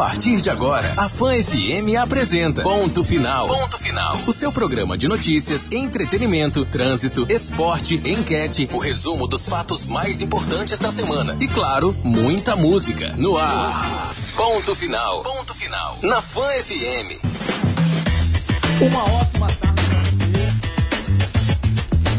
[0.00, 3.46] A partir de agora, a Fã FM apresenta Ponto Final.
[3.46, 4.16] Ponto Final.
[4.26, 10.78] O seu programa de notícias, entretenimento, trânsito, esporte, enquete, o resumo dos fatos mais importantes
[10.78, 14.10] da semana e, claro, muita música no ar.
[14.34, 15.22] Ponto Final.
[15.22, 15.98] Ponto Final.
[16.02, 17.20] Na Fã FM.
[18.80, 19.82] Uma ótima tarde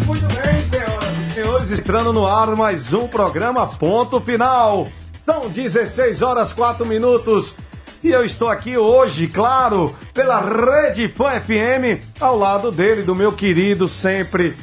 [0.06, 4.88] Muito bem, senhoras e senhores, entrando no ar mais um programa Ponto Final.
[5.26, 7.56] São 16 horas 4 minutos.
[8.04, 13.32] E eu estou aqui hoje, claro, pela Rede Fã FM, ao lado dele, do meu
[13.32, 14.56] querido sempre.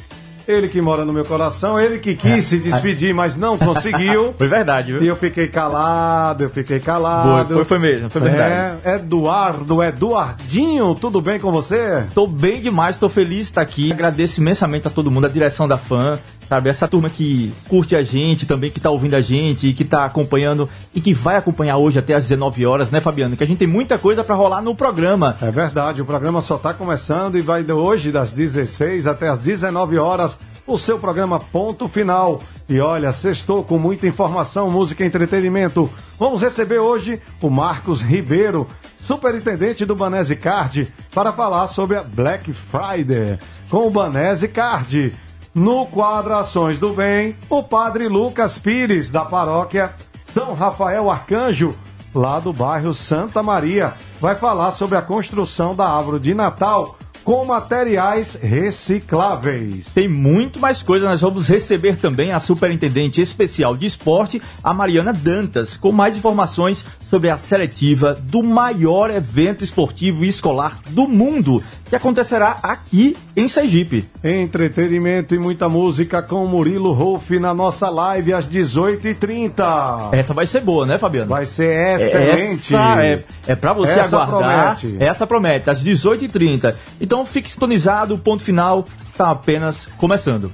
[0.45, 4.33] Ele que mora no meu coração, ele que quis se despedir, mas não conseguiu.
[4.37, 5.03] Foi verdade, viu?
[5.03, 7.53] E eu fiquei calado, eu fiquei calado.
[7.53, 8.79] Foi, foi, foi mesmo, foi verdade.
[8.83, 12.03] É, Eduardo, Eduardinho, tudo bem com você?
[12.13, 13.91] Tô bem demais, tô feliz de estar aqui.
[13.91, 16.67] Agradeço imensamente a todo mundo, a direção da fã, sabe?
[16.67, 20.67] Essa turma que curte a gente, também que tá ouvindo a gente, que tá acompanhando
[20.95, 23.37] e que vai acompanhar hoje até às 19 horas, né, Fabiano?
[23.37, 25.37] Que a gente tem muita coisa para rolar no programa.
[25.43, 29.43] É verdade, o programa só tá começando e vai de hoje das 16 até as
[29.43, 32.41] 19 horas o seu programa Ponto Final.
[32.67, 35.89] E olha, sextou com muita informação, música e entretenimento.
[36.17, 38.67] Vamos receber hoje o Marcos Ribeiro,
[39.05, 43.37] superintendente do Banese Card, para falar sobre a Black Friday
[43.69, 45.11] com o Banese Card.
[45.59, 49.93] No quadro Ações do Bem, o padre Lucas Pires, da paróquia
[50.33, 51.77] São Rafael Arcanjo,
[52.15, 57.45] lá do bairro Santa Maria, vai falar sobre a construção da árvore de Natal com
[57.45, 59.87] materiais recicláveis.
[59.93, 61.07] Tem muito mais coisa.
[61.07, 66.85] Nós vamos receber também a superintendente especial de esporte, a Mariana Dantas, com mais informações
[67.09, 73.47] sobre a seletiva do maior evento esportivo e escolar do mundo, que acontecerá aqui em
[73.47, 74.05] Sergipe.
[74.23, 80.13] Entretenimento e muita música com Murilo Rolf na nossa live às 18h30.
[80.13, 81.29] Essa vai ser boa, né, Fabiano?
[81.29, 82.75] Vai ser excelente.
[82.75, 84.79] Essa é, é para você Essa aguardar.
[84.79, 85.03] promete.
[85.03, 86.75] Essa promete, às 18h30.
[87.01, 90.51] Então fique sintonizado, o ponto final está apenas começando.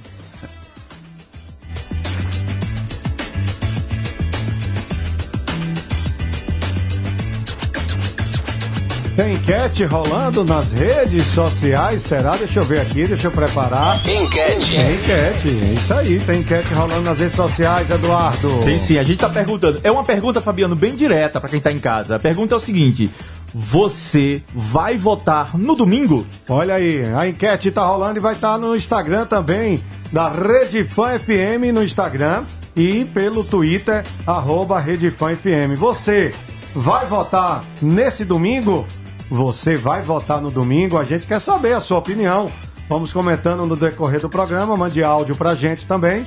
[9.16, 12.36] Tem enquete rolando nas redes sociais, será?
[12.36, 13.98] Deixa eu ver aqui, deixa eu preparar.
[14.06, 14.76] Enquete.
[14.76, 18.46] É enquete, é isso aí, tem enquete rolando nas redes sociais, Eduardo.
[18.62, 19.80] Sim, sim, a gente tá perguntando.
[19.82, 22.16] É uma pergunta, Fabiano, bem direta para quem tá em casa.
[22.16, 23.10] A pergunta é o seguinte:
[23.54, 26.26] você vai votar no domingo?
[26.46, 31.18] Olha aí, a enquete tá rolando e vai estar no Instagram também, da Rede Fã
[31.18, 32.44] FM no Instagram
[32.76, 35.78] e pelo Twitter, arroba Rede Fã FM.
[35.78, 36.34] Você
[36.74, 38.86] vai votar nesse domingo?
[39.30, 40.98] Você vai votar no domingo?
[40.98, 42.46] A gente quer saber a sua opinião.
[42.88, 46.24] Vamos comentando no decorrer do programa, mande áudio pra gente também,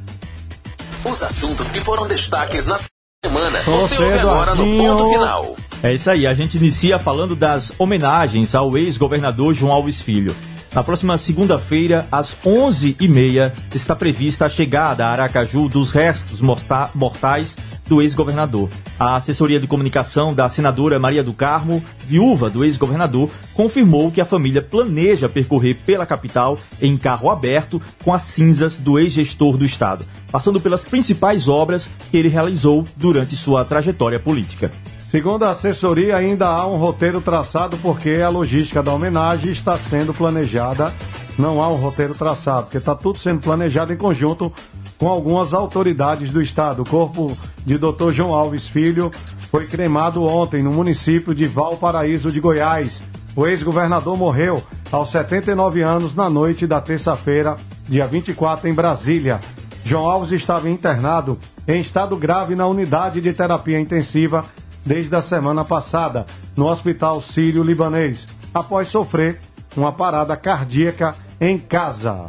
[1.05, 2.79] Os assuntos que foram destaques na
[3.25, 3.59] semana.
[3.63, 5.57] Você, ouve agora no ponto final.
[5.83, 10.35] É isso aí, a gente inicia falando das homenagens ao ex-governador João Alves Filho.
[10.75, 17.57] Na próxima segunda-feira, às 11h30, está prevista a chegada a Aracaju dos restos morta- mortais
[17.87, 18.69] do ex-governador.
[18.99, 24.25] A assessoria de comunicação da senadora Maria do Carmo, viúva do ex-governador, confirmou que a
[24.27, 30.05] família planeja percorrer pela capital em carro aberto com as cinzas do ex-gestor do estado,
[30.33, 34.71] passando pelas principais obras que ele realizou durante sua trajetória política.
[35.17, 40.13] Segundo a assessoria, ainda há um roteiro traçado porque a logística da homenagem está sendo
[40.13, 40.93] planejada.
[41.39, 44.53] Não há um roteiro traçado, porque está tudo sendo planejado em conjunto
[44.99, 46.83] com algumas autoridades do estado.
[46.83, 47.35] O corpo
[47.65, 48.13] de Dr.
[48.13, 49.11] João Alves Filho
[49.51, 53.03] foi cremado ontem no município de Valparaíso de Goiás.
[53.35, 57.57] O ex-governador morreu aos 79 anos na noite da terça-feira,
[57.89, 59.41] dia 24, em Brasília.
[59.83, 64.45] João Alves estava internado em estado grave na unidade de terapia intensiva
[64.87, 66.25] desde a semana passada,
[66.57, 69.41] no Hospital Sírio-Libanês, após sofrer
[69.77, 72.27] uma parada cardíaca em casa.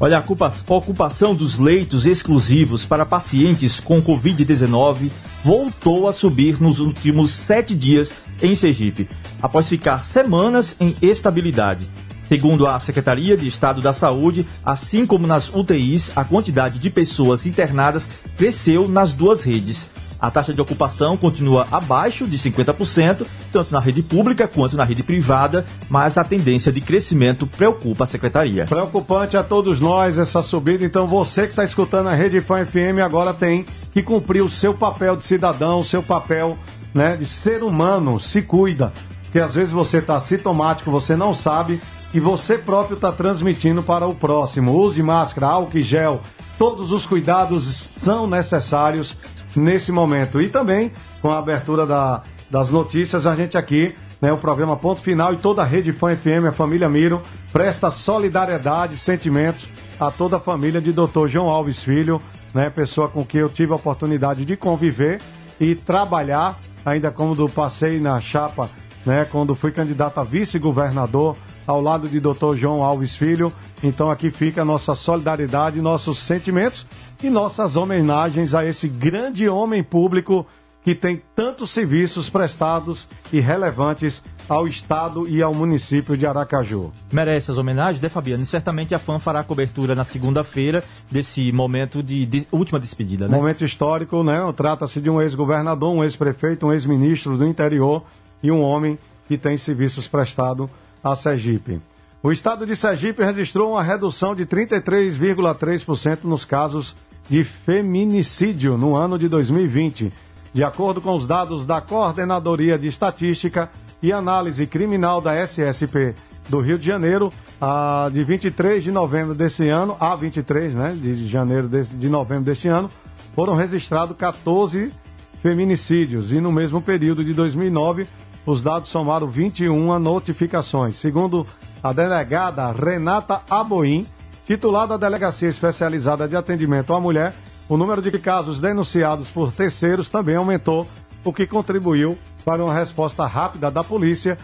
[0.00, 5.10] Olha, a ocupação dos leitos exclusivos para pacientes com Covid-19
[5.44, 9.08] voltou a subir nos últimos sete dias em Sergipe,
[9.40, 11.88] após ficar semanas em estabilidade.
[12.28, 17.44] Segundo a Secretaria de Estado da Saúde, assim como nas UTIs, a quantidade de pessoas
[17.46, 19.91] internadas cresceu nas duas redes.
[20.22, 25.02] A taxa de ocupação continua abaixo de 50%, tanto na rede pública quanto na rede
[25.02, 28.66] privada, mas a tendência de crescimento preocupa a secretaria.
[28.66, 33.00] Preocupante a todos nós essa subida, então você que está escutando a Rede Fã FM
[33.04, 36.56] agora tem que cumprir o seu papel de cidadão, o seu papel
[36.94, 38.92] né, de ser humano, se cuida.
[39.24, 41.80] Porque às vezes você está sintomático, você não sabe,
[42.14, 44.72] e você próprio está transmitindo para o próximo.
[44.72, 46.20] Use máscara, álcool e gel.
[46.58, 49.16] Todos os cuidados são necessários
[49.54, 50.40] nesse momento.
[50.40, 55.00] E também, com a abertura da, das notícias, a gente aqui, né, o programa Ponto
[55.00, 57.20] Final e toda a rede Fã FM, a família Miro,
[57.52, 59.66] presta solidariedade, sentimentos
[59.98, 61.28] a toda a família de Dr.
[61.28, 62.20] João Alves Filho,
[62.54, 65.20] né, pessoa com quem eu tive a oportunidade de conviver
[65.60, 68.68] e trabalhar, ainda como do passei na chapa,
[69.06, 72.56] né, quando fui candidato a vice-governador ao lado de Dr.
[72.56, 73.52] João Alves Filho.
[73.82, 76.86] Então aqui fica a nossa solidariedade, nossos sentimentos
[77.22, 80.46] e nossas homenagens a esse grande homem público
[80.84, 86.90] que tem tantos serviços prestados e relevantes ao Estado e ao município de Aracaju.
[87.12, 88.42] Merece as homenagens, né, Fabiano?
[88.42, 93.36] E certamente a FAM fará cobertura na segunda-feira desse momento de, de, última despedida, né?
[93.36, 94.40] Momento histórico, né?
[94.56, 98.02] Trata-se de um ex-governador, um ex-prefeito, um ex-ministro do interior
[98.42, 98.98] e um homem
[99.28, 100.68] que tem serviços prestados
[101.04, 101.80] a Sergipe.
[102.22, 106.94] O estado de Sergipe registrou uma redução de 33,3% nos casos
[107.28, 110.12] de feminicídio no ano de 2020.
[110.52, 113.70] De acordo com os dados da Coordenadoria de Estatística
[114.02, 116.14] e Análise Criminal da SSP
[116.48, 121.28] do Rio de Janeiro, a, de 23 de novembro desse ano, a 23 né, de
[121.28, 122.88] janeiro de, de novembro deste ano,
[123.34, 124.92] foram registrados 14
[125.40, 128.06] feminicídios e no mesmo período de 2009
[128.44, 130.96] os dados somaram 21 notificações.
[130.96, 131.46] Segundo
[131.82, 134.06] a delegada Renata Aboim,
[134.46, 137.32] titular da Delegacia Especializada de Atendimento à Mulher,
[137.68, 140.86] o número de casos denunciados por terceiros também aumentou,
[141.24, 144.36] o que contribuiu para uma resposta rápida da polícia,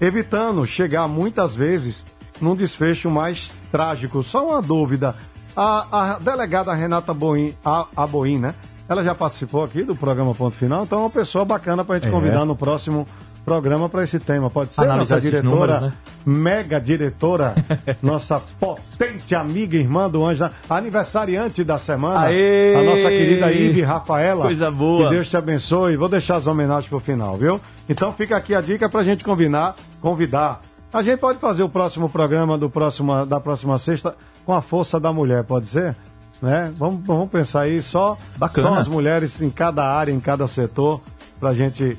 [0.00, 2.04] evitando chegar muitas vezes
[2.40, 4.22] num desfecho mais trágico.
[4.22, 5.14] Só uma dúvida:
[5.56, 8.54] a, a delegada Renata Boim, a, a Boim, né?
[8.88, 11.98] Ela já participou aqui do programa Ponto Final, então é uma pessoa bacana para a
[11.98, 12.10] gente é.
[12.10, 13.06] convidar no próximo
[13.44, 14.50] programa para esse tema.
[14.50, 15.92] Pode ser Analisar nossa diretora, números, né?
[16.24, 17.54] mega diretora,
[18.02, 22.74] nossa potente amiga irmã do Anjo, aniversariante da semana, Aê!
[22.74, 24.44] a nossa querida Ive Rafaela.
[24.44, 25.08] Coisa boa.
[25.08, 25.96] Que Deus te abençoe.
[25.96, 27.60] Vou deixar as homenagens pro final, viu?
[27.88, 30.60] Então fica aqui a dica para a gente combinar, convidar.
[30.92, 35.00] A gente pode fazer o próximo programa do próximo, da próxima sexta com a força
[35.00, 35.96] da mulher, pode ser?
[36.40, 36.72] Né?
[36.76, 38.68] Vamos, vamos pensar aí só, Bacana.
[38.68, 41.00] só as mulheres em cada área, em cada setor,
[41.38, 41.96] para a gente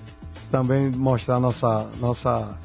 [0.53, 2.55] também mostrar nossa, nossa,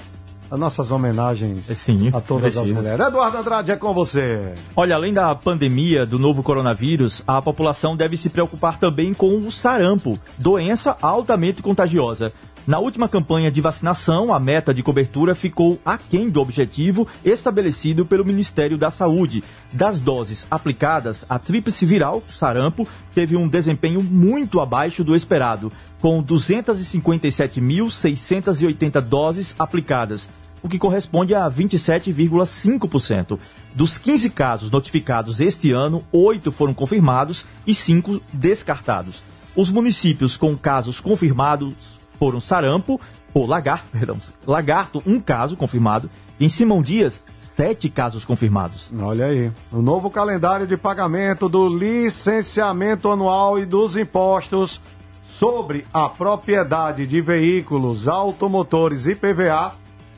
[0.50, 2.60] as nossas homenagens Sim, a todas precisa.
[2.60, 3.06] as mulheres.
[3.06, 4.52] Eduardo Andrade, é com você.
[4.76, 9.50] Olha, além da pandemia do novo coronavírus, a população deve se preocupar também com o
[9.50, 12.30] sarampo, doença altamente contagiosa.
[12.68, 18.26] Na última campanha de vacinação, a meta de cobertura ficou aquém do objetivo estabelecido pelo
[18.26, 19.42] Ministério da Saúde.
[19.72, 26.22] Das doses aplicadas, a tríplice viral, sarampo, teve um desempenho muito abaixo do esperado, com
[26.22, 30.28] 257.680 doses aplicadas,
[30.62, 33.38] o que corresponde a 27,5%.
[33.74, 39.22] Dos 15 casos notificados este ano, 8 foram confirmados e 5 descartados.
[39.56, 43.00] Os municípios com casos confirmados foram sarampo,
[43.32, 46.10] ou lagarto, perdão, lagarto, um caso confirmado,
[46.40, 47.22] em Simão Dias,
[47.56, 48.92] sete casos confirmados.
[49.00, 49.50] Olha aí.
[49.72, 54.80] O novo calendário de pagamento do licenciamento anual e dos impostos
[55.38, 59.72] sobre a propriedade de veículos automotores e PVA,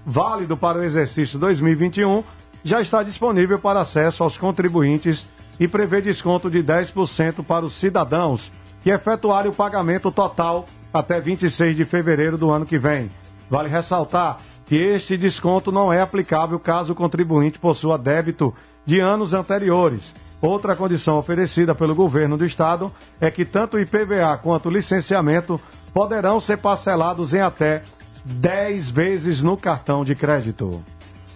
[0.05, 2.23] válido para o exercício 2021,
[2.63, 5.27] já está disponível para acesso aos contribuintes
[5.59, 8.51] e prevê desconto de 10% para os cidadãos
[8.83, 13.11] que efetuarem o pagamento total até 26 de fevereiro do ano que vem.
[13.49, 18.55] Vale ressaltar que este desconto não é aplicável caso o contribuinte possua débito
[18.87, 20.15] de anos anteriores.
[20.41, 25.61] Outra condição oferecida pelo governo do estado é que tanto o IPVA quanto o licenciamento
[25.93, 27.83] poderão ser parcelados em até
[28.25, 30.83] 10 vezes no cartão de crédito.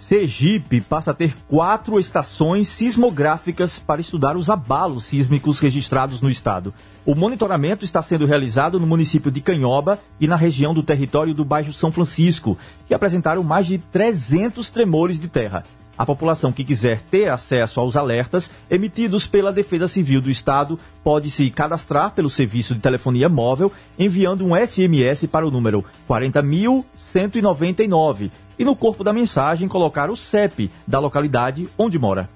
[0.09, 6.75] Sergipe passa a ter quatro estações sismográficas para estudar os abalos sísmicos registrados no estado.
[7.07, 11.45] O monitoramento está sendo realizado no município de Canhoba e na região do território do
[11.45, 12.57] bairro São Francisco,
[12.89, 15.63] que apresentaram mais de 300 tremores de terra.
[15.99, 21.31] A população que quiser ter acesso aos alertas emitidos pela Defesa Civil do Estado pode
[21.31, 28.65] se cadastrar pelo serviço de telefonia móvel enviando um SMS para o número 40.199 e
[28.65, 32.31] no corpo da mensagem colocar o CEP da localidade onde mora.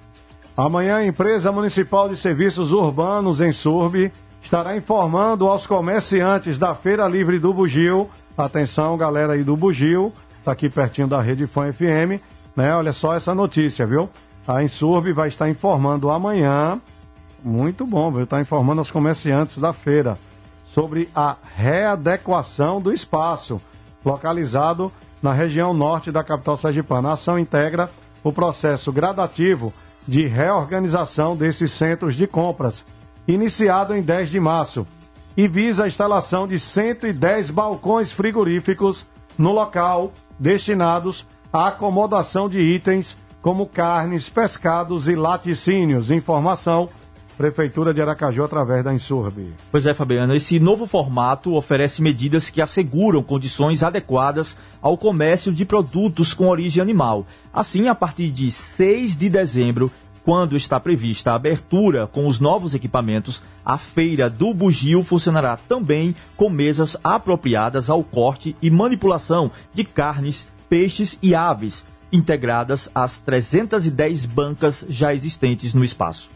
[0.55, 4.11] Amanhã a empresa municipal de serviços urbanos em Surb
[4.41, 8.09] estará informando aos comerciantes da Feira Livre do Bugio.
[8.37, 12.21] Atenção, galera aí do Bugio, tá aqui pertinho da Rede Fã FM
[12.59, 12.75] né?
[12.75, 14.09] Olha só essa notícia, viu?
[14.45, 16.79] A Insurb vai estar informando amanhã,
[17.41, 20.17] muito bom, vai estar informando aos comerciantes da feira
[20.73, 23.61] sobre a readequação do espaço
[24.03, 24.91] localizado
[25.21, 27.09] na região norte da capital sergipana.
[27.09, 27.89] A ação integra
[28.23, 29.73] o processo gradativo
[30.05, 32.83] de reorganização desses centros de compras,
[33.33, 34.87] iniciado em 10 de março,
[35.37, 39.05] e visa a instalação de 110 balcões frigoríficos
[39.37, 46.11] no local destinados a acomodação de itens como carnes, pescados e laticínios.
[46.11, 46.89] Informação
[47.37, 49.53] Prefeitura de Aracaju através da Insurb.
[49.71, 55.63] Pois é, Fabiano, esse novo formato oferece medidas que asseguram condições adequadas ao comércio de
[55.63, 57.25] produtos com origem animal.
[57.53, 59.89] Assim, a partir de 6 de dezembro,
[60.23, 66.15] quando está prevista a abertura com os novos equipamentos, a feira do bugio funcionará também
[66.35, 74.25] com mesas apropriadas ao corte e manipulação de carnes, peixes e aves, integradas às 310
[74.25, 76.29] bancas já existentes no espaço.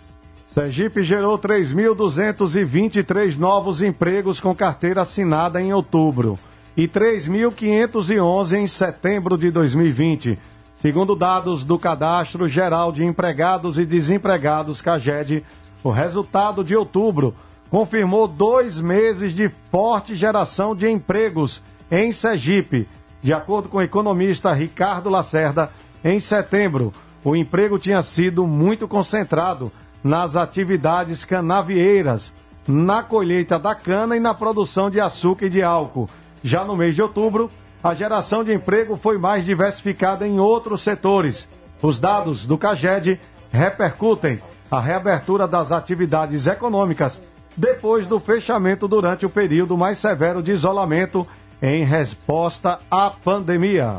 [0.54, 6.38] Sergipe gerou 3.223 novos empregos com carteira assinada em outubro
[6.78, 10.38] e 3.511 em setembro de 2020,
[10.84, 15.44] segundo dados do Cadastro Geral de Empregados e Desempregados CAGED.
[15.82, 17.34] O resultado de outubro
[17.70, 22.86] confirmou dois meses de forte geração de empregos em Sergipe
[23.24, 25.72] de acordo com o economista Ricardo Lacerda,
[26.04, 26.92] em setembro,
[27.24, 29.72] o emprego tinha sido muito concentrado
[30.04, 32.34] nas atividades canavieiras,
[32.68, 36.10] na colheita da cana e na produção de açúcar e de álcool.
[36.44, 37.50] Já no mês de outubro,
[37.84, 41.48] a geração de emprego foi mais diversificada em outros setores.
[41.82, 43.20] Os dados do CAGED
[43.52, 44.40] repercutem
[44.72, 47.20] a reabertura das atividades econômicas
[47.56, 51.28] depois do fechamento durante o período mais severo de isolamento
[51.62, 53.98] em resposta à pandemia.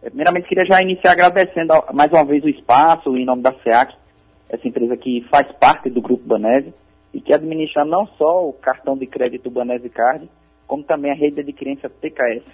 [0.03, 3.95] É, primeiramente, queria já iniciar agradecendo mais uma vez o espaço, em nome da SEAC,
[4.49, 6.73] essa empresa que faz parte do Grupo Banese
[7.13, 10.29] e que administra não só o cartão de crédito Banese Card,
[10.67, 12.45] como também a rede de adquirência TKS.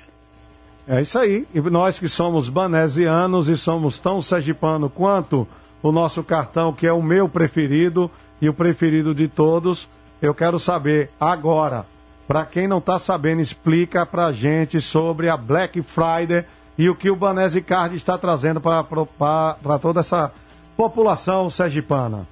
[0.86, 1.46] É isso aí.
[1.54, 5.48] E nós que somos banesianos e somos tão sergipano quanto
[5.84, 8.10] o nosso cartão, que é o meu preferido
[8.40, 9.86] e o preferido de todos,
[10.20, 11.84] eu quero saber agora,
[12.26, 16.46] Para quem não está sabendo, explica para gente sobre a Black Friday
[16.78, 20.32] e o que o Banese Card está trazendo para toda essa
[20.74, 22.26] população sergipana.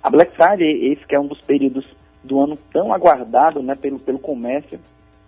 [0.00, 1.84] A Black Friday, esse que é um dos períodos
[2.22, 4.78] do ano tão aguardado né, pelo, pelo comércio,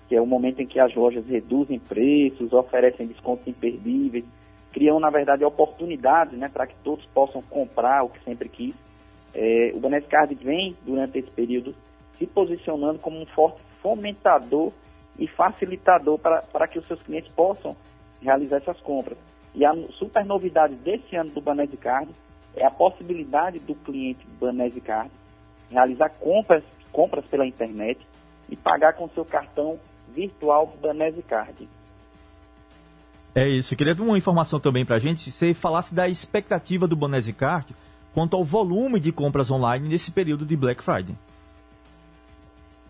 [0.08, 4.24] que é o momento em que as lojas reduzem preços, oferecem descontos imperdíveis,
[4.74, 8.74] criam, na verdade, oportunidades né, para que todos possam comprar o que sempre quis.
[9.32, 11.74] É, o Banese Card vem, durante esse período,
[12.18, 14.72] se posicionando como um forte fomentador
[15.16, 17.76] e facilitador para, que os seus clientes possam
[18.20, 19.16] realizar essas compras.
[19.54, 22.10] E a super novidade desse ano do Banese Card
[22.56, 25.10] é a possibilidade do cliente Banese Card
[25.70, 28.04] realizar compras, compras pela internet
[28.48, 29.78] e pagar com seu cartão
[30.08, 31.68] virtual Banese Card.
[33.34, 33.74] É isso.
[33.74, 35.20] Eu queria uma informação também para a gente.
[35.20, 37.74] Se você falasse da expectativa do Banese Card
[38.12, 41.16] quanto ao volume de compras online nesse período de Black Friday.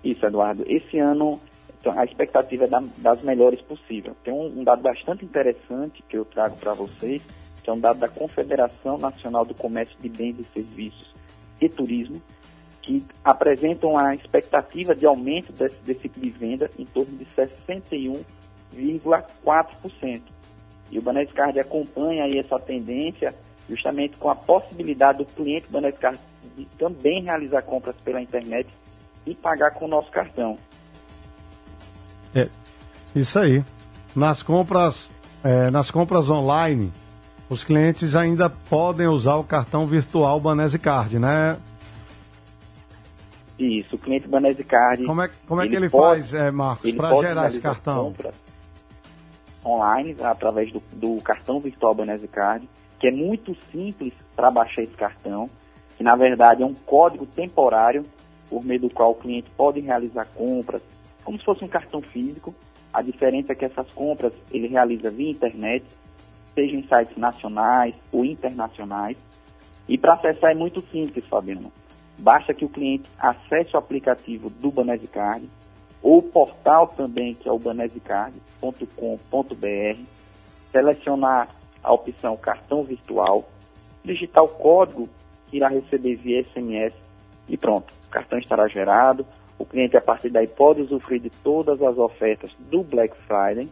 [0.04, 0.62] Isso, Eduardo.
[0.66, 1.40] Esse ano
[1.84, 4.16] então, a expectativa é da, das melhores possível.
[4.24, 7.22] Tem um, dado bastante interessante que eu trago para vocês,
[7.62, 11.14] que é um dado da Confederação Nacional do Comércio de Bens e Serviços
[11.60, 12.22] e Turismo,
[12.80, 17.26] que apresentam a expectativa de aumento desse, desse tipo de venda em torno de
[18.74, 20.22] 61,4%.
[20.90, 23.34] E o Banescard acompanha aí essa tendência
[23.68, 26.18] justamente com a possibilidade do cliente Banescard
[26.56, 28.68] de também realizar compras pela internet
[29.26, 30.58] e pagar com o nosso cartão.
[32.34, 32.48] É,
[33.14, 33.64] isso aí.
[34.14, 35.10] Nas compras,
[35.42, 36.92] é, nas compras online,
[37.48, 41.56] os clientes ainda podem usar o cartão virtual Banese Card, né?
[43.58, 45.04] Isso, o cliente Banese Card.
[45.04, 48.14] Como é, como é ele que ele pode, faz, é, Marcos, para gerar esse cartão?
[49.64, 52.68] Online, através do, do cartão virtual Banese Card,
[52.98, 55.48] que é muito simples para baixar esse cartão,
[55.96, 58.04] que na verdade é um código temporário
[58.48, 60.82] por meio do qual o cliente pode realizar compras,
[61.24, 62.54] como se fosse um cartão físico.
[62.92, 65.84] A diferença é que essas compras ele realiza via internet,
[66.54, 69.16] seja em sites nacionais ou internacionais.
[69.88, 71.72] E para acessar é muito simples, Fabiano.
[72.18, 75.48] Basta que o cliente acesse o aplicativo do Banese Card
[76.04, 79.98] ou o portal também, que é o banesecard.com.br,
[80.70, 81.48] selecionar
[81.82, 83.48] a opção cartão virtual,
[84.04, 85.08] digitar o código
[85.48, 86.92] que irá receber via SMS
[87.48, 89.26] e pronto, o cartão estará gerado,
[89.58, 93.70] o cliente, a partir daí, pode usufruir de todas as ofertas do Black Friday.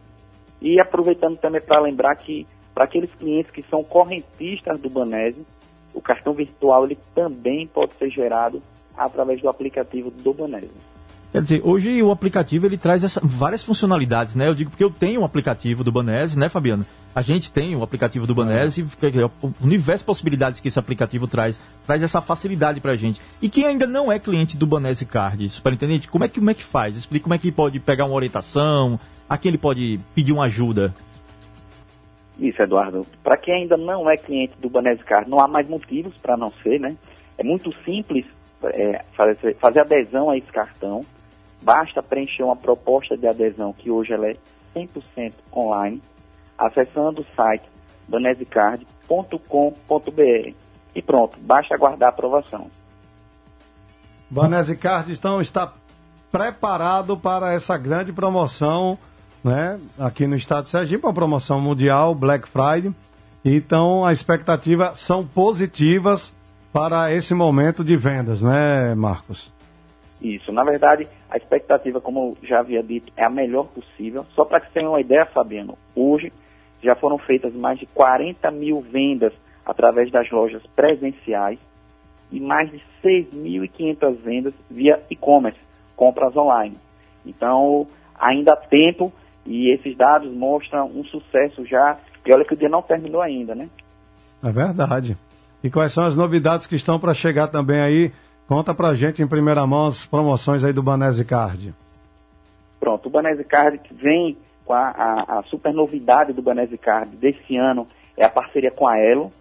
[0.59, 5.45] E aproveitando também para lembrar que, para aqueles clientes que são correntistas do Banese,
[5.93, 8.61] o cartão virtual ele também pode ser gerado
[8.97, 10.92] através do aplicativo do Banese.
[11.33, 14.47] Quer dizer, hoje o aplicativo ele traz essa, várias funcionalidades, né?
[14.47, 16.85] Eu digo porque eu tenho um aplicativo do Banese, né, Fabiano?
[17.15, 19.25] A gente tem o um aplicativo do Banese, é.
[19.43, 23.19] o universo de possibilidades que esse aplicativo traz, traz essa facilidade pra gente.
[23.41, 26.53] E quem ainda não é cliente do Banese Card, superintendente, como é que, como é
[26.53, 26.95] que faz?
[26.95, 30.93] Explica como é que pode pegar uma orientação, a quem ele pode pedir uma ajuda.
[32.37, 33.07] Isso, Eduardo.
[33.23, 36.51] Para quem ainda não é cliente do Banese Card, não há mais motivos para não
[36.61, 36.95] ser, né?
[37.39, 38.23] É muito simples
[38.65, 41.01] é, fazer, fazer adesão a esse cartão
[41.63, 44.35] Basta preencher uma proposta de adesão, que hoje ela é
[44.75, 46.01] 100% online,
[46.57, 47.65] acessando o site
[48.07, 50.53] banesecard.com.br.
[50.95, 52.69] E pronto, basta aguardar a aprovação.
[54.29, 55.73] Banese Card então, está
[56.31, 58.97] preparado para essa grande promoção
[59.43, 62.93] né, aqui no estado de Sergipe, uma promoção mundial, Black Friday.
[63.45, 66.33] Então, as expectativas são positivas
[66.71, 69.51] para esse momento de vendas, né, Marcos?
[70.21, 70.51] Isso.
[70.51, 74.23] Na verdade, a expectativa, como já havia dito, é a melhor possível.
[74.35, 76.31] Só para que você tenha uma ideia, Fabiano, hoje
[76.79, 79.33] já foram feitas mais de 40 mil vendas
[79.65, 81.59] através das lojas presenciais
[82.31, 85.59] e mais de 6.500 vendas via e-commerce,
[85.95, 86.77] compras online.
[87.25, 87.87] Então,
[88.19, 89.11] ainda há tempo
[89.43, 91.97] e esses dados mostram um sucesso já.
[92.23, 93.67] E olha que o dia não terminou ainda, né?
[94.43, 95.17] É verdade.
[95.63, 98.11] E quais são as novidades que estão para chegar também aí
[98.53, 101.73] Conta pra gente em primeira mão as promoções aí do Banese Card.
[102.79, 107.57] Pronto, o Banese Card vem com a, a, a, super novidade do Banese Card desse
[107.57, 109.31] ano é a parceria com a Elo,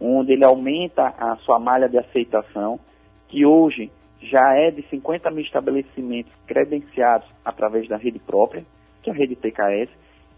[0.00, 2.80] onde ele aumenta a sua malha de aceitação,
[3.28, 3.88] que hoje
[4.20, 8.64] já é de 50 mil estabelecimentos credenciados através da rede própria,
[9.00, 9.90] que é a rede TKS,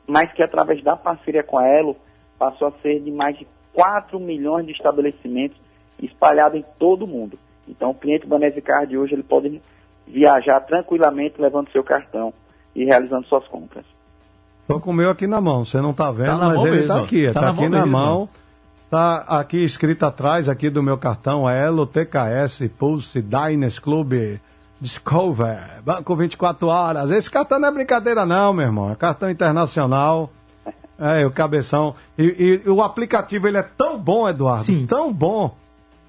[0.07, 1.97] mas que através da parceria com a Elo
[2.39, 5.57] passou a ser de mais de 4 milhões de estabelecimentos
[5.99, 7.39] espalhados em todo o mundo.
[7.69, 9.61] Então, o cliente Banese Card hoje ele pode
[10.07, 12.33] viajar tranquilamente levando seu cartão
[12.75, 13.85] e realizando suas compras.
[14.63, 17.01] Estou com o meu aqui na mão, você não está vendo, tá mas ele está
[17.01, 18.29] aqui, está tá aqui na mão.
[18.85, 24.39] Está aqui escrito atrás aqui do meu cartão Elo TKS Pulse Diners Club
[24.81, 27.11] Discover, Banco 24 Horas.
[27.11, 28.91] Esse cartão não é brincadeira, não, meu irmão.
[28.91, 30.31] É cartão internacional.
[30.99, 31.95] É, o cabeção.
[32.17, 34.87] E, e o aplicativo ele é tão bom, Eduardo, Sim.
[34.87, 35.55] tão bom,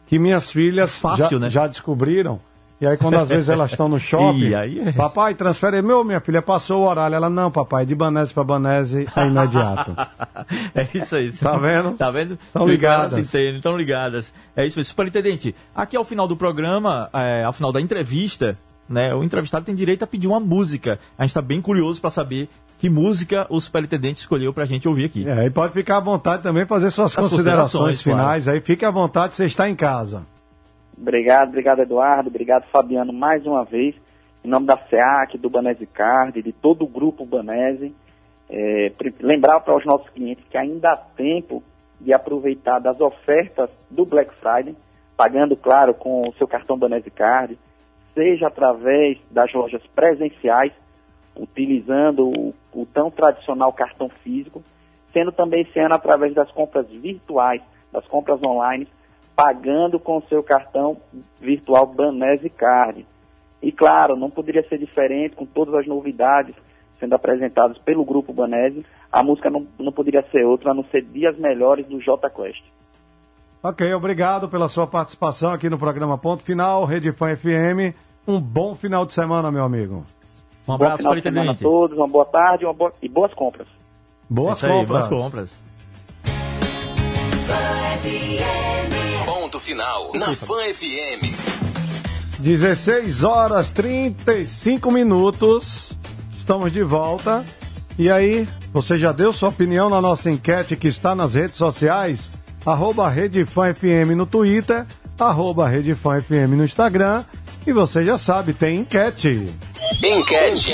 [0.10, 1.50] que minhas filhas Fácil, já, né?
[1.50, 2.40] já descobriram.
[2.82, 5.82] E aí, quando às vezes elas estão no shopping, aí é- papai, transfere.
[5.84, 7.14] Meu, minha filha passou o horário.
[7.14, 9.96] Ela, não, papai, de Banese para Banese é imediato.
[10.74, 11.32] É isso aí.
[11.32, 11.92] Tá vendo?
[11.92, 12.40] Tá vendo?
[12.52, 13.34] Tão E ligadas.
[13.34, 14.34] Estão ligadas.
[14.56, 14.90] É isso mesmo.
[14.90, 19.76] Superintendente, aqui ao final do programa, é, ao final da entrevista, né, o entrevistado tem
[19.76, 20.98] direito a pedir uma música.
[21.18, 24.88] A gente está bem curioso para saber que música o superintendente escolheu para a gente
[24.88, 25.30] ouvir aqui.
[25.30, 28.48] É, e pode ficar à vontade também fazer suas As considerações, considerações, finais.
[28.48, 30.26] Aí fique à vontade, você está em casa.
[30.98, 33.96] Obrigado, obrigado Eduardo, obrigado Fabiano mais uma vez,
[34.44, 37.94] em nome da SEAC, do Banese Card, de todo o grupo Banese.
[38.50, 41.62] É, lembrar para os nossos clientes que ainda há tempo
[42.00, 44.76] de aproveitar das ofertas do Black Friday,
[45.18, 47.60] pagando, claro, com o seu cartão Banese Card,
[48.14, 50.72] seja através das lojas presenciais,
[51.36, 54.64] utilizando o, o tão tradicional cartão físico,
[55.14, 57.62] sendo também esse ano através das compras virtuais,
[57.92, 58.88] das compras online,
[59.36, 60.98] pagando com o seu cartão
[61.40, 63.06] virtual Banese Card.
[63.62, 66.56] E claro, não poderia ser diferente com todas as novidades
[67.00, 71.02] sendo apresentadas pelo grupo Banese, a música não, não poderia ser outra a não ser
[71.04, 72.64] Dias Melhores do J Quest.
[73.64, 77.96] Ok, obrigado pela sua participação aqui no programa Ponto Final, Rede Fã FM.
[78.28, 80.06] Um bom final de semana, meu amigo.
[80.74, 83.34] Um Bom abraço, final de semana a todos, uma boa tarde uma boa- e boas
[83.34, 83.68] compras.
[84.30, 85.08] Boas Isso aí, compras.
[85.08, 85.52] boas compras.
[89.26, 91.26] Ponto final na Fã FM.
[92.40, 95.90] 16 horas 35 minutos.
[96.38, 97.44] Estamos de volta.
[97.98, 102.30] E aí, você já deu sua opinião na nossa enquete que está nas redes sociais?
[102.66, 104.86] Arroba Rede Fã FM no Twitter,
[105.20, 107.24] arroba Rede Fã FM no Instagram.
[107.66, 109.48] E você já sabe, tem enquete.
[110.04, 110.74] Enquete.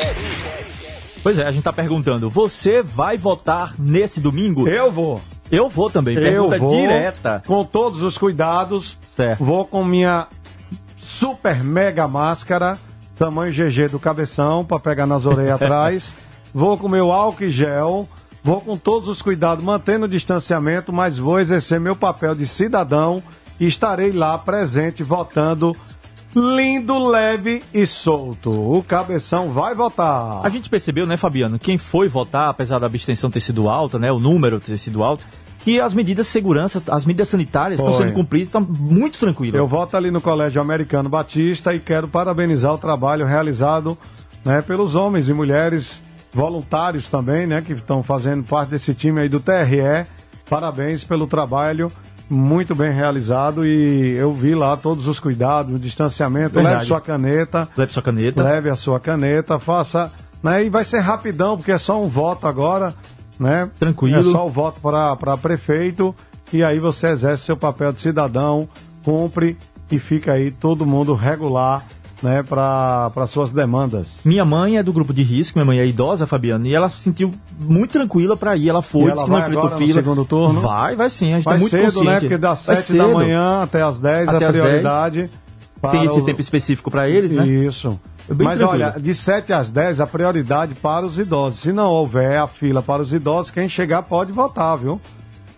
[1.24, 4.68] Pois é, a gente tá perguntando, você vai votar nesse domingo?
[4.68, 5.20] Eu vou.
[5.52, 6.16] Eu vou também.
[6.16, 7.44] Eu Pergunta vou direta.
[7.46, 8.98] com todos os cuidados.
[9.16, 9.44] Certo.
[9.44, 10.28] Vou com minha
[11.00, 12.78] super mega máscara,
[13.18, 16.14] tamanho GG do cabeção, para pegar nas orelhas atrás.
[16.54, 18.08] Vou com meu álcool e gel.
[18.44, 23.24] Vou com todos os cuidados, mantendo o distanciamento, mas vou exercer meu papel de cidadão
[23.60, 25.76] e estarei lá presente votando
[26.36, 28.52] lindo, leve e solto.
[28.52, 30.46] O cabeção vai votar.
[30.46, 34.12] A gente percebeu, né, Fabiano, quem foi votar, apesar da abstenção ter sido alta, né,
[34.12, 35.24] o número ter sido alto,
[35.60, 38.06] que as medidas de segurança, as medidas sanitárias estão Foi.
[38.06, 39.56] sendo cumpridas, estão muito tranquilas.
[39.56, 43.98] Eu voto ali no Colégio Americano Batista e quero parabenizar o trabalho realizado
[44.44, 46.00] né, pelos homens e mulheres
[46.32, 50.06] voluntários também, né, que estão fazendo parte desse time aí do TRE.
[50.48, 51.92] Parabéns pelo trabalho
[52.30, 56.56] muito bem realizado e eu vi lá todos os cuidados, o distanciamento.
[56.56, 56.76] Verdade.
[56.76, 58.44] Leve sua caneta, Leve sua caneta.
[58.44, 60.12] leve a sua caneta, faça,
[60.42, 62.94] né, e vai ser rapidão porque é só um voto agora,
[63.40, 63.70] né?
[63.80, 64.30] Tranquilo.
[64.30, 66.16] É só o voto para prefeito
[66.52, 68.68] e aí você exerce seu papel de cidadão,
[69.04, 69.58] cumpre
[69.92, 71.84] e fica aí todo mundo regular,
[72.26, 74.18] né, para suas demandas.
[74.26, 77.00] Minha mãe é do grupo de risco, minha mãe é idosa, Fabiano, e ela se
[77.00, 78.68] sentiu muito tranquila pra ir.
[78.70, 80.02] Ela foi, E disse ela que não vai enfrentou agora no fila.
[80.02, 80.62] segundo turno?
[80.62, 82.08] Vai, vai sim, a gente Vai tá muito cedo, consciente.
[82.10, 82.20] né?
[82.20, 84.66] Porque das Vai 7 da manhã até as 10 Até a as 10.
[84.66, 85.30] prioridade.
[85.82, 87.46] para Tem esse o- tempo específico pra eles, né?
[87.46, 87.90] Isso.
[88.28, 88.84] Bem Mas tranquilo.
[88.86, 91.60] olha, de 7 às 10 a prioridade para os idosos.
[91.60, 95.00] Se não houver a fila para os idosos, quem chegar pode votar, viu?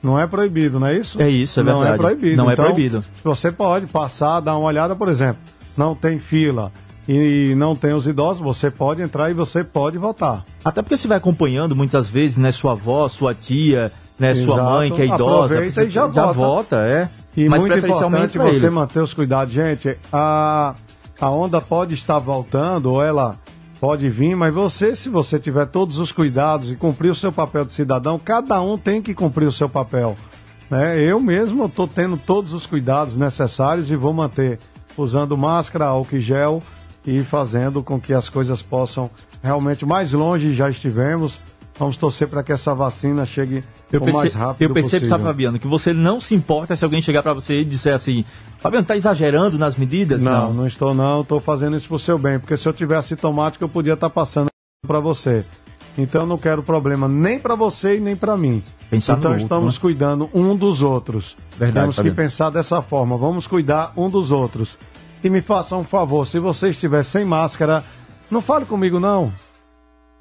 [0.04, 1.22] Não é proibido, não é isso?
[1.22, 1.98] É isso, é Não é verdade.
[2.02, 2.36] proibido.
[2.36, 3.04] Não é Então, proibido.
[3.24, 5.38] Você pode passar, dar uma olhada, por exemplo,
[5.78, 6.72] não tem fila
[7.08, 10.44] e não tem os idosos, você pode entrar e você pode votar.
[10.64, 14.70] Até porque você vai acompanhando muitas vezes, né, sua avó, sua tia, né, sua Exato.
[14.70, 15.54] mãe que é idosa.
[15.54, 16.34] Aproveita você e já vota.
[16.34, 17.10] vota, é.
[17.36, 18.74] E Mas muito preferencialmente importante você eles.
[18.74, 19.54] manter os cuidados.
[19.54, 20.76] Gente, a,
[21.22, 23.36] a onda pode estar voltando, ou ela
[23.80, 27.64] pode vir, mas você, se você tiver todos os cuidados e cumprir o seu papel
[27.64, 30.16] de cidadão, cada um tem que cumprir o seu papel.
[30.70, 31.00] Né?
[31.00, 34.60] Eu mesmo estou tendo todos os cuidados necessários e vou manter
[34.98, 36.62] usando máscara, álcool e gel
[37.06, 39.10] e fazendo com que as coisas possam
[39.42, 41.40] realmente mais longe já estivemos.
[41.80, 45.10] Vamos torcer para que essa vacina chegue Eu o mais percebo, rápido eu percebo possível.
[45.10, 48.26] sabe, Fabiano, que você não se importa se alguém chegar pra você e disser assim,
[48.58, 50.20] Fabiano, tá exagerando nas medidas?
[50.22, 53.64] Não, não estou não, estou fazendo isso pro seu bem, porque se eu tivesse sintomático
[53.64, 54.48] eu podia estar passando
[54.88, 55.46] para você.
[55.96, 58.64] Então eu não quero problema nem para você e nem para mim.
[58.90, 59.82] Pensar então outro, estamos né?
[59.82, 61.36] cuidando um dos outros.
[61.58, 62.16] Verdade, Temos que Fabiano.
[62.16, 64.78] pensar dessa forma, vamos cuidar um dos outros.
[65.24, 67.84] E me faça um favor, se você estiver sem máscara,
[68.32, 69.32] não fale comigo não.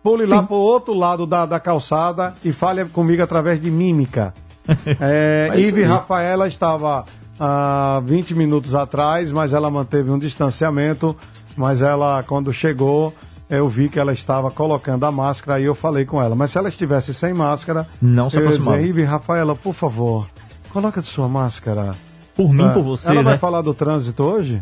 [0.03, 4.33] Pule lá pro outro lado da, da calçada e fale comigo através de mímica.
[5.01, 5.85] É, isso Ive.
[5.85, 7.05] Rafaela estava
[7.39, 11.17] há 20 minutos atrás, mas ela manteve um distanciamento.
[11.57, 13.15] mas ela, quando chegou,
[13.49, 16.35] eu vi que ela estava colocando a máscara e eu falei com ela.
[16.35, 18.83] Mas se ela estivesse sem máscara, não se eu ia aproximava.
[18.83, 20.29] dizer, Rafaela, por favor,
[20.73, 21.93] coloca sua máscara.
[22.35, 22.69] Por mim, É.
[22.71, 23.31] por você, Ela né?
[23.31, 24.61] vai falar do trânsito hoje?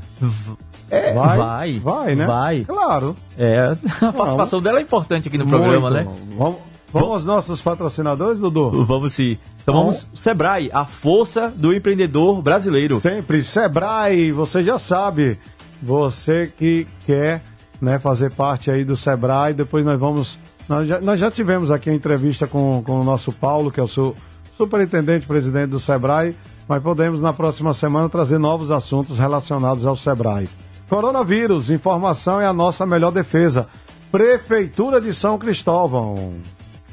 [0.91, 1.37] É, Vai?
[1.39, 1.79] vai.
[1.81, 2.27] Vai, né?
[2.27, 2.65] Vai.
[2.65, 3.17] Claro.
[3.37, 5.95] É, a participação dela é importante aqui no programa, Muito.
[6.09, 6.15] né?
[6.37, 6.57] Vamos,
[6.93, 8.85] vamos aos nossos patrocinadores, Dudu?
[8.85, 9.37] Vamos sim.
[9.63, 13.01] Então vamos, Sebrae, a força do empreendedor brasileiro.
[13.01, 15.37] Sempre, Sebrae, você já sabe.
[15.83, 17.43] Você que quer
[17.85, 20.39] né, fazer parte aí do Sebrae, depois nós vamos.
[20.69, 23.83] Nós já, nós já tivemos aqui a entrevista com, com o nosso Paulo, que é
[23.83, 24.15] o su,
[24.57, 26.35] superintendente presidente do Sebrae,
[26.67, 30.49] mas podemos na próxima semana trazer novos assuntos relacionados ao Sebrae.
[30.89, 33.69] Coronavírus, informação é a nossa melhor defesa.
[34.11, 36.35] Prefeitura de São Cristóvão.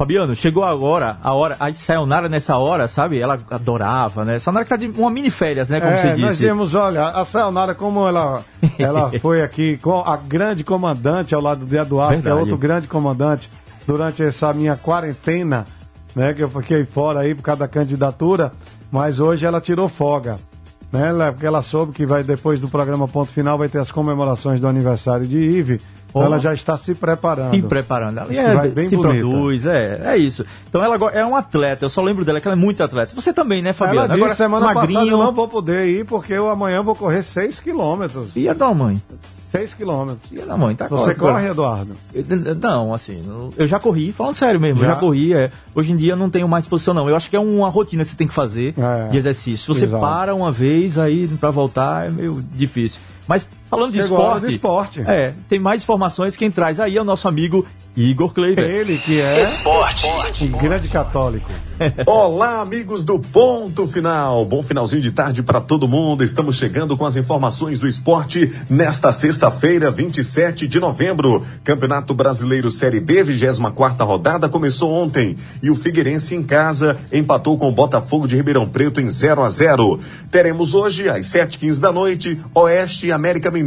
[0.01, 3.19] Fabiano, chegou agora a hora, a Sayonara nessa hora, sabe?
[3.19, 4.39] Ela adorava, né?
[4.39, 5.79] Sayonara que tá de uma mini férias, né?
[5.79, 6.47] Como é, você Nós disse.
[6.47, 8.43] vimos, olha, a Sayonara, como ela,
[8.79, 12.39] ela foi aqui com a grande comandante ao lado de Eduardo, que é Verdade.
[12.41, 13.47] outro grande comandante,
[13.85, 15.67] durante essa minha quarentena,
[16.15, 16.33] né?
[16.33, 18.51] Que eu fiquei fora aí por causa da candidatura,
[18.91, 20.39] mas hoje ela tirou folga.
[20.91, 23.91] Né, ela- porque ela soube que vai depois do programa Ponto Final vai ter as
[23.91, 25.79] comemorações do aniversário de Ive.
[26.11, 27.51] Então ela já está se preparando.
[27.51, 28.17] Se preparando.
[28.19, 29.27] Ela é, vai bem se bonita.
[29.27, 30.45] produz, é, é isso.
[30.69, 33.13] Então ela agora é um atleta, eu só lembro dela que ela é muito atleta.
[33.15, 34.13] Você também, né, Fabiano?
[34.13, 34.93] Ela disse semana magrinho.
[34.99, 38.29] passada eu não vou poder ir porque eu amanhã vou correr 6 quilômetros.
[38.35, 39.01] E a da mãe?
[39.51, 40.31] 6 quilômetros.
[40.31, 40.73] E a da mãe?
[40.75, 41.91] Tá Você corre- corre, Eduardo?
[42.61, 43.21] Não, assim,
[43.57, 44.93] eu já corri, falando sério mesmo, eu Já?
[44.93, 45.33] já corri.
[45.33, 47.09] É, hoje em dia eu não tenho mais posição, não.
[47.09, 49.73] Eu acho que é uma rotina que você tem que fazer É, de exercício.
[49.73, 50.01] Você exato.
[50.01, 52.99] para uma vez, aí pra voltar é meio difícil.
[53.27, 54.41] Mas falando de Chegou esporte.
[54.41, 55.01] do esporte.
[55.07, 56.35] É, tem mais informações.
[56.35, 58.65] Quem traz aí é o nosso amigo Igor Kleiber.
[58.69, 60.07] Ele que é Esporte.
[60.43, 61.49] um grande católico.
[62.05, 64.45] Olá, amigos do Ponto Final.
[64.45, 66.23] Bom finalzinho de tarde para todo mundo.
[66.23, 71.41] Estamos chegando com as informações do esporte nesta sexta-feira, 27 de novembro.
[71.63, 75.35] Campeonato Brasileiro Série B, 24 rodada, começou ontem.
[75.63, 79.49] E o Figueirense em casa empatou com o Botafogo de Ribeirão Preto em 0 a
[79.49, 83.60] 0 Teremos hoje, às 7h15 da noite, Oeste e América Mineiro,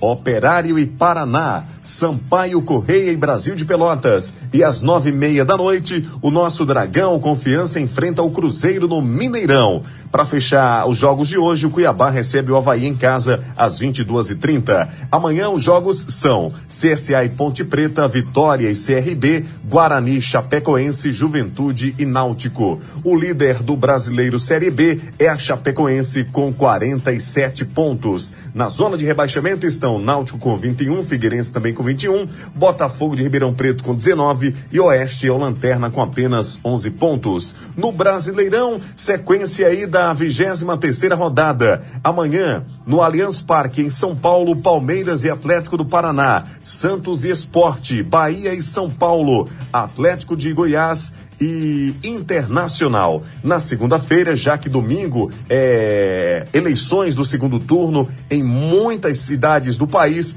[0.00, 4.32] Operário e Paraná, Sampaio Correia e Brasil de Pelotas.
[4.52, 9.02] E às nove e meia da noite, o nosso Dragão Confiança enfrenta o Cruzeiro no
[9.02, 9.82] Mineirão.
[10.10, 14.88] Para fechar os jogos de hoje, o Cuiabá recebe o Havaí em casa às 22h30.
[15.12, 22.06] Amanhã os jogos são CSA e Ponte Preta, Vitória e CRB, Guarani, Chapecoense, Juventude e
[22.06, 22.80] Náutico.
[23.04, 28.32] O líder do Brasileiro Série B é a Chapecoense com 47 pontos.
[28.54, 29.25] Na zona de rebaixamento
[29.66, 34.80] estão Náutico com 21, Figueirense também com 21, Botafogo de Ribeirão Preto com 19 e
[34.80, 37.54] Oeste é o Lanterna com apenas 11 pontos.
[37.76, 41.82] No Brasileirão, sequência aí da 23 terceira rodada.
[42.02, 48.02] Amanhã, no Allianz Parque, em São Paulo, Palmeiras e Atlético do Paraná, Santos e Esporte,
[48.02, 53.22] Bahia e São Paulo, Atlético de Goiás e Internacional.
[53.42, 60.36] Na segunda-feira, já que domingo é eleições do segundo turno em muitas cidades do país,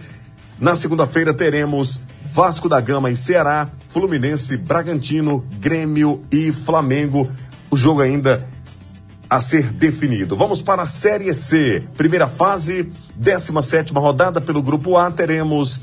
[0.60, 2.00] na segunda-feira teremos
[2.34, 7.30] Vasco da Gama e Ceará, Fluminense, Bragantino, Grêmio e Flamengo.
[7.72, 8.48] O jogo ainda
[9.30, 10.36] a ser definido.
[10.36, 11.84] Vamos para a Série C.
[11.96, 15.82] Primeira fase, 17 rodada pelo Grupo A, teremos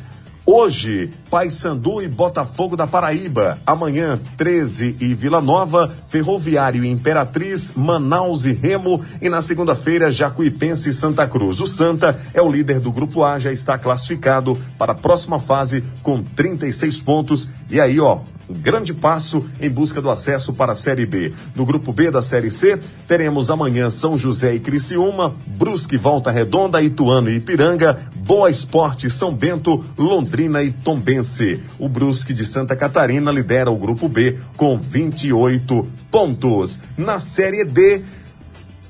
[0.49, 3.59] Hoje, Paysandu e Botafogo da Paraíba.
[3.67, 9.05] Amanhã, 13 e Vila Nova, Ferroviário e Imperatriz, Manaus e Remo.
[9.21, 11.61] E na segunda-feira, Jacuipense e Santa Cruz.
[11.61, 15.83] O Santa é o líder do Grupo A, já está classificado para a próxima fase
[16.01, 17.49] com 36 pontos.
[17.69, 21.33] E aí, ó, grande passo em busca do acesso para a Série B.
[21.55, 26.83] No Grupo B da Série C, teremos amanhã São José e Criciúma, Brusque, Volta Redonda,
[26.83, 31.61] Ituano e Ipiranga, Boa Esporte, São Bento, Londrina e Tombense.
[31.79, 36.81] O Brusque de Santa Catarina lidera o Grupo B com 28 pontos.
[36.97, 38.03] Na Série D,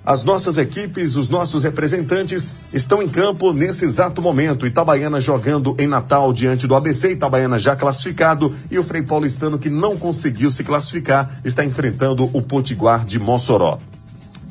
[0.06, 4.64] as nossas equipes, os nossos representantes estão em campo nesse exato momento.
[4.64, 9.68] Itabaiana jogando em Natal diante do ABC, Itabaiana já classificado e o Frei Paulistano que
[9.68, 13.80] não conseguiu se classificar está enfrentando o Potiguar de Mossoró.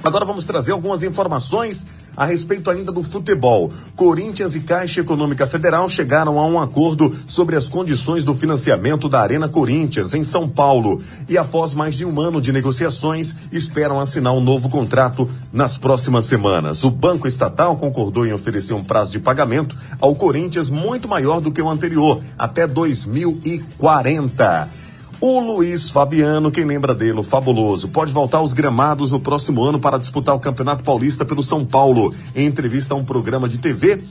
[0.05, 1.83] Agora vamos trazer algumas informações
[2.15, 3.71] a respeito ainda do futebol.
[3.95, 9.19] Corinthians e Caixa Econômica Federal chegaram a um acordo sobre as condições do financiamento da
[9.19, 11.01] Arena Corinthians, em São Paulo.
[11.27, 16.25] E após mais de um ano de negociações, esperam assinar um novo contrato nas próximas
[16.25, 16.83] semanas.
[16.83, 21.51] O Banco Estatal concordou em oferecer um prazo de pagamento ao Corinthians muito maior do
[21.51, 24.84] que o anterior, até 2040.
[25.21, 29.79] O Luiz Fabiano, quem lembra dele, o fabuloso, pode voltar aos gramados no próximo ano
[29.79, 32.13] para disputar o Campeonato Paulista pelo São Paulo.
[32.35, 34.03] Em entrevista a um programa de TV,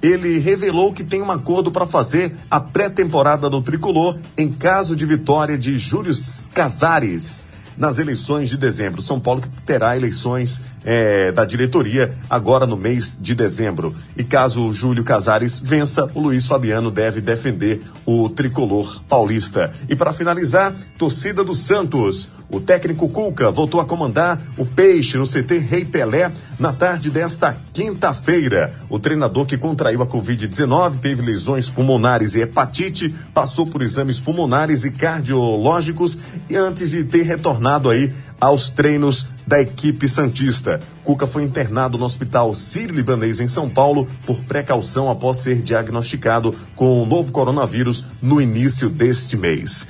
[0.00, 5.04] ele revelou que tem um acordo para fazer a pré-temporada do tricolor em caso de
[5.04, 6.14] vitória de Júlio
[6.54, 7.42] Casares
[7.76, 9.02] nas eleições de dezembro.
[9.02, 13.94] São Paulo que terá eleições é, da diretoria agora no mês de dezembro.
[14.16, 19.72] E caso o Júlio Casares vença, o Luiz Fabiano deve defender o tricolor paulista.
[19.88, 22.28] E para finalizar, torcida do Santos.
[22.50, 27.56] O técnico Cuca voltou a comandar o Peixe no CT Rei Pelé na tarde desta
[27.72, 28.72] quinta-feira.
[28.88, 34.84] O treinador que contraiu a Covid-19 teve lesões pulmonares e hepatite, passou por exames pulmonares
[34.84, 36.16] e cardiológicos
[36.48, 40.80] e antes de ter retornado aí aos treinos da equipe Santista.
[41.02, 47.02] Cuca foi internado no Hospital Sírio-Libanês em São Paulo por precaução após ser diagnosticado com
[47.02, 49.86] o novo coronavírus no início deste mês.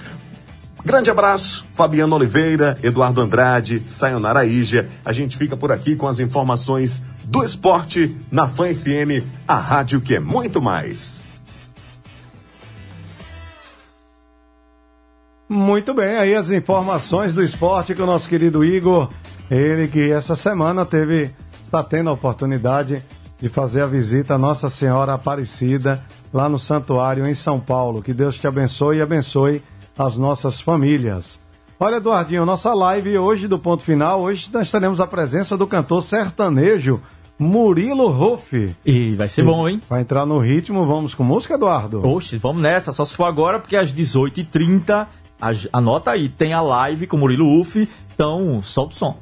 [0.84, 4.86] Grande abraço, Fabiano Oliveira, Eduardo Andrade, Sayonara Ígia.
[5.02, 10.02] A gente fica por aqui com as informações do esporte na Fã FM, a rádio
[10.02, 11.23] que é muito mais.
[15.48, 19.08] Muito bem, aí as informações do esporte com o nosso querido Igor.
[19.50, 21.30] Ele que essa semana teve,
[21.64, 23.02] está tendo a oportunidade
[23.38, 26.02] de fazer a visita à Nossa Senhora Aparecida
[26.32, 28.02] lá no santuário em São Paulo.
[28.02, 29.62] Que Deus te abençoe e abençoe
[29.98, 31.38] as nossas famílias.
[31.78, 36.02] Olha, Eduardinho, nossa live hoje do ponto final, hoje nós teremos a presença do cantor
[36.02, 37.02] sertanejo
[37.38, 38.74] Murilo Ruff.
[38.86, 39.80] E vai ser bom, hein?
[39.90, 42.06] Vai entrar no ritmo, vamos com música, Eduardo?
[42.06, 45.06] Oxe, vamos nessa, só se for agora, porque às 18h30,
[45.72, 49.18] anota aí, tem a live com Murilo Ruff, então solta o som.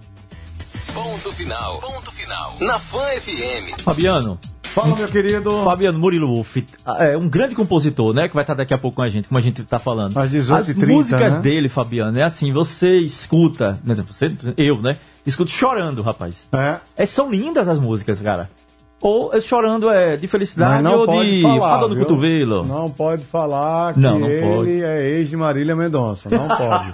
[0.93, 3.83] Ponto final, ponto final, na Fã FM.
[3.83, 4.39] Fabiano,
[4.73, 5.51] Fala, meu querido.
[5.65, 6.67] Fabiano Murilo Wolff,
[6.99, 8.27] é um grande compositor, né?
[8.27, 10.17] Que vai estar daqui a pouco com a gente, como a gente tá falando.
[10.17, 11.39] Às 18 As 30, músicas né?
[11.41, 14.97] dele, Fabiano, é assim, você escuta, né, você, eu, né?
[15.27, 16.49] Escuto chorando, rapaz.
[16.53, 16.79] É.
[16.97, 18.51] É, são lindas as músicas, cara.
[19.03, 21.99] Ou é chorando é de felicidade ou de falar, dor viu?
[22.07, 22.65] cotovelo.
[22.65, 24.83] Não pode falar que Não, não ele pode.
[24.85, 26.29] é ex de Marília Mendonça.
[26.31, 26.93] Não pode.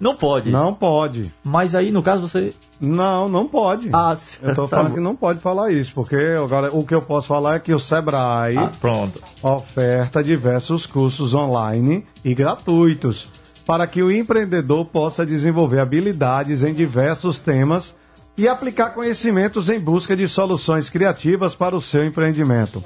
[0.00, 0.50] não pode.
[0.50, 1.30] não pode.
[1.44, 2.54] Mas aí, no caso, você.
[2.80, 3.90] Não, não pode.
[3.92, 4.94] Ah, eu tô tá falando bom.
[4.94, 7.78] que não pode falar isso, porque agora o que eu posso falar é que o
[7.78, 9.20] Sebrae Ah, pronto.
[9.42, 13.30] oferta diversos cursos online e gratuitos
[13.66, 17.94] para que o empreendedor possa desenvolver habilidades em diversos temas
[18.40, 22.82] e aplicar conhecimentos em busca de soluções criativas para o seu empreendimento.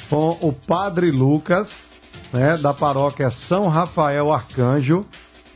[0.09, 1.69] com o Padre Lucas,
[2.33, 5.05] né, da paróquia São Rafael Arcanjo,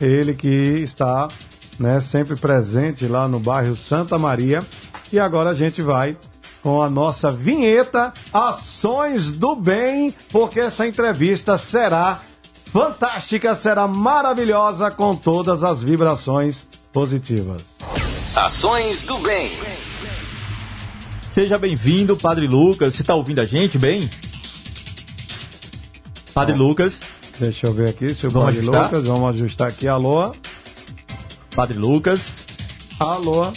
[0.00, 1.28] ele que está
[1.78, 4.62] né, sempre presente lá no bairro Santa Maria.
[5.12, 6.16] E agora a gente vai
[6.62, 12.20] com a nossa vinheta Ações do Bem, porque essa entrevista será
[12.72, 17.62] fantástica, será maravilhosa com todas as vibrações positivas.
[18.36, 19.50] Ações do bem.
[21.32, 22.94] Seja bem-vindo, Padre Lucas.
[22.94, 24.10] Você tá ouvindo a gente bem?
[26.34, 27.00] Padre Lucas.
[27.38, 28.84] Deixa eu ver aqui se o Vamos Padre ajustar?
[28.84, 29.88] Lucas, vamos ajustar aqui.
[29.88, 30.32] Alô?
[31.54, 32.34] Padre Lucas.
[32.98, 33.52] Alô?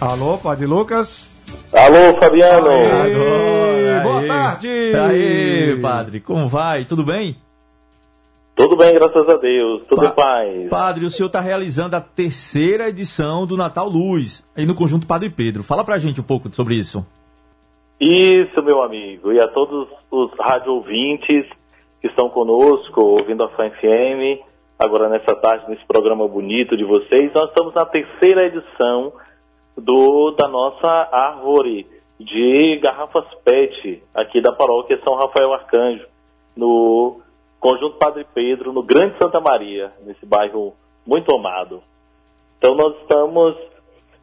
[0.00, 1.26] Alô, Padre Lucas?
[1.72, 2.68] Alô, Fabiano.
[2.68, 4.28] Aê, Agora, boa aê.
[4.28, 4.68] tarde.
[4.68, 6.84] Aê, padre, como vai?
[6.84, 7.36] Tudo bem?
[8.62, 9.82] Tudo bem, graças a Deus.
[9.88, 10.68] Tudo Pa- em paz.
[10.68, 15.30] Padre, o senhor está realizando a terceira edição do Natal Luz, aí no Conjunto Padre
[15.30, 15.64] Pedro.
[15.64, 17.04] Fala pra gente um pouco sobre isso.
[18.00, 19.32] Isso, meu amigo.
[19.32, 21.46] E a todos os rádio ouvintes
[22.00, 24.40] que estão conosco, ouvindo a Fã FM,
[24.78, 29.12] agora nessa tarde, nesse programa bonito de vocês, nós estamos na terceira edição
[29.76, 31.86] do da nossa árvore
[32.20, 36.04] de garrafas PET aqui da paróquia São Rafael Arcanjo,
[36.56, 37.20] no
[37.62, 40.74] Conjunto Padre Pedro, no Grande Santa Maria, nesse bairro
[41.06, 41.80] muito amado.
[42.58, 43.54] Então nós estamos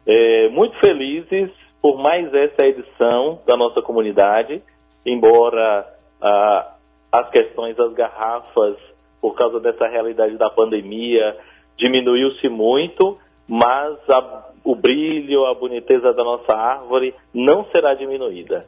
[0.06, 4.62] é, muito felizes por mais essa edição da nossa comunidade,
[5.06, 5.86] embora
[6.20, 6.74] ah,
[7.10, 8.76] as questões das garrafas,
[9.22, 11.34] por causa dessa realidade da pandemia,
[11.78, 13.16] diminuiu-se muito,
[13.48, 18.66] mas a- o brilho, a boniteza da nossa árvore não será diminuída.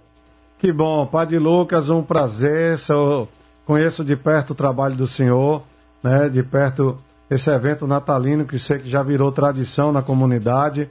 [0.59, 2.79] Que bom, Padre Lucas, um prazer.
[2.89, 3.29] Eu
[3.67, 5.63] conheço de perto o trabalho do senhor,
[6.03, 6.29] né?
[6.29, 6.99] De perto
[7.31, 10.91] esse evento natalino que sei que já virou tradição na comunidade,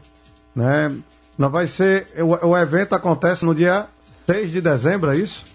[0.56, 0.92] né?
[1.38, 2.08] Não vai ser.
[2.20, 3.88] O, o evento acontece no dia
[4.26, 5.46] 6 de dezembro, é isso?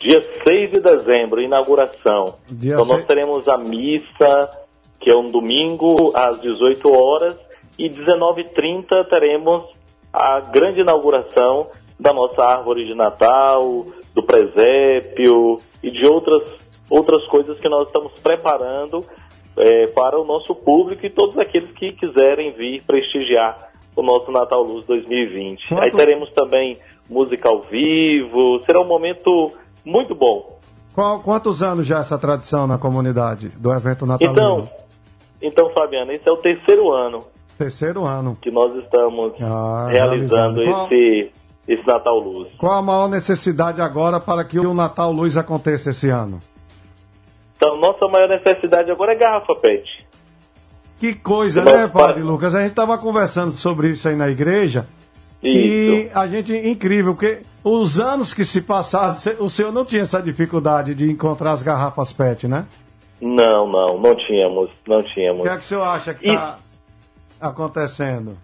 [0.00, 2.34] Dia 6 de dezembro, inauguração.
[2.50, 4.50] Dia então nós seis- teremos a missa,
[4.98, 7.36] que é um domingo, às 18 horas,
[7.78, 9.64] e 19h30 teremos
[10.12, 16.42] a grande inauguração da nossa árvore de Natal, do presépio e de outras,
[16.90, 19.00] outras coisas que nós estamos preparando
[19.56, 23.56] eh, para o nosso público e todos aqueles que quiserem vir prestigiar
[23.94, 25.68] o nosso Natal Luz 2020.
[25.68, 26.78] Quanto- Aí teremos também
[27.10, 29.50] música ao vivo, será um momento
[29.84, 30.58] muito bom.
[30.94, 34.32] Qual- quantos anos já essa tradição na comunidade do evento natalino?
[34.32, 34.70] Então,
[35.42, 37.18] então Fabiano, esse é o terceiro ano
[37.58, 38.36] Terceiro ano.
[38.40, 40.92] que nós estamos Ah, realizando realizando.
[40.94, 41.32] Esse,
[41.68, 42.52] esse Natal Luz.
[42.58, 46.38] Qual a maior necessidade agora para que o Natal Luz aconteça esse ano?
[47.56, 49.88] Então, nossa maior necessidade agora é garrafa PET.
[50.98, 52.54] Que coisa, né, Padre pa- Lucas?
[52.54, 54.86] A gente estava conversando sobre isso aí na igreja.
[55.42, 55.58] Isso.
[55.58, 60.22] E a gente, incrível, porque os anos que se passaram, o senhor não tinha essa
[60.22, 62.64] dificuldade de encontrar as garrafas PET, né?
[63.20, 65.42] Não, não, não tínhamos, não O tínhamos.
[65.42, 66.58] que é que o senhor acha que está
[67.40, 68.36] acontecendo?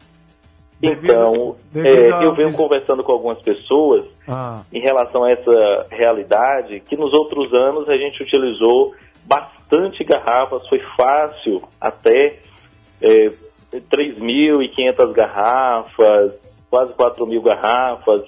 [0.82, 5.86] Então, devido é, a- eu venho conversando com algumas pessoas Ah, em relação a essa
[5.90, 12.38] realidade, que nos outros anos a gente utilizou bastante garrafas, foi fácil até
[13.02, 13.30] é,
[13.90, 16.34] 3.500 garrafas,
[16.70, 18.22] quase 4 mil garrafas.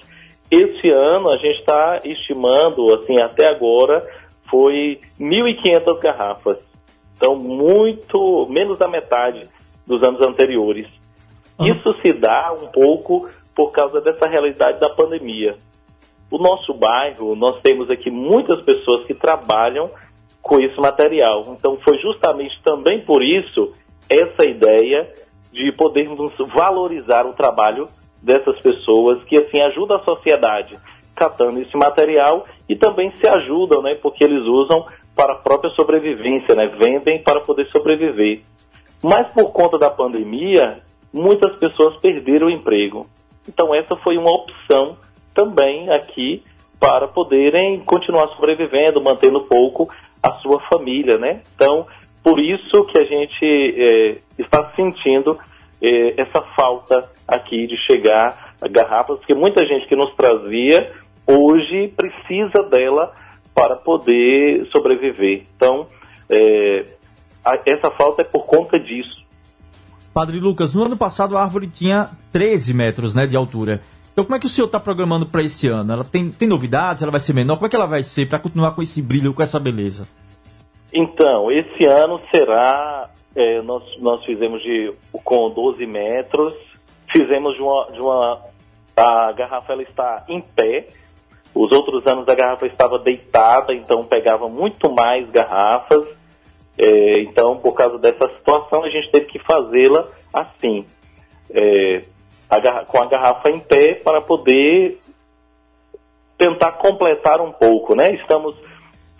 [0.49, 4.01] Esse ano a gente está estimando, assim, até agora,
[4.49, 6.57] foi 1.500 garrafas.
[7.15, 9.43] Então, muito, menos da metade
[9.87, 10.87] dos anos anteriores.
[11.67, 15.57] Isso se dá um pouco por causa dessa realidade da pandemia.
[16.31, 19.89] O nosso bairro, nós temos aqui muitas pessoas que trabalham
[20.41, 21.43] com esse material.
[21.49, 23.71] Então, foi justamente também por isso
[24.09, 25.11] essa ideia
[25.51, 27.85] de podermos valorizar o trabalho
[28.21, 30.79] dessas pessoas que assim ajudam a sociedade
[31.15, 34.85] catando esse material e também se ajudam, né, porque eles usam
[35.15, 38.41] para a própria sobrevivência, né, vendem para poder sobreviver.
[39.03, 40.81] Mas por conta da pandemia,
[41.13, 43.07] muitas pessoas perderam o emprego.
[43.47, 44.97] Então essa foi uma opção
[45.33, 46.43] também aqui
[46.79, 49.89] para poderem continuar sobrevivendo, mantendo pouco
[50.21, 51.41] a sua família, né?
[51.55, 51.85] Então,
[52.23, 55.37] por isso que a gente eh, está sentindo
[55.81, 60.91] eh, essa falta aqui de chegar a garrafas, porque muita gente que nos trazia
[61.27, 63.11] hoje precisa dela
[63.53, 65.43] para poder sobreviver.
[65.55, 65.87] Então,
[66.29, 66.85] eh,
[67.45, 69.23] a- essa falta é por conta disso.
[70.13, 73.81] Padre Lucas, no ano passado a árvore tinha 13 metros né, de altura.
[74.11, 75.93] Então como é que o senhor está programando para esse ano?
[75.93, 77.01] Ela tem, tem novidades?
[77.01, 77.55] Ela vai ser menor?
[77.55, 80.03] Como é que ela vai ser para continuar com esse brilho, com essa beleza?
[80.93, 83.09] Então, esse ano será.
[83.35, 84.93] é, nós, nós fizemos de,
[85.23, 86.53] com 12 metros,
[87.11, 88.39] fizemos de uma, de uma.
[88.95, 90.87] A garrafa ela está em pé.
[91.55, 96.05] Os outros anos a garrafa estava deitada, então pegava muito mais garrafas.
[96.77, 100.85] É, então, por causa dessa situação, a gente teve que fazê-la assim,
[101.53, 102.01] é,
[102.49, 104.99] a com a garrafa em pé para poder
[106.37, 108.15] tentar completar um pouco, né?
[108.15, 108.55] Estamos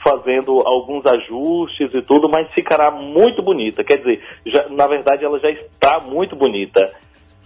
[0.03, 3.83] fazendo alguns ajustes e tudo, mas ficará muito bonita.
[3.83, 6.91] Quer dizer, já- na verdade ela já está muito bonita.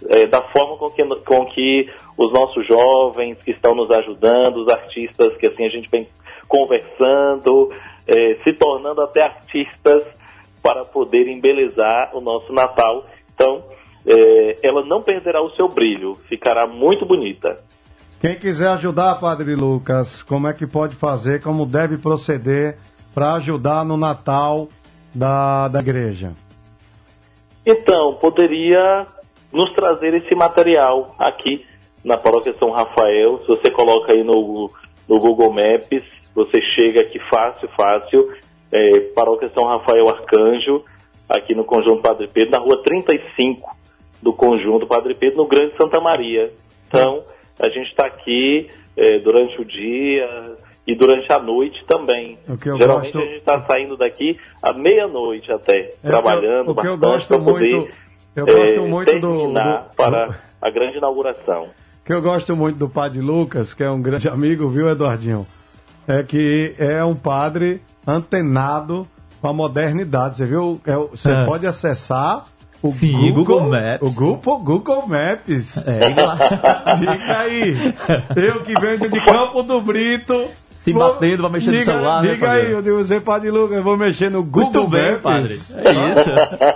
[0.08, 4.68] É, da forma com que, com que os nossos jovens que estão nos ajudando, os
[4.68, 6.06] artistas que assim a gente vem
[6.46, 7.70] conversando,
[8.06, 10.04] é, se tornando até artistas
[10.62, 13.06] para poder embelezar o nosso Natal.
[13.34, 13.64] Então,
[14.06, 17.62] é, ela não perderá o seu brilho, ficará muito bonita.
[18.20, 22.78] Quem quiser ajudar, Padre Lucas, como é que pode fazer, como deve proceder
[23.14, 24.68] para ajudar no Natal
[25.14, 26.32] da, da igreja?
[27.64, 29.06] Então, poderia
[29.52, 31.66] nos trazer esse material aqui
[32.04, 33.40] na paróquia São Rafael.
[33.40, 34.70] Se você coloca aí no,
[35.08, 36.04] no Google Maps,
[36.36, 38.32] você chega aqui fácil, fácil.
[38.70, 40.84] É, paróquia São Rafael Arcanjo,
[41.28, 43.74] aqui no Conjunto Padre Pedro, na rua 35
[44.22, 46.52] do Conjunto Padre Pedro, no Grande Santa Maria.
[46.88, 47.22] Então,
[47.58, 50.56] a gente está aqui é, durante o dia
[50.86, 52.38] e durante a noite também.
[52.48, 56.96] O Geralmente gosto- a gente está saindo daqui à meia-noite até, trabalhando o que eu
[56.96, 57.94] bastante gosto para poder muito-
[58.36, 61.62] eu é, gosto muito do- terminar do- para a grande inauguração.
[62.04, 65.46] que eu gosto muito do padre Lucas, que é um grande amigo, viu, Eduardinho?
[66.08, 69.06] É que é um padre antenado
[69.40, 70.36] com a modernidade.
[70.36, 70.80] Você viu?
[70.86, 71.44] É Você É.
[71.44, 72.44] pode acessar
[72.82, 74.02] o Sim, Google, Google Maps.
[74.02, 75.84] O Google, Google Maps.
[75.86, 75.98] É,
[76.96, 77.94] diga aí.
[78.36, 80.48] Eu que venho de Campo do Brito.
[80.70, 82.78] Se vou- batendo, vai mexer no diga, celular, né, Diga aí, Fabiano?
[82.78, 85.20] eu digo, você, Padre Lucas, eu vou mexer no Google Muito bem, Maps.
[85.20, 85.60] padre.
[85.78, 86.30] É isso.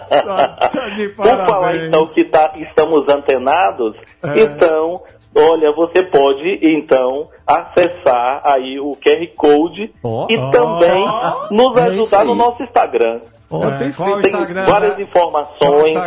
[0.08, 1.82] Tá, tá de Por falar parabéns.
[1.84, 4.40] então que tá, estamos antenados, É.
[4.42, 5.00] então
[5.34, 10.26] Olha, você pode então acessar aí o QR Code Oh.
[10.28, 11.04] e também
[11.52, 12.38] nos É ajudar no aí.
[12.38, 13.20] nosso Instagram.
[13.48, 15.06] Ó, É, tem Tem Instagram, várias né?
[15.12, 15.98] Qual o informações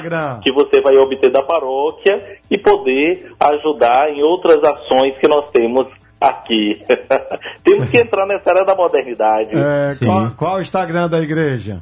[0.42, 5.88] que você vai obter da paróquia e poder ajudar em outras ações que nós temos
[6.20, 6.82] aqui.
[7.64, 9.50] temos que entrar nessa era da modernidade.
[9.54, 10.06] É, Sim.
[10.06, 11.82] qual, qual o Instagram da igreja?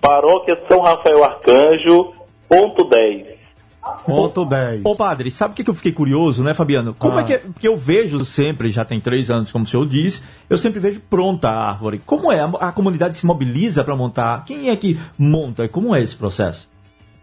[0.00, 2.12] Paróquia São Rafael Arcanjo,
[2.48, 3.37] ponto 10.
[4.06, 4.82] Ponto 10.
[4.84, 6.94] Ô padre, sabe o que que eu fiquei curioso, né, Fabiano?
[6.98, 7.20] Como Ah.
[7.22, 7.38] é que é?
[7.38, 11.00] Porque eu vejo sempre, já tem três anos, como o senhor disse, eu sempre vejo
[11.08, 12.00] pronta a árvore.
[12.04, 12.40] Como é?
[12.40, 14.44] A, a comunidade se mobiliza para montar?
[14.44, 15.68] Quem é que monta?
[15.68, 16.68] Como é esse processo?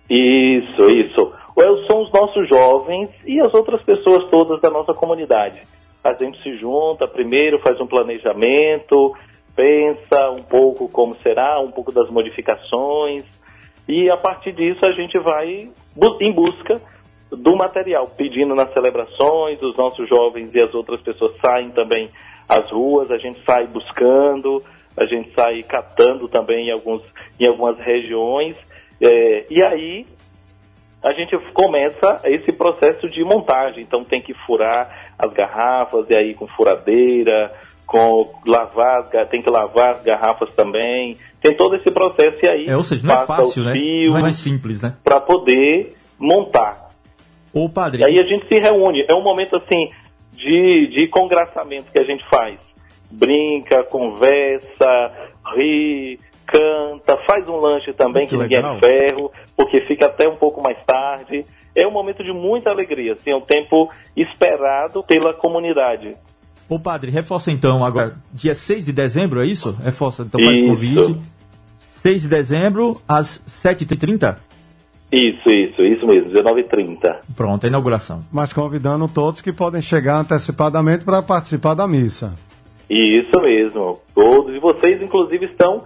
[0.10, 1.32] Isso, isso.
[1.58, 5.62] Well, são os nossos jovens e as outras pessoas todas da nossa comunidade.
[6.04, 9.14] A gente se junta primeiro, faz um planejamento,
[9.56, 13.24] pensa um pouco como será, um pouco das modificações,
[13.88, 15.70] e a partir disso a gente vai
[16.20, 16.82] em busca
[17.32, 22.10] do material, pedindo nas celebrações, os nossos jovens e as outras pessoas saem também
[22.48, 24.64] às ruas, a gente sai buscando,
[24.96, 27.02] a gente sai catando também em, alguns,
[27.40, 28.56] em algumas regiões,
[29.02, 30.06] é, e aí
[31.06, 33.84] a gente começa esse processo de montagem.
[33.84, 37.54] Então tem que furar as garrafas, e aí com furadeira,
[37.86, 41.16] com lavar, tem que lavar as garrafas também.
[41.46, 43.74] Tem todo esse processo e aí É, ou seja, não é fácil, né?
[44.10, 44.96] Não é mais simples, né?
[45.04, 46.90] para poder montar.
[47.54, 49.06] Ô padre, E aí a gente se reúne.
[49.08, 49.90] É um momento assim
[50.34, 52.58] de, de congraçamento que a gente faz.
[53.12, 55.12] Brinca, conversa,
[55.56, 58.78] ri, canta, faz um lanche também Que que, ninguém legal.
[58.78, 61.46] é ferro, porque fica até um pouco mais tarde.
[61.76, 66.16] É um momento de muita alegria, assim, é um tempo esperado pela comunidade.
[66.70, 69.72] ô padre, reforça então agora, dia 6 de dezembro, é isso?
[69.84, 70.68] Reforça, então faz Isso.
[70.68, 71.20] convite.
[72.06, 74.36] 6 de dezembro, às 7h30?
[75.12, 77.16] Isso, isso, isso mesmo, 19h30.
[77.36, 78.20] Pronto, a inauguração.
[78.32, 82.36] Mas convidando todos que podem chegar antecipadamente para participar da missa.
[82.88, 84.00] Isso mesmo.
[84.14, 85.82] Todos e vocês, inclusive, estão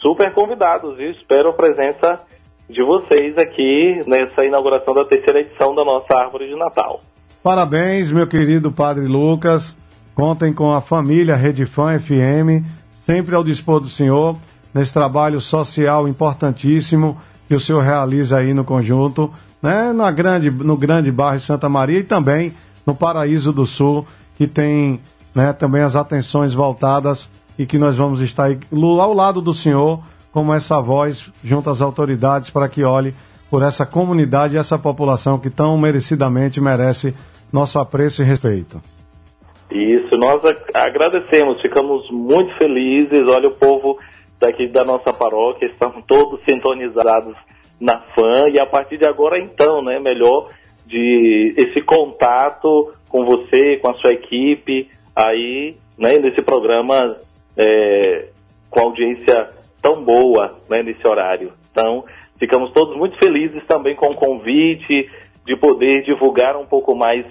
[0.00, 1.12] super convidados, viu?
[1.12, 2.20] Espero a presença
[2.68, 7.00] de vocês aqui nessa inauguração da terceira edição da nossa árvore de Natal.
[7.44, 9.76] Parabéns, meu querido Padre Lucas.
[10.16, 12.66] Contem com a família Rede Fã FM,
[13.06, 14.36] sempre ao dispor do senhor,
[14.74, 17.18] nesse trabalho social importantíssimo
[17.48, 19.30] que o senhor realiza aí no conjunto,
[19.62, 19.92] né?
[19.92, 22.52] Na grande, no grande bairro de Santa Maria e também
[22.86, 24.06] no Paraíso do Sul,
[24.36, 25.00] que tem
[25.34, 30.00] né, também as atenções voltadas e que nós vamos estar aí ao lado do senhor,
[30.32, 33.14] como essa voz junto às autoridades para que olhe
[33.50, 37.14] por essa comunidade e essa população que tão merecidamente merece
[37.52, 38.80] nosso apreço e respeito.
[39.70, 40.42] Isso, nós
[40.74, 43.26] agradecemos, ficamos muito felizes.
[43.28, 43.98] Olha, o povo
[44.40, 47.36] daqui da nossa paróquia estão todos sintonizados
[47.78, 50.48] na fã e a partir de agora, então, né, melhor
[50.86, 57.16] de esse contato com você, com a sua equipe, aí, né, nesse programa
[57.56, 58.28] é,
[58.70, 59.48] com audiência
[59.82, 61.52] tão boa, né, nesse horário.
[61.70, 62.04] Então,
[62.38, 65.10] ficamos todos muito felizes também com o convite
[65.46, 67.24] de poder divulgar um pouco mais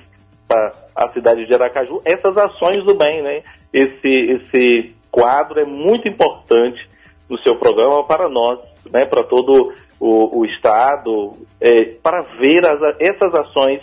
[0.48, 3.44] para a cidade de Aracaju essas ações do bem, né?
[3.72, 6.89] Esse, esse quadro é muito importante
[7.30, 8.60] no seu programa para nós,
[8.92, 9.06] né?
[9.06, 13.82] Para todo o, o estado, é, para ver as, essas ações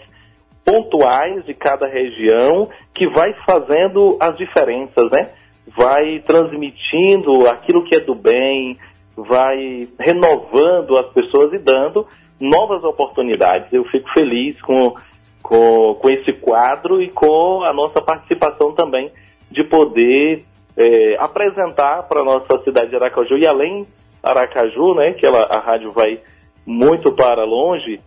[0.64, 5.30] pontuais de cada região que vai fazendo as diferenças, né?
[5.68, 8.76] Vai transmitindo aquilo que é do bem,
[9.16, 12.06] vai renovando as pessoas e dando
[12.40, 13.72] novas oportunidades.
[13.72, 14.94] Eu fico feliz com,
[15.42, 19.10] com, com esse quadro e com a nossa participação também
[19.50, 20.44] de poder
[20.76, 23.86] é, apresentar para a nossa cidade de Aracaju e além
[24.22, 26.20] Aracaju, né, que ela, a rádio vai
[26.66, 28.00] muito para longe,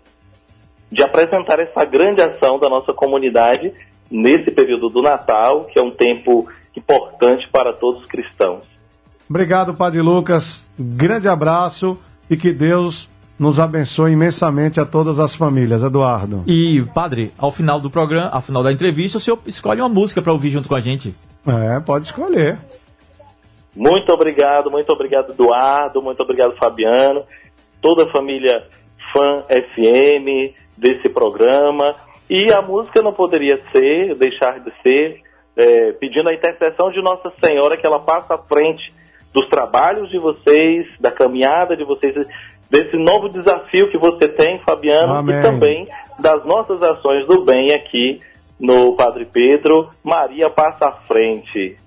[0.91, 3.71] de apresentar essa grande ação da nossa comunidade
[4.11, 8.65] nesse período do Natal, que é um tempo importante para todos os cristãos.
[9.29, 10.63] Obrigado, Padre Lucas.
[10.77, 11.97] Grande abraço
[12.29, 13.07] e que Deus
[13.37, 15.83] nos abençoe imensamente a todas as famílias.
[15.83, 16.43] Eduardo.
[16.45, 20.21] E, padre, ao final do programa, ao final da entrevista, o senhor escolhe uma música
[20.21, 21.15] para ouvir junto com a gente.
[21.47, 22.57] É, pode escolher.
[23.75, 27.23] Muito obrigado, muito obrigado, Eduardo, muito obrigado, Fabiano,
[27.81, 28.67] toda a família
[29.13, 31.95] Fã FM desse programa.
[32.29, 35.21] E a música não poderia ser, deixar de ser,
[35.55, 38.93] é, pedindo a intercessão de Nossa Senhora que ela passe à frente
[39.33, 42.27] dos trabalhos de vocês, da caminhada de vocês,
[42.69, 45.37] desse novo desafio que você tem, Fabiano, Amém.
[45.37, 45.87] e também
[46.19, 48.19] das nossas ações do bem aqui
[48.59, 49.89] no Padre Pedro.
[50.03, 51.77] Maria passa à frente.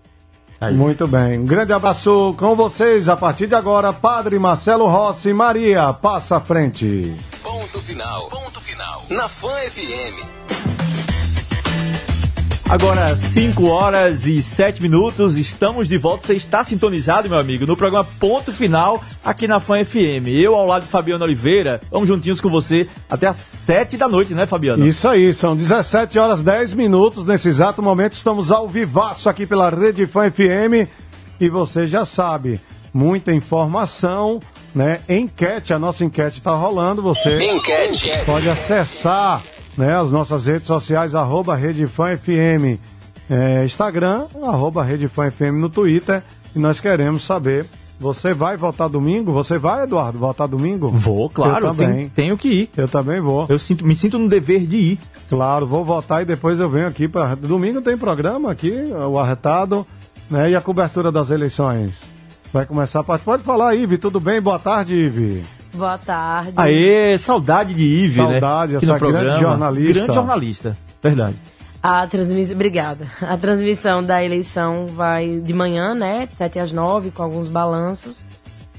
[0.61, 0.75] Aí.
[0.75, 1.41] Muito bem.
[1.41, 3.09] Um grande abraço com vocês.
[3.09, 5.33] A partir de agora, Padre Marcelo Rossi.
[5.33, 7.12] Maria, passa à frente.
[7.43, 8.29] Ponto final.
[8.29, 9.03] Ponto final.
[9.11, 10.72] Na Fã FM.
[12.73, 16.27] Agora, 5 horas e 7 minutos, estamos de volta.
[16.27, 20.29] Você está sintonizado, meu amigo, no programa Ponto Final, aqui na Fã FM.
[20.29, 24.33] Eu, ao lado de Fabiano Oliveira, vamos juntinhos com você até as 7 da noite,
[24.33, 24.87] né, Fabiano?
[24.87, 27.27] Isso aí, são 17 horas 10 minutos.
[27.27, 30.89] Nesse exato momento, estamos ao vivaço aqui pela Rede Fã FM.
[31.39, 32.59] E você já sabe,
[32.95, 34.41] muita informação,
[34.75, 34.99] né?
[35.11, 37.03] Enquete, a nossa enquete está rolando.
[37.03, 38.12] Você Enquete.
[38.25, 39.43] pode acessar
[39.77, 42.79] né, as nossas redes sociais, arroba Rede Fã FM,
[43.31, 46.23] é, Instagram, arroba Rede Fã FM no Twitter.
[46.55, 47.64] E nós queremos saber,
[47.99, 49.33] você vai votar domingo?
[49.33, 50.89] Você vai, Eduardo, votar domingo?
[50.89, 51.89] Vou, claro, Eu também.
[51.95, 52.70] tenho, tenho que ir.
[52.77, 53.47] Eu também vou.
[53.49, 54.99] Eu sinto, me sinto no dever de ir.
[55.29, 57.35] Claro, vou votar e depois eu venho aqui para.
[57.37, 58.73] Domingo tem programa aqui,
[59.09, 59.87] o arretado,
[60.31, 60.51] né?
[60.51, 61.95] E a cobertura das eleições.
[62.53, 63.25] Vai começar a partir.
[63.25, 64.39] Pode falar, Ive, tudo bem?
[64.41, 65.43] Boa tarde, Ive.
[65.75, 66.53] Boa tarde.
[66.57, 68.31] Aê, saudade de Ive, né?
[68.41, 69.93] Saudade, essa grande jornalista.
[69.93, 71.37] Grande jornalista, verdade.
[71.83, 73.07] A transmissão, obrigada.
[73.23, 78.25] A transmissão da eleição vai de manhã, né, de 7 às 9, com alguns balanços,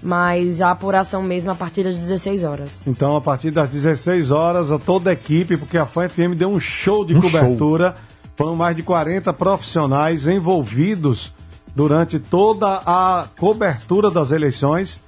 [0.02, 2.88] mas a apuração mesmo a partir das 16 horas.
[2.88, 6.50] Então, a partir das 16 horas, a toda a equipe, porque a FAN FM deu
[6.50, 7.94] um show de Um cobertura.
[8.36, 11.32] Foram mais de 40 profissionais envolvidos
[11.76, 15.00] durante toda a cobertura das eleições.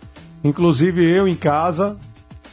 [0.45, 1.97] Inclusive eu em casa,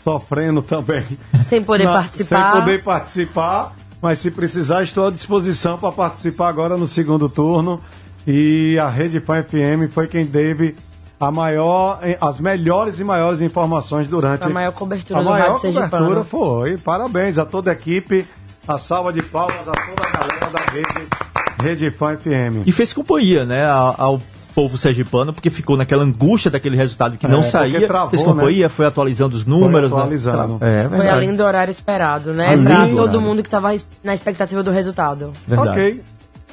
[0.02, 1.04] sofrendo também.
[1.46, 2.50] Sem poder Na- participar.
[2.52, 7.80] Sem poder participar, mas se precisar, estou à disposição para participar agora no segundo turno.
[8.26, 10.74] E a Rede Fã FM foi quem teve
[11.20, 15.52] a maior, eh, as melhores e maiores informações durante A maior cobertura a do maior
[15.60, 16.78] Rádio cobertura foi.
[16.78, 18.24] Parabéns a toda a equipe,
[18.66, 21.08] a salva de palmas a toda a galera da Rede,
[21.60, 22.66] Rede Fã FM.
[22.66, 24.20] E fez companhia, né, ao, ao
[24.54, 27.86] povo sergipano, porque ficou naquela angústia daquele resultado que É, não saía.
[27.86, 29.90] travou, fez companhia, foi atualizando os números.
[29.90, 29.96] né?
[29.98, 30.58] atualizando.
[30.60, 32.48] É, Foi além do horário esperado, né?
[32.48, 33.74] Além Pra do todo mundo que estava
[34.04, 35.32] na expectativa do resultado.
[35.46, 35.70] Verdade.
[35.70, 36.04] Ok.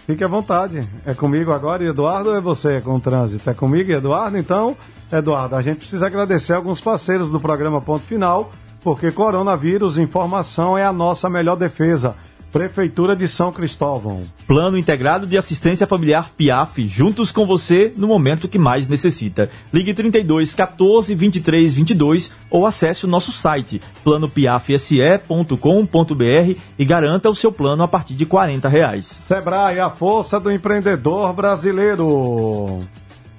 [0.07, 0.81] Fique à vontade.
[1.05, 3.47] É comigo agora, Eduardo, ou é você com o trânsito?
[3.47, 4.37] É comigo, Eduardo?
[4.39, 4.75] Então,
[5.11, 8.49] Eduardo, a gente precisa agradecer alguns parceiros do programa Ponto Final,
[8.83, 12.15] porque coronavírus, informação é a nossa melhor defesa.
[12.51, 14.23] Prefeitura de São Cristóvão.
[14.47, 19.49] Plano Integrado de Assistência Familiar PIAF, juntos com você no momento que mais necessita.
[19.71, 27.51] Ligue 32 14 23 22 ou acesse o nosso site planopiafse.com.br e garanta o seu
[27.51, 29.19] plano a partir de 40 reais.
[29.27, 32.79] Sebrae, a força do empreendedor brasileiro.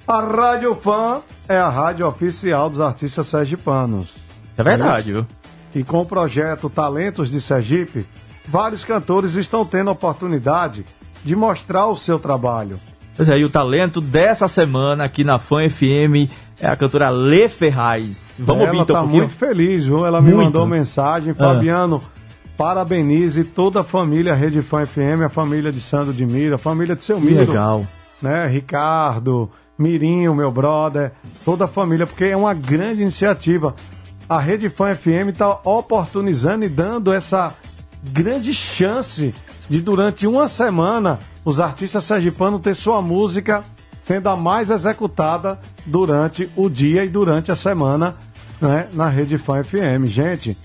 [0.07, 4.09] A Rádio Fã é a rádio oficial dos artistas sergipanos.
[4.57, 5.27] É verdade, viu?
[5.73, 8.05] E com o projeto Talentos de Sergipe,
[8.51, 10.83] vários cantores estão tendo a oportunidade
[11.23, 12.77] de mostrar o seu trabalho.
[13.15, 16.29] Pois é, e o talento dessa semana aqui na Fã FM
[16.59, 18.33] é a cantora Lê Ferraz.
[18.39, 19.23] Vamos Ela ouvir então tá um pouquinho?
[19.23, 20.05] muito feliz, viu?
[20.05, 20.45] Ela me Muito.
[20.45, 21.33] mandou mensagem.
[21.33, 22.01] Fabiano,
[22.57, 26.95] parabenize toda a família Rede Fã FM, a família de Sandro de Mira, a família
[26.95, 27.39] de seu Que Miro.
[27.39, 27.85] legal.
[28.21, 28.47] né?
[28.47, 31.11] Ricardo, Mirinho, meu brother,
[31.43, 33.73] toda a família, porque é uma grande iniciativa.
[34.29, 37.53] A Rede Fã FM está oportunizando e dando essa
[38.03, 39.33] grande chance
[39.69, 43.63] de, durante uma semana, os artistas sergipanos ter sua música
[44.05, 48.17] sendo a mais executada durante o dia e durante a semana
[48.59, 50.05] né, na Rede Fã FM.
[50.05, 50.57] Gente,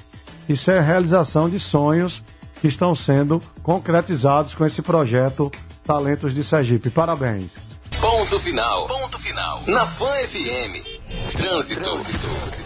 [0.49, 2.23] isso é realização de sonhos
[2.61, 5.51] que estão sendo concretizados com esse projeto
[5.85, 6.91] Talentos de Sergipe.
[6.91, 7.53] Parabéns.
[8.01, 8.87] Ponto final.
[8.87, 9.63] Ponto final.
[9.69, 11.37] Na Fã FM.
[11.37, 12.66] Trânsito.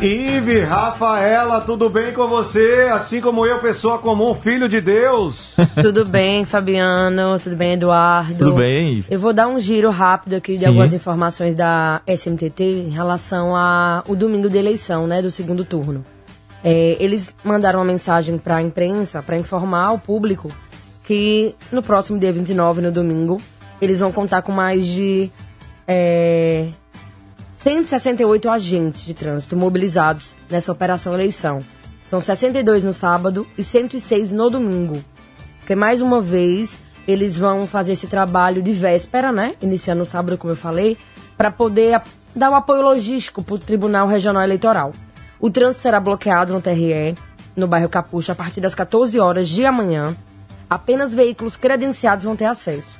[0.00, 2.88] Ive, Rafaela, tudo bem com você?
[2.92, 5.56] Assim como eu, pessoa comum, filho de Deus.
[5.80, 7.38] Tudo bem, Fabiano?
[7.38, 8.38] Tudo bem, Eduardo?
[8.38, 9.06] Tudo bem, Ive?
[9.10, 10.66] Eu vou dar um giro rápido aqui de Sim.
[10.66, 16.04] algumas informações da SMTT em relação ao domingo de eleição, né, do segundo turno.
[16.64, 20.48] É, eles mandaram uma mensagem para a imprensa para informar o público
[21.04, 23.36] que no próximo dia 29, no domingo,
[23.80, 25.30] eles vão contar com mais de
[25.86, 26.68] é,
[27.62, 31.60] 168 agentes de trânsito mobilizados nessa operação eleição.
[32.04, 35.00] São 62 no sábado e 106 no domingo.
[35.60, 39.54] Porque mais uma vez eles vão fazer esse trabalho de véspera, né?
[39.62, 40.98] Iniciando no sábado, como eu falei,
[41.36, 42.02] para poder
[42.34, 44.90] dar o apoio logístico para o Tribunal Regional Eleitoral.
[45.38, 47.14] O trânsito será bloqueado no TRE,
[47.54, 50.16] no bairro Capucha, a partir das 14 horas de amanhã.
[50.68, 52.96] Apenas veículos credenciados vão ter acesso.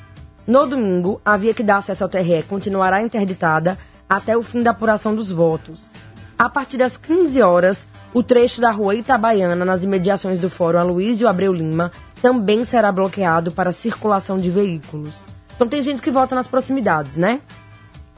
[0.46, 3.76] No domingo, a via que dá acesso ao TRE continuará interditada
[4.12, 5.90] até o fim da apuração dos votos.
[6.38, 11.26] A partir das 15 horas, o trecho da rua Itabaiana, nas imediações do Fórum Aloysio
[11.26, 11.90] Abreu Lima,
[12.20, 15.24] também será bloqueado para circulação de veículos.
[15.54, 17.40] Então tem gente que vota nas proximidades, né?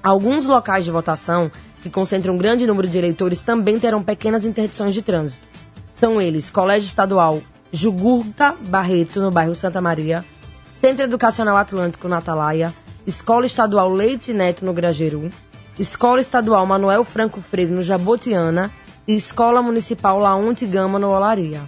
[0.02, 1.48] Alguns locais de votação,
[1.80, 5.46] que concentram um grande número de eleitores, também terão pequenas interdições de trânsito.
[5.92, 7.40] São eles Colégio Estadual
[7.72, 10.24] Jugurta Barreto, no bairro Santa Maria,
[10.72, 12.74] Centro Educacional Atlântico na Atalaia,
[13.06, 15.30] Escola Estadual Leite Neto no Grageru,
[15.78, 18.70] Escola Estadual Manuel Franco Freire no Jabotiana
[19.08, 21.60] e Escola Municipal Laonte Gama no Olaria.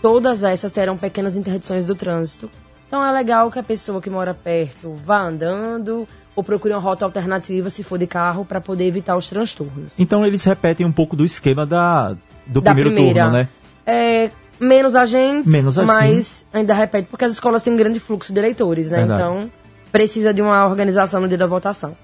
[0.00, 2.50] Todas essas terão pequenas interdições do trânsito.
[2.88, 7.04] Então é legal que a pessoa que mora perto vá andando ou procure uma rota
[7.04, 9.98] alternativa se for de carro para poder evitar os transtornos.
[9.98, 13.48] Então eles repetem um pouco do esquema da, do da primeiro primeira, turno, né?
[13.86, 15.86] É, menos agentes, menos assim.
[15.86, 18.98] mas ainda repete, porque as escolas têm um grande fluxo de eleitores, né?
[18.98, 19.20] Verdade.
[19.20, 19.50] Então
[19.90, 21.96] precisa de uma organização no dia da votação.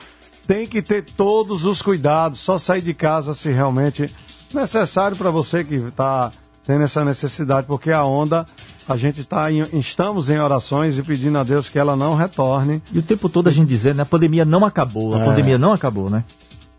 [0.47, 4.09] tem que ter todos os cuidados, só sair de casa se realmente
[4.53, 6.31] necessário para você que está
[6.63, 8.45] tendo essa necessidade, porque a onda,
[8.87, 12.81] a gente tá em, estamos em orações e pedindo a Deus que ela não retorne.
[12.93, 15.25] E o tempo todo a gente dizendo, né, a pandemia não acabou, a é.
[15.25, 16.23] pandemia não acabou, né?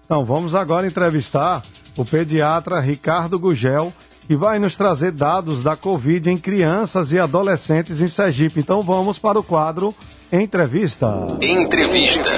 [0.05, 1.63] Então, vamos agora entrevistar
[1.95, 3.93] o pediatra Ricardo Gugel,
[4.29, 8.61] que vai nos trazer dados da Covid em crianças e adolescentes em Sergipe.
[8.61, 9.95] Então, vamos para o quadro
[10.31, 11.27] Entrevista.
[11.41, 12.31] Entrevista.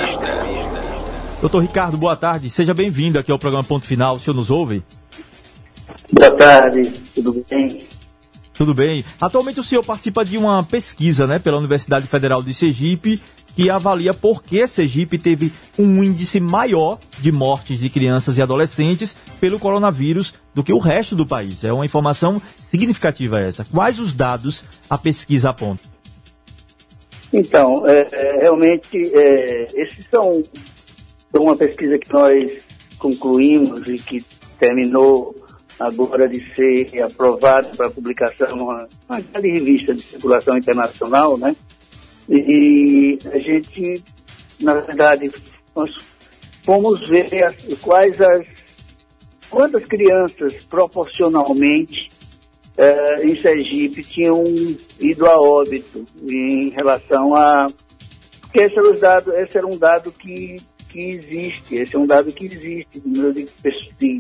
[1.41, 2.49] Doutor Ricardo, boa tarde.
[2.49, 4.15] Seja bem-vindo aqui ao programa Ponto Final.
[4.15, 4.85] O senhor nos ouve?
[6.13, 7.81] Boa tarde, tudo bem?
[8.61, 9.03] Tudo bem.
[9.19, 13.19] Atualmente o senhor participa de uma pesquisa né, pela Universidade Federal de Sergipe
[13.57, 19.17] que avalia por que Sergipe teve um índice maior de mortes de crianças e adolescentes
[19.41, 21.65] pelo coronavírus do que o resto do país.
[21.65, 22.39] É uma informação
[22.71, 23.65] significativa essa.
[23.65, 25.85] Quais os dados a pesquisa aponta?
[27.33, 30.43] Então, é, é realmente, é, esses são
[31.33, 32.59] uma pesquisa que nós
[32.99, 34.23] concluímos e que
[34.59, 35.35] terminou
[35.81, 41.57] agora de ser aprovada para publicação numa, numa grande revista de circulação internacional, né?
[42.29, 44.05] E, a gente,
[44.61, 45.33] na verdade,
[45.75, 45.91] nós
[46.63, 48.47] fomos ver as, quais as
[49.49, 52.11] quantas crianças proporcionalmente
[52.77, 54.45] eh, em Sergipe tinham
[55.01, 57.67] ido a óbito em relação a
[58.43, 60.57] porque esse era, os dados, esse era um dado que
[60.91, 63.47] que existe, esse é um dado que existe, número de,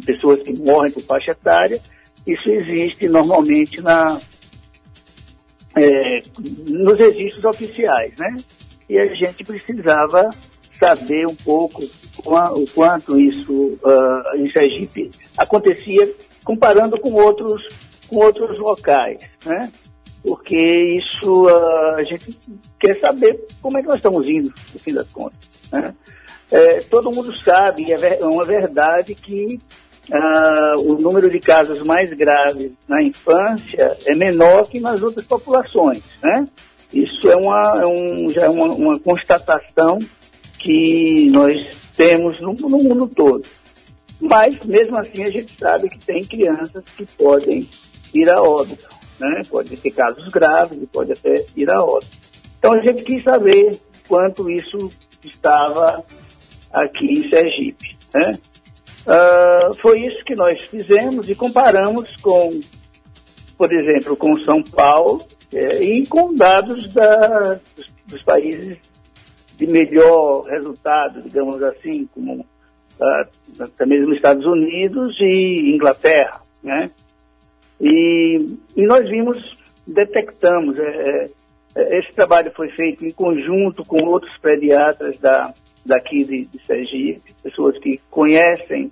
[0.06, 1.80] pessoas que morrem por faixa etária,
[2.26, 4.20] isso existe normalmente na,
[5.76, 6.22] é,
[6.68, 8.36] nos registros oficiais, né?
[8.88, 10.30] E a gente precisava
[10.78, 11.82] saber um pouco
[12.24, 16.12] o quanto isso uh, em Sergipe acontecia
[16.44, 17.66] comparando com outros,
[18.08, 19.70] com outros locais, né?
[20.22, 22.38] Porque isso uh, a gente
[22.78, 25.38] quer saber como é que nós estamos indo, no fim das contas,
[25.72, 25.94] né?
[26.50, 29.60] É, todo mundo sabe, é uma verdade que
[30.12, 36.02] ah, o número de casos mais graves na infância é menor que nas outras populações,
[36.22, 36.46] né?
[36.92, 40.00] Isso é, uma, é um, já é uma, uma, constatação
[40.58, 43.46] que nós temos no, no, mundo todo.
[44.20, 47.68] Mas, mesmo assim, a gente sabe que tem crianças que podem
[48.12, 48.88] ir a óbito,
[49.20, 49.42] né?
[49.48, 52.18] Pode ter casos graves e pode até ir a óbito.
[52.58, 53.78] Então, a gente quis saber
[54.08, 54.90] quanto isso
[55.24, 56.04] estava
[56.72, 57.96] aqui em Sergipe.
[58.14, 58.32] Né?
[59.06, 62.60] Uh, foi isso que nós fizemos e comparamos com,
[63.56, 68.78] por exemplo, com São Paulo é, e com dados da, dos, dos, países
[69.56, 76.40] de melhor resultado, digamos assim, como uh, até mesmo Estados Unidos e Inglaterra.
[76.62, 76.90] Né?
[77.80, 79.38] E, e nós vimos,
[79.86, 81.30] detectamos, é,
[81.74, 85.54] é, esse trabalho foi feito em conjunto com outros pediatras da,
[85.84, 88.90] daqui de, de Sergipe, pessoas que conhecem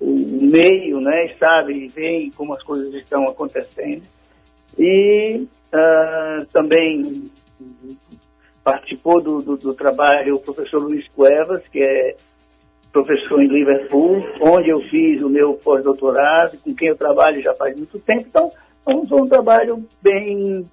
[0.00, 4.02] o meio, né, sabem e veem como as coisas estão acontecendo.
[4.78, 7.24] E uh, também
[8.62, 12.16] participou do, do, do, trabalho o professor Luiz Cuevas, que é
[12.92, 17.76] professor em Liverpool, onde eu fiz o meu pós-doutorado, com quem eu trabalho já faz
[17.76, 18.24] muito tempo.
[18.26, 18.50] Então,
[18.86, 20.64] é um, um trabalho bem,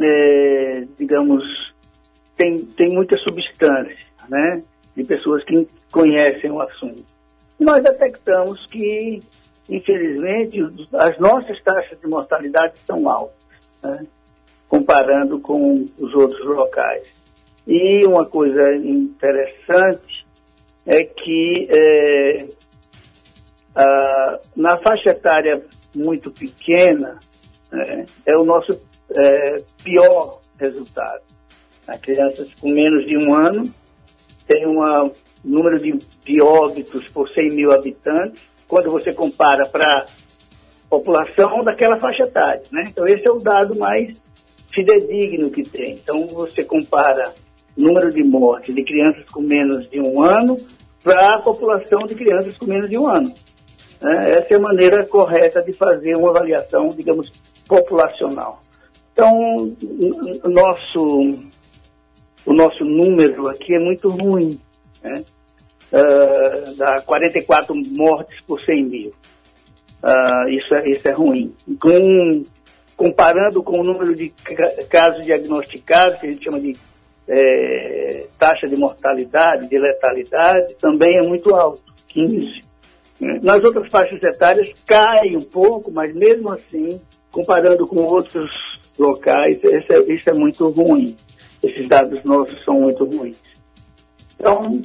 [0.00, 1.44] é, digamos,
[2.36, 4.60] tem, tem muita substância, né?
[4.96, 7.04] De pessoas que conhecem o assunto.
[7.58, 9.22] Nós detectamos que,
[9.68, 10.58] infelizmente,
[10.94, 13.36] as nossas taxas de mortalidade são altas,
[13.82, 14.06] né?
[14.68, 17.06] comparando com os outros locais.
[17.66, 20.26] E uma coisa interessante
[20.84, 22.48] é que é,
[23.74, 25.64] a, na faixa etária
[25.94, 27.18] muito pequena
[27.72, 28.80] é, é o nosso
[29.14, 31.22] é, pior resultado.
[31.86, 33.72] As crianças com menos de um ano
[34.52, 35.10] tem um
[35.42, 40.06] número de, de óbitos por 100 mil habitantes, quando você compara para
[40.90, 42.62] população daquela faixa etária.
[42.70, 42.84] Né?
[42.88, 44.20] Então, esse é o dado mais
[44.72, 45.94] fidedigno que tem.
[45.94, 47.32] Então, você compara
[47.76, 50.56] número de mortes de crianças com menos de um ano
[51.02, 53.32] para a população de crianças com menos de um ano.
[54.02, 57.32] É, essa é a maneira correta de fazer uma avaliação, digamos,
[57.66, 58.60] populacional.
[59.12, 59.74] Então,
[60.44, 61.30] nosso,
[62.44, 64.60] o nosso número aqui é muito ruim.
[65.02, 65.24] Né?
[65.92, 69.12] Uh, dá 44 mortes por 100 mil.
[70.02, 71.54] Uh, isso, é, isso é ruim.
[71.78, 72.42] Com,
[72.96, 74.30] comparando com o número de
[74.88, 76.76] casos diagnosticados, que a gente chama de
[77.28, 82.60] é, taxa de mortalidade, de letalidade, também é muito alto, 15.
[83.40, 88.50] Nas outras faixas etárias cai um pouco, mas mesmo assim, comparando com outros
[88.98, 91.16] locais, isso é, isso é muito ruim.
[91.62, 93.38] Esses dados nossos são muito ruins.
[94.36, 94.82] Então,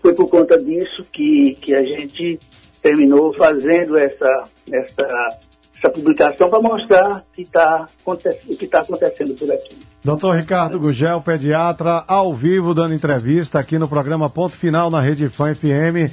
[0.00, 2.38] foi por conta disso que, que a gente
[2.82, 5.38] terminou fazendo essa, essa,
[5.76, 9.76] essa publicação para mostrar tá, o que está acontecendo por aqui.
[10.04, 15.28] Doutor Ricardo Gugel, pediatra, ao vivo, dando entrevista aqui no programa Ponto Final na Rede
[15.28, 16.12] Fã FM.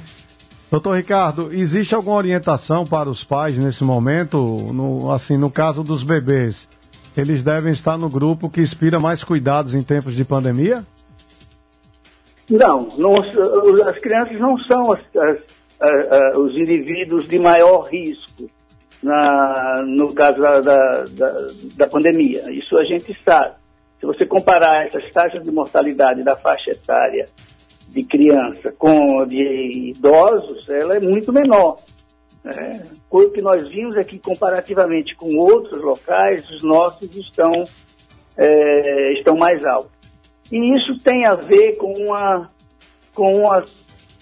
[0.70, 4.38] Doutor Ricardo, existe alguma orientação para os pais nesse momento,
[4.72, 6.68] no, assim, no caso dos bebês?
[7.16, 10.84] Eles devem estar no grupo que inspira mais cuidados em tempos de pandemia?
[12.48, 15.40] Não, não as crianças não são as, as,
[15.80, 18.48] as, os indivíduos de maior risco
[19.02, 21.04] na, no caso da, da,
[21.76, 22.50] da, pandemia.
[22.50, 23.54] Isso a gente sabe.
[24.00, 27.26] Se você comparar essas taxas de mortalidade da faixa etária
[27.88, 31.78] de criança com de idosos, ela é muito menor.
[32.46, 32.80] Né?
[33.10, 37.64] O que nós vimos é que, comparativamente com outros locais, os nossos estão,
[38.36, 39.90] é, estão mais altos.
[40.52, 42.48] E isso tem a ver com, uma,
[43.12, 43.64] com uma,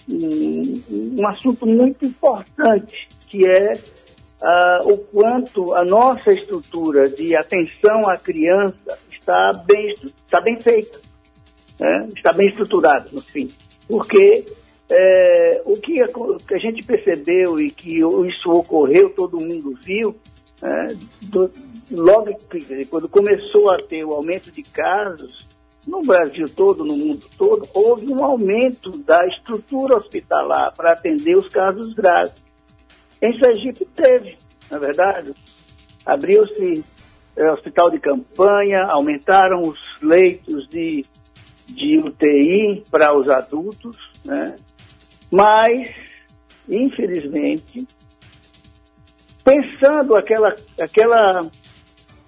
[0.09, 0.81] um,
[1.19, 8.17] um assunto muito importante, que é uh, o quanto a nossa estrutura de atenção à
[8.17, 9.93] criança está bem,
[10.25, 10.99] está bem feita,
[11.79, 12.07] né?
[12.15, 13.51] está bem estruturada, no fim.
[13.87, 14.47] Porque
[14.89, 20.15] é, o que a, que a, gente percebeu e que isso ocorreu, todo mundo viu,
[20.61, 21.51] é, do,
[21.91, 22.37] logo
[22.89, 25.47] quando começou a ter o aumento de casos,
[25.87, 31.47] no Brasil todo, no mundo todo, houve um aumento da estrutura hospitalar para atender os
[31.47, 32.43] casos graves.
[33.21, 34.37] Em Sergipe teve,
[34.69, 35.33] na verdade.
[36.05, 36.83] Abriu-se
[37.35, 41.03] é, hospital de campanha, aumentaram os leitos de,
[41.67, 44.55] de UTI para os adultos, né?
[45.35, 45.93] Mas,
[46.69, 47.85] infelizmente,
[49.43, 51.41] pensando aquela, aquela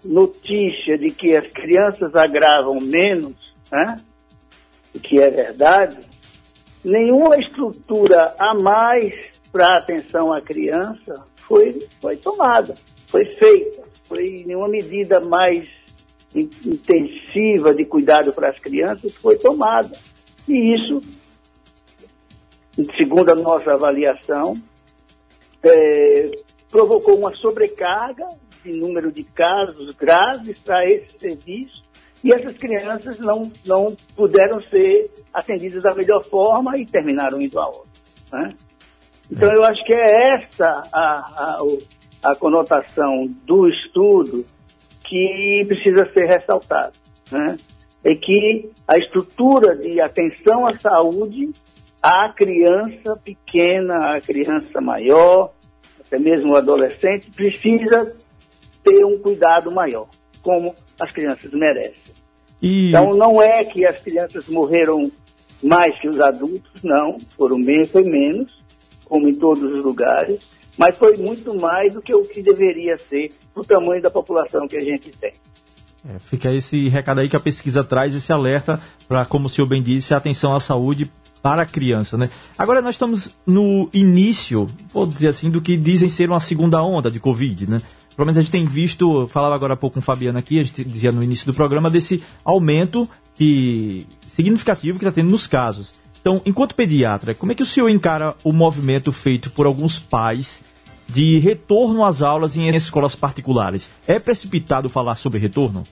[0.03, 3.97] notícia de que as crianças agravam menos, né?
[5.01, 5.99] que é verdade,
[6.83, 9.15] nenhuma estrutura a mais
[9.51, 12.75] para atenção à criança foi, foi tomada,
[13.07, 15.71] foi feita, foi nenhuma medida mais
[16.35, 19.97] intensiva de cuidado para as crianças foi tomada.
[20.47, 21.01] E isso,
[22.97, 24.55] segundo a nossa avaliação,
[25.63, 26.31] é,
[26.69, 28.27] provocou uma sobrecarga
[28.63, 31.83] de número de casos graves para esse serviço
[32.23, 37.67] e essas crianças não, não puderam ser atendidas da melhor forma e terminaram indo a
[37.67, 37.87] outra.
[38.33, 38.53] Né?
[39.31, 44.45] Então, eu acho que é essa a, a, a conotação do estudo
[45.05, 46.93] que precisa ser ressaltada.
[47.31, 47.57] Né?
[48.03, 51.51] É que a estrutura de atenção à saúde
[52.01, 55.53] à criança pequena, à criança maior,
[55.99, 58.15] até mesmo o adolescente, precisa
[58.83, 60.07] ter um cuidado maior,
[60.41, 62.13] como as crianças merecem.
[62.61, 62.89] E...
[62.89, 65.11] Então não é que as crianças morreram
[65.61, 68.55] mais que os adultos, não, foram menos, foi menos,
[69.05, 73.31] como em todos os lugares, mas foi muito mais do que o que deveria ser
[73.55, 75.33] o tamanho da população que a gente tem.
[76.07, 79.67] É, fica esse recado aí que a pesquisa traz, esse alerta para, como o senhor
[79.67, 81.11] bem disse, a atenção à saúde
[81.47, 82.29] para a criança, né?
[82.57, 87.09] Agora nós estamos no início, vou dizer assim, do que dizem ser uma segunda onda
[87.09, 87.81] de Covid, né?
[88.17, 90.63] Pelo menos a gente tem visto, falava agora há pouco com o Fabiano aqui, a
[90.63, 95.93] gente dizia no início do programa, desse aumento que, significativo que está tendo nos casos.
[96.19, 100.61] Então, enquanto pediatra, como é que o senhor encara o movimento feito por alguns pais
[101.07, 103.89] de retorno às aulas em escolas particulares?
[104.05, 105.85] É precipitado falar sobre retorno?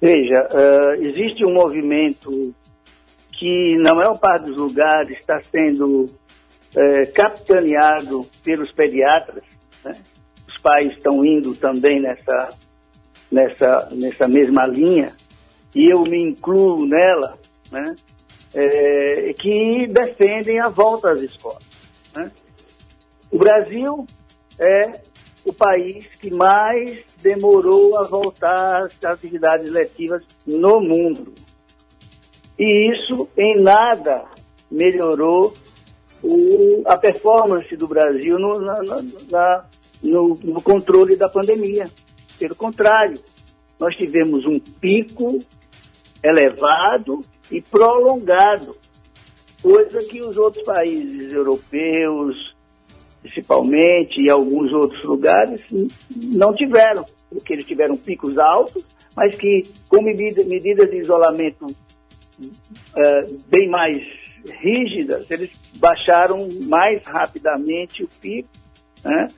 [0.00, 2.54] Veja, uh, existe um movimento
[3.38, 9.44] que, na maior parte dos lugares, está sendo uh, capitaneado pelos pediatras.
[9.84, 9.92] Né?
[10.48, 12.50] Os pais estão indo também nessa,
[13.30, 15.12] nessa, nessa mesma linha,
[15.74, 17.38] e eu me incluo nela,
[17.70, 17.94] né?
[18.54, 21.62] É, que defendem a volta às escolas.
[22.14, 22.30] Né?
[23.30, 24.06] O Brasil
[24.58, 24.92] é
[25.44, 31.34] o país que mais demorou a voltar às atividades letivas no mundo.
[32.58, 34.24] E isso em nada
[34.70, 35.54] melhorou
[36.22, 38.74] o, a performance do Brasil no, na,
[39.30, 39.64] na,
[40.02, 41.86] no, no controle da pandemia.
[42.38, 43.18] Pelo contrário,
[43.78, 45.38] nós tivemos um pico
[46.22, 48.74] elevado e prolongado,
[49.62, 52.34] coisa que os outros países europeus,
[53.22, 55.62] principalmente, e alguns outros lugares,
[56.16, 58.84] não tiveram, porque eles tiveram picos altos,
[59.16, 61.66] mas que, com medida, medidas de isolamento
[62.40, 64.06] uh, bem mais
[64.60, 68.48] rígidas, eles baixaram mais rapidamente o pico,
[69.04, 69.28] né?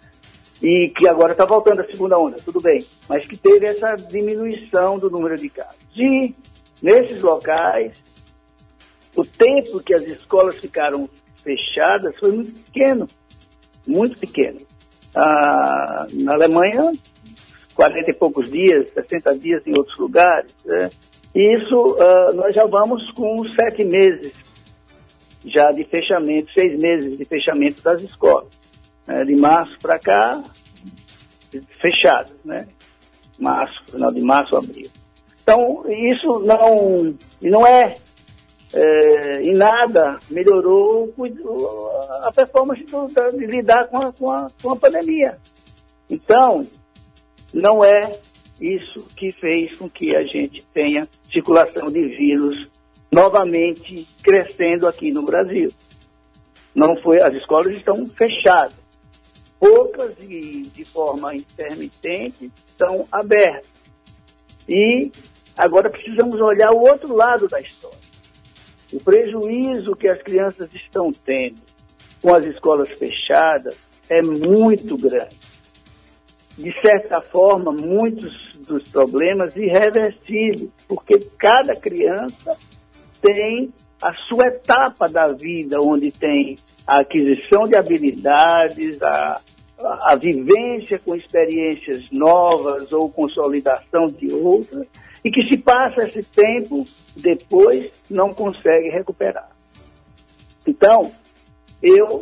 [0.62, 4.98] e que agora está voltando a segunda onda, tudo bem, mas que teve essa diminuição
[4.98, 5.78] do número de casos.
[5.96, 6.34] E
[6.82, 8.02] nesses locais,
[9.14, 11.08] o tempo que as escolas ficaram
[11.42, 13.06] fechadas foi muito pequeno
[13.88, 14.58] muito pequeno.
[15.16, 16.92] Ah, na Alemanha,
[17.74, 20.54] 40 e poucos dias, 60 dias em outros lugares.
[20.64, 20.90] Né?
[21.34, 24.32] Isso ah, nós já vamos com sete meses
[25.46, 28.48] já de fechamento, seis meses de fechamento das escolas.
[29.06, 29.24] Né?
[29.24, 30.42] De março para cá,
[31.80, 32.66] fechado, né?
[33.38, 34.90] Março, final de março, abril.
[35.42, 37.96] Então, isso não, não é
[38.74, 41.14] é, em nada melhorou
[42.22, 45.38] a performance de lidar com a, com, a, com a pandemia.
[46.10, 46.66] Então,
[47.54, 48.18] não é
[48.60, 52.70] isso que fez com que a gente tenha circulação de vírus
[53.12, 55.68] novamente crescendo aqui no Brasil.
[56.74, 58.76] Não foi, as escolas estão fechadas.
[59.58, 63.72] Poucas e de forma intermitente estão abertas.
[64.68, 65.10] E
[65.56, 67.98] agora precisamos olhar o outro lado da história.
[68.92, 71.60] O prejuízo que as crianças estão tendo
[72.22, 73.76] com as escolas fechadas
[74.08, 75.36] é muito grande.
[76.58, 82.56] De certa forma, muitos dos problemas irreversíveis, porque cada criança
[83.22, 89.40] tem a sua etapa da vida, onde tem a aquisição de habilidades, a,
[90.02, 94.86] a, vivência com experiências novas ou consolidação de outras,
[95.24, 96.84] e que se passa esse tempo,
[97.16, 99.48] depois não consegue recuperar.
[100.66, 101.12] Então,
[101.82, 102.20] eu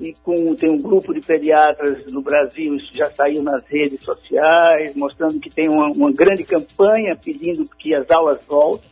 [0.00, 4.94] e com, tem um grupo de pediatras no Brasil, isso já saiu nas redes sociais,
[4.94, 8.90] mostrando que tem uma, uma grande campanha pedindo que as aulas voltem.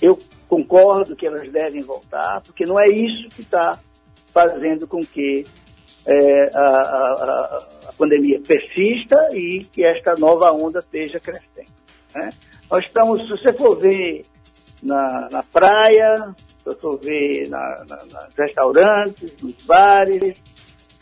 [0.00, 3.78] Eu concordo que elas devem voltar, porque não é isso que está
[4.32, 5.44] fazendo com que
[6.04, 7.56] é, a, a,
[7.88, 11.72] a, pandemia persista e que esta nova onda esteja crescendo.
[12.14, 12.30] Né?
[12.70, 14.24] Nós estamos, se você for ver
[14.82, 16.34] na, na praia,
[16.64, 20.42] você for ver na, na, nos restaurantes, nos bares,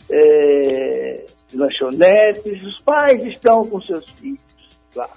[0.09, 4.45] é, lanchonetes, os pais estão com seus filhos
[4.95, 5.09] lá.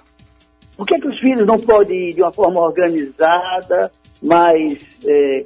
[0.77, 3.91] Por que, que os filhos não podem ir de uma forma organizada,
[4.21, 5.45] mas é,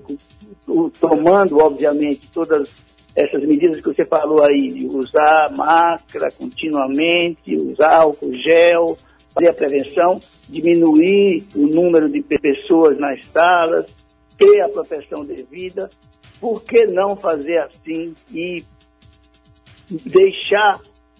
[0.99, 2.69] tomando, obviamente, todas
[3.15, 8.97] essas medidas que você falou aí, de usar máscara continuamente, usar álcool gel,
[9.33, 13.95] fazer a prevenção, diminuir o número de pessoas nas salas,
[14.39, 15.89] ter a proteção devida.
[16.39, 18.63] Por que não fazer assim e
[20.05, 20.79] deixar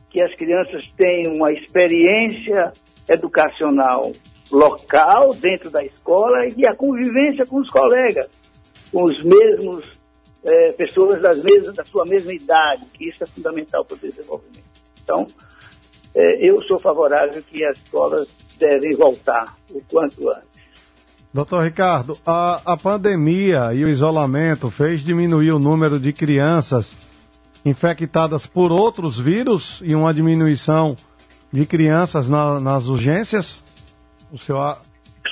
[0.10, 2.72] que as crianças tenham uma experiência
[3.08, 4.14] educacional
[4.52, 8.30] local, dentro da escola, e a convivência com os colegas,
[8.92, 10.00] com os mesmos
[10.44, 14.64] é, pessoas das mesmas, da sua mesma idade, que isso é fundamental para o desenvolvimento.
[15.04, 15.28] Então,
[16.16, 20.49] é, eu sou favorável que as escolas devem voltar o quanto antes.
[21.32, 26.98] Doutor Ricardo, a, a pandemia e o isolamento fez diminuir o número de crianças
[27.64, 30.96] infectadas por outros vírus e uma diminuição
[31.52, 33.64] de crianças na, nas urgências?
[34.32, 34.78] O senhor...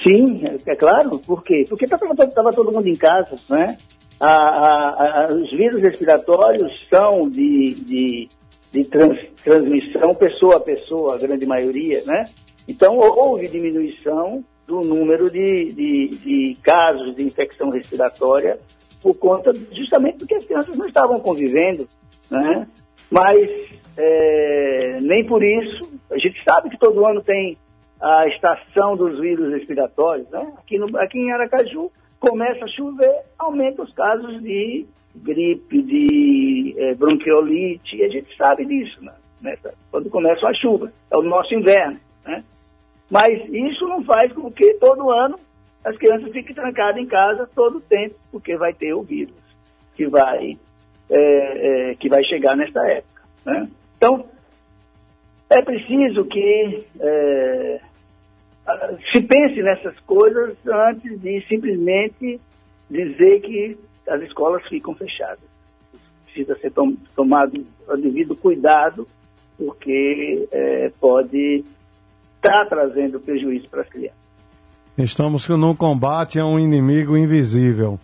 [0.03, 1.17] Sim, é, é claro.
[1.17, 1.65] Por quê?
[1.67, 3.75] Porque estava todo mundo em casa, né?
[4.19, 8.29] A, a, a, os vírus respiratórios são de, de,
[8.71, 12.25] de trans, transmissão pessoa a pessoa, a grande maioria, né?
[12.67, 18.59] Então, houve diminuição do número de, de, de casos de infecção respiratória
[19.01, 21.87] por conta, justamente porque as crianças não estavam convivendo,
[22.29, 22.67] né?
[23.09, 23.49] Mas
[23.97, 27.57] é, nem por isso, a gente sabe que todo ano tem
[28.01, 30.53] a estação dos vírus respiratórios, né?
[30.57, 36.93] Aqui, no, aqui em Aracaju começa a chover, aumenta os casos de gripe, de é,
[36.95, 39.55] bronquiolite, e a gente sabe disso, né?
[39.89, 42.43] Quando começa a chuva, é o nosso inverno, né?
[43.09, 45.37] Mas isso não faz com que todo ano
[45.83, 49.47] as crianças fiquem trancadas em casa todo o tempo, porque vai ter o vírus
[49.95, 50.57] que vai,
[51.09, 53.21] é, é, que vai chegar nessa época.
[53.45, 53.67] Né?
[53.97, 54.25] Então,
[55.49, 57.79] é preciso que é,
[59.11, 62.39] se pense nessas coisas antes de simplesmente
[62.89, 63.77] dizer que
[64.07, 65.43] as escolas ficam fechadas.
[66.25, 69.07] Precisa ser tom, tomado o devido cuidado,
[69.57, 71.63] porque é, pode
[72.47, 74.27] estar tá trazendo prejuízo para as crianças.
[74.97, 77.99] Estamos num combate a um inimigo invisível.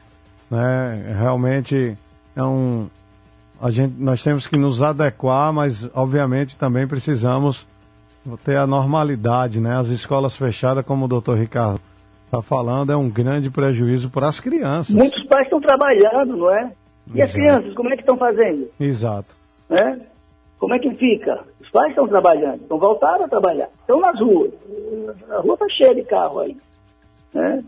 [0.49, 1.15] Né?
[1.17, 1.97] Realmente
[2.35, 2.87] é um.
[3.59, 7.65] A gente, nós temos que nos adequar, mas obviamente também precisamos
[8.43, 9.77] ter a normalidade, né?
[9.77, 11.79] As escolas fechadas, como o doutor Ricardo
[12.25, 14.95] está falando, é um grande prejuízo para as crianças.
[14.95, 16.71] Muitos pais estão trabalhando, não é?
[17.13, 17.23] E Exato.
[17.23, 18.69] as crianças, como é que estão fazendo?
[18.79, 19.35] Exato.
[19.69, 19.97] É?
[20.57, 21.43] Como é que fica?
[21.73, 24.51] Pais estão trabalhando, estão voltando a trabalhar, estão nas ruas.
[25.31, 26.55] A rua está cheia de carro aí.
[27.33, 27.63] Né?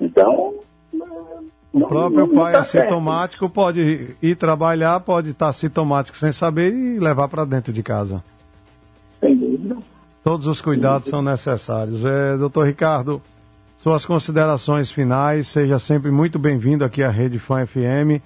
[0.00, 0.54] Então.
[1.72, 3.54] O não, próprio não, pai tá assintomático certo.
[3.54, 8.24] pode ir trabalhar, pode estar assintomático sem saber e levar para dentro de casa.
[9.20, 9.76] Sem dúvida.
[10.24, 12.04] Todos os cuidados são necessários.
[12.04, 13.22] É, doutor Ricardo,
[13.78, 18.20] suas considerações finais, seja sempre muito bem-vindo aqui à Rede Fã FM.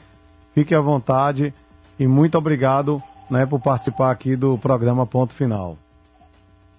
[0.54, 1.52] Fique à vontade
[1.98, 5.76] e muito obrigado né, por participar aqui do programa Ponto Final.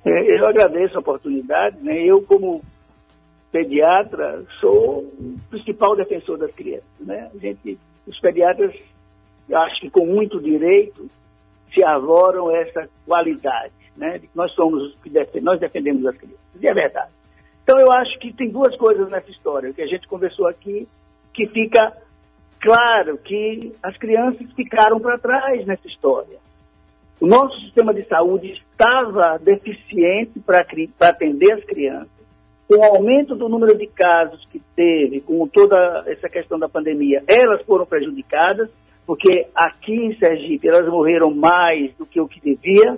[0.04, 1.84] É, eu agradeço a oportunidade.
[1.84, 2.00] Né?
[2.00, 2.62] Eu, como
[3.52, 6.88] pediatra, sou o principal defensor das crianças.
[7.00, 7.30] Né?
[7.34, 7.78] A gente,
[8.08, 8.74] os pediatras,
[9.54, 11.08] acho que com muito direito,
[11.74, 13.74] se arvoram essa qualidade.
[13.96, 14.22] Né?
[14.34, 16.40] Nós somos os que defendemos, nós defendemos as crianças.
[16.62, 17.12] E é verdade.
[17.64, 20.88] Então eu acho que tem duas coisas nessa história, que a gente conversou aqui,
[21.34, 21.94] que fica
[22.62, 26.40] claro que as crianças ficaram para trás nessa história.
[27.20, 30.66] O nosso sistema de saúde estava deficiente para
[31.02, 32.22] atender as crianças
[32.72, 37.22] com o aumento do número de casos que teve, com toda essa questão da pandemia,
[37.28, 38.70] elas foram prejudicadas,
[39.06, 42.98] porque aqui em Sergipe elas morreram mais do que o que devia,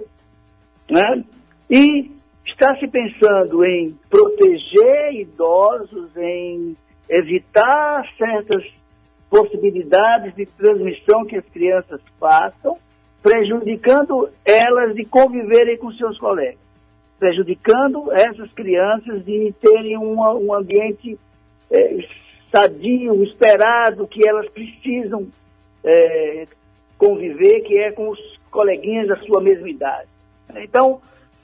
[0.87, 1.23] né?
[1.67, 2.11] E
[2.45, 6.75] está se pensando em proteger idosos, em
[7.09, 8.63] evitar certas
[9.33, 12.77] possibilidades de transmissão que as crianças façam,
[13.23, 16.61] prejudicando elas de conviverem com seus colegas
[17.23, 21.17] prejudicando essas crianças de terem uma, um ambiente
[21.71, 21.97] é,
[22.51, 25.29] sadio, esperado, que elas precisam
[25.85, 26.43] é,
[26.97, 28.19] conviver, que é com os
[28.51, 30.09] coleguinhas da sua mesma idade.
[30.57, 30.99] Então,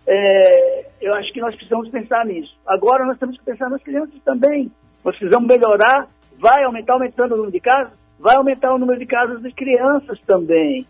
[0.05, 2.53] é, eu acho que nós precisamos pensar nisso.
[2.67, 4.69] Agora nós temos que pensar nas crianças também.
[5.05, 6.09] Nós precisamos melhorar,
[6.39, 10.19] vai aumentar, aumentando o número de casos, vai aumentar o número de casos de crianças
[10.21, 10.85] também.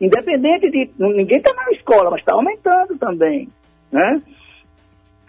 [0.00, 0.90] Independente de.
[0.98, 3.48] Ninguém está na escola, mas está aumentando também
[3.90, 4.22] né?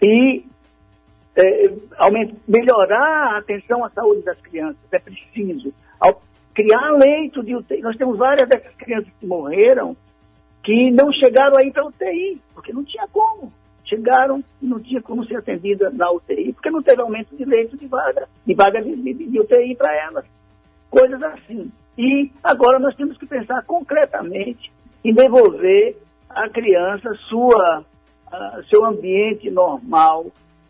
[0.02, 0.44] E
[1.36, 1.72] é,
[2.46, 5.72] melhorar a atenção à saúde das crianças é preciso.
[5.98, 6.20] Ao
[6.54, 9.96] criar leito de UTI, nós temos várias dessas crianças que morreram
[10.62, 13.52] que não chegaram aí para UTI, porque não tinha como.
[13.88, 17.76] Chegaram e não tinha como ser atendida na UTI, porque não teve aumento de leito
[17.76, 20.24] de vaga, de vaga de, de, de UTI para elas.
[20.90, 21.72] Coisas assim.
[21.96, 24.70] E agora nós temos que pensar concretamente
[25.04, 25.96] em devolver
[26.28, 27.84] à criança sua
[28.68, 30.26] seu ambiente normal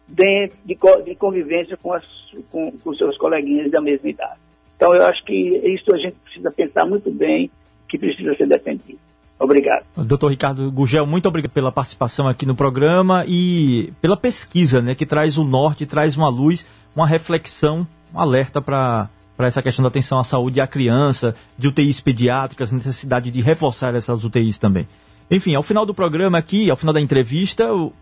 [0.07, 2.05] dentro de, de convivência com, as,
[2.51, 4.41] com, com seus coleguinhas da mesma idade.
[4.77, 7.51] Então, eu acho que isso a gente precisa pensar muito bem,
[7.89, 9.01] que precisa ser defendido.
[9.39, 9.85] Obrigado.
[9.97, 15.07] Doutor Ricardo Gugel, muito obrigado pela participação aqui no programa e pela pesquisa, né, que
[15.07, 19.89] traz o norte, traz uma luz, uma reflexão, um alerta para para essa questão da
[19.89, 24.89] atenção à saúde à criança, de UTIs pediátricas, necessidade de reforçar essas UTIs também.
[25.31, 27.93] Enfim, ao final do programa aqui, ao final da entrevista, o,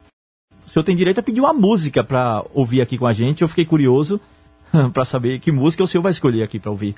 [0.67, 3.43] o senhor tem direito a pedir uma música para ouvir aqui com a gente.
[3.43, 4.19] Eu fiquei curioso
[4.95, 6.95] para saber que música o senhor vai escolher aqui para ouvir.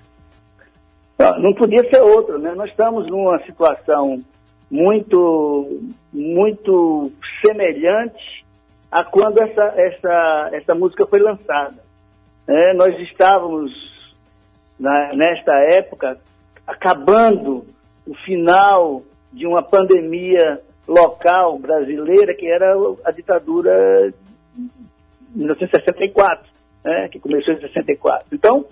[1.19, 2.55] Não, podia ser outra, né?
[2.55, 4.23] Nós estamos numa situação
[4.71, 5.81] muito,
[6.13, 7.11] muito
[7.45, 8.47] semelhante
[8.91, 11.83] a quando essa, essa, essa música foi lançada.
[12.47, 13.73] É, nós estávamos
[14.79, 16.19] na, nesta época,
[16.67, 17.67] acabando
[18.07, 22.75] o final de uma pandemia local brasileira, que era
[23.05, 24.13] a ditadura
[24.57, 24.69] de
[25.35, 26.49] 1964,
[26.85, 28.29] né, que começou em 64.
[28.33, 28.65] Então,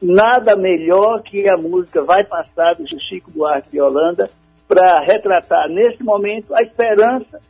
[0.00, 4.28] nada melhor que a música Vai Passar, do Chico Buarque de Holanda,
[4.66, 7.40] para retratar, nesse momento, a esperança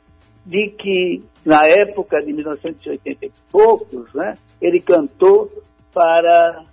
[0.44, 5.50] de que, na época de 1980 e poucos, né, ele cantou
[5.92, 6.64] para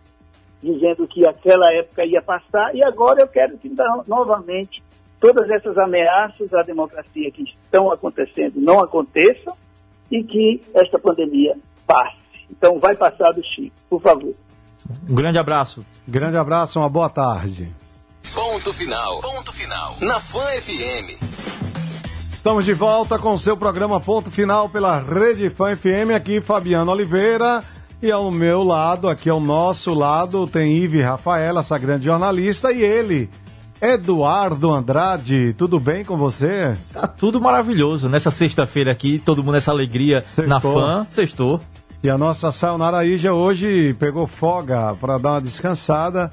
[0.61, 3.71] dizendo que aquela época ia passar, e agora eu quero que
[4.07, 4.83] novamente
[5.19, 9.55] todas essas ameaças à democracia que estão acontecendo não aconteçam
[10.11, 11.55] e que esta pandemia
[11.87, 12.17] passe.
[12.49, 14.33] Então vai passar do Chico, por favor.
[15.09, 15.85] Um grande abraço.
[16.07, 17.71] Grande abraço, uma boa tarde.
[18.33, 19.19] Ponto final.
[19.21, 19.95] Ponto final.
[20.01, 21.21] Na Fã FM.
[22.33, 26.15] Estamos de volta com o seu programa Ponto Final pela Rede Fã FM.
[26.15, 27.63] Aqui, Fabiano Oliveira.
[28.01, 32.81] E ao meu lado, aqui ao nosso lado, tem Ive Rafaela, essa grande jornalista, e
[32.81, 33.29] ele,
[33.79, 35.53] Eduardo Andrade.
[35.53, 36.75] Tudo bem com você?
[36.91, 38.09] Tá tudo maravilhoso.
[38.09, 40.47] Nessa sexta-feira aqui, todo mundo nessa alegria Sextou.
[40.47, 41.07] na fã.
[41.11, 41.61] Sextou.
[42.03, 46.31] E a nossa Sayonara Ija hoje pegou folga para dar uma descansada,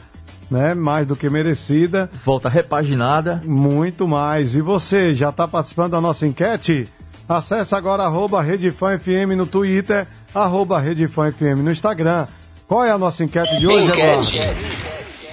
[0.50, 0.72] né?
[0.72, 2.10] Mais do que merecida.
[2.24, 3.40] Volta repaginada.
[3.44, 4.54] Muito mais.
[4.54, 6.88] E você, já está participando da nossa enquete?
[7.28, 12.26] Acesse agora arroba FM no Twitter, arroba FM no Instagram.
[12.66, 14.40] Qual é a nossa enquete de hoje, enquete.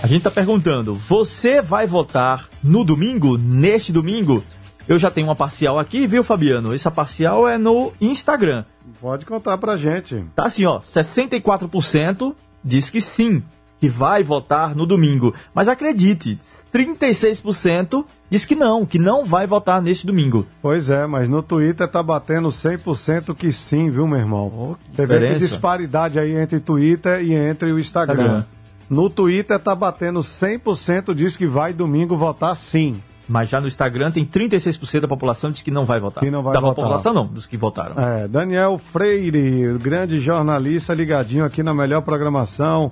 [0.04, 4.44] A gente está perguntando, você vai votar no domingo, neste domingo?
[4.88, 6.76] Eu já tenho uma parcial aqui, viu, Fabiano?
[6.76, 8.66] Essa parcial é no Instagram.
[9.02, 10.24] Pode contar pra gente.
[10.36, 13.44] Tá assim, ó, 64% diz que sim,
[13.80, 15.34] que vai votar no domingo.
[15.54, 16.40] Mas acredite,
[16.74, 20.48] 36% diz que não, que não vai votar neste domingo.
[20.62, 24.52] Pois é, mas no Twitter tá batendo 100% que sim, viu, meu irmão?
[24.54, 28.24] Oh, Você vê que disparidade aí entre Twitter e entre o Instagram.
[28.24, 28.46] Instagram.
[28.90, 33.02] No Twitter tá batendo 100% diz que vai domingo votar sim.
[33.28, 36.24] Mas já no Instagram tem 36% da população diz que não vai votar.
[36.24, 36.76] Que não vai da votar.
[36.76, 38.00] população não, dos que votaram.
[38.00, 42.92] É, Daniel Freire, grande jornalista ligadinho aqui na melhor programação.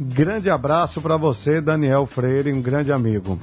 [0.00, 3.38] Grande abraço para você, Daniel Freire, um grande amigo.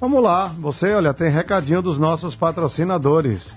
[0.00, 3.52] Vamos lá, você, olha, tem recadinho dos nossos patrocinadores.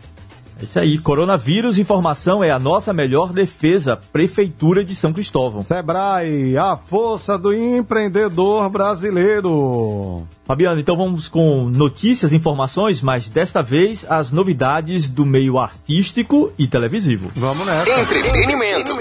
[0.60, 5.64] É isso aí, coronavírus, informação é a nossa melhor defesa, Prefeitura de São Cristóvão.
[5.64, 10.24] Sebrae, a força do empreendedor brasileiro.
[10.46, 16.68] Fabiano, então vamos com notícias, informações, mas desta vez as novidades do meio artístico e
[16.68, 17.32] televisivo.
[17.36, 18.00] Vamos nessa.
[18.00, 18.94] Entretenimento.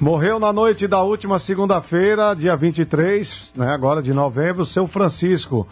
[0.00, 5.66] Morreu na noite da última segunda-feira, dia 23, né, agora de novembro, seu Francisco,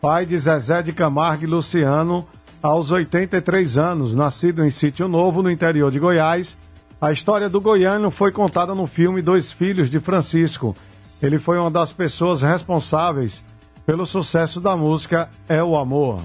[0.00, 2.28] pai de Zezé de Camargo e Luciano,
[2.62, 6.56] aos 83 anos, nascido em Sítio Novo, no interior de Goiás.
[7.00, 10.76] A história do goiano foi contada no filme Dois Filhos de Francisco.
[11.20, 13.42] Ele foi uma das pessoas responsáveis
[13.84, 16.20] pelo sucesso da música É o Amor.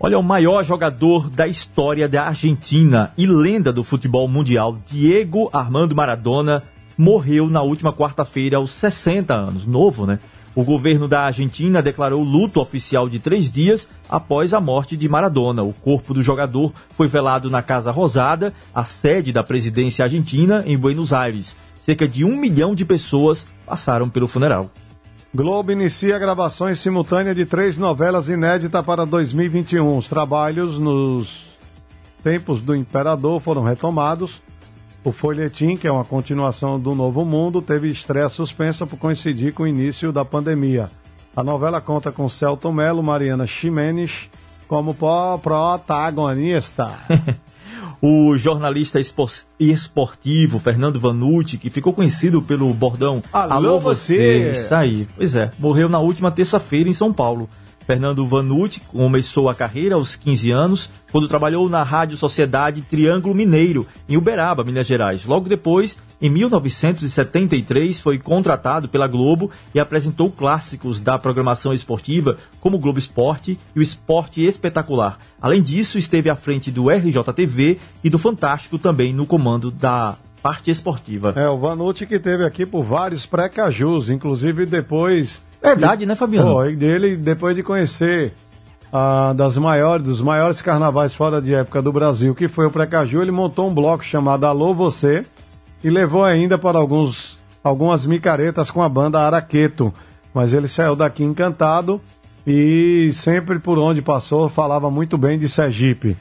[0.00, 5.94] Olha, o maior jogador da história da Argentina e lenda do futebol mundial, Diego Armando
[5.94, 6.60] Maradona,
[6.98, 9.64] morreu na última quarta-feira aos 60 anos.
[9.64, 10.18] Novo, né?
[10.54, 15.62] O governo da Argentina declarou luto oficial de três dias após a morte de Maradona.
[15.62, 20.76] O corpo do jogador foi velado na Casa Rosada, a sede da presidência argentina, em
[20.76, 21.56] Buenos Aires.
[21.86, 24.70] Cerca de um milhão de pessoas passaram pelo funeral.
[25.34, 29.96] Globo inicia gravações simultâneas de três novelas inéditas para 2021.
[29.96, 31.28] Os trabalhos nos
[32.22, 34.42] tempos do Imperador foram retomados.
[35.04, 39.64] O Folhetim, que é uma continuação do Novo Mundo, teve estreia suspensa por coincidir com
[39.64, 40.88] o início da pandemia.
[41.34, 44.28] A novela conta com Celto Melo, Mariana Ximenes
[44.68, 46.92] como protagonista.
[48.00, 49.00] o jornalista
[49.58, 54.50] esportivo Fernando Vanucci, que ficou conhecido pelo bordão Alô, Alô você!
[54.50, 57.48] Isso aí, pois é, morreu na última terça-feira em São Paulo.
[57.86, 63.86] Fernando Vanucci começou a carreira aos 15 anos, quando trabalhou na Rádio Sociedade Triângulo Mineiro,
[64.08, 65.24] em Uberaba, Minas Gerais.
[65.24, 72.76] Logo depois, em 1973, foi contratado pela Globo e apresentou clássicos da programação esportiva, como
[72.76, 75.18] o Globo Esporte e o Esporte Espetacular.
[75.40, 80.70] Além disso, esteve à frente do RJTV e do Fantástico também no comando da parte
[80.70, 81.32] esportiva.
[81.36, 85.40] É, o Vanucci que teve aqui por vários pré-cajus, inclusive depois.
[85.62, 86.52] Verdade, né, Fabiano?
[86.52, 88.34] Foi, dele, depois de conhecer
[88.92, 93.22] ah, das maiores, dos maiores carnavais fora de época do Brasil, que foi o Precaju,
[93.22, 95.22] ele montou um bloco chamado Alô Você
[95.82, 99.92] e levou ainda para alguns, algumas micaretas com a banda Araqueto.
[100.34, 102.00] Mas ele saiu daqui encantado
[102.46, 106.16] e sempre por onde passou falava muito bem de Sergipe.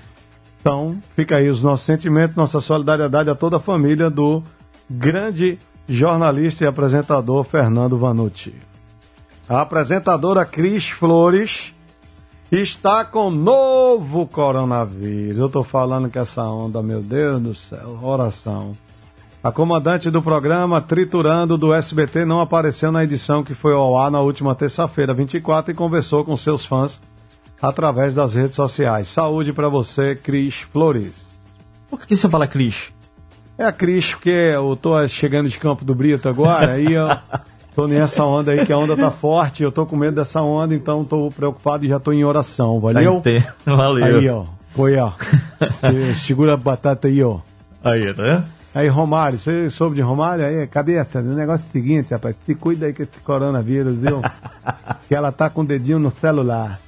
[0.60, 4.44] Então, fica aí os nossos sentimentos, nossa solidariedade a toda a família do
[4.90, 5.58] grande
[5.90, 8.54] jornalista e apresentador Fernando Vanucci.
[9.52, 11.76] A apresentadora Cris Flores
[12.50, 15.38] está com novo coronavírus.
[15.38, 18.72] Eu tô falando que essa onda, meu Deus do céu, oração.
[19.44, 24.10] A comandante do programa Triturando do SBT não apareceu na edição que foi ao ar
[24.10, 27.02] na última terça-feira, 24, e conversou com seus fãs
[27.62, 29.10] através das redes sociais.
[29.10, 31.28] Saúde para você, Cris Flores.
[31.90, 32.94] Por que você fala Cris?
[33.58, 37.10] É a Cris, porque eu tô chegando de Campo do Brito agora, aí eu
[37.76, 40.74] tô nessa onda aí, que a onda tá forte, eu tô com medo dessa onda,
[40.76, 43.22] então tô preocupado e já tô em oração, valeu?
[43.66, 44.06] Valeu.
[44.06, 45.12] Aí, ó, foi, ó.
[46.16, 47.40] Segura a batata aí, ó.
[47.84, 48.44] Aí, tá vendo?
[48.74, 50.46] Aí, Romário, você soube de Romário?
[50.46, 54.22] Aí, cabeça, o negócio é o seguinte, rapaz, se cuida aí com esse coronavírus, viu?
[55.10, 56.80] que ela tá com o dedinho no celular.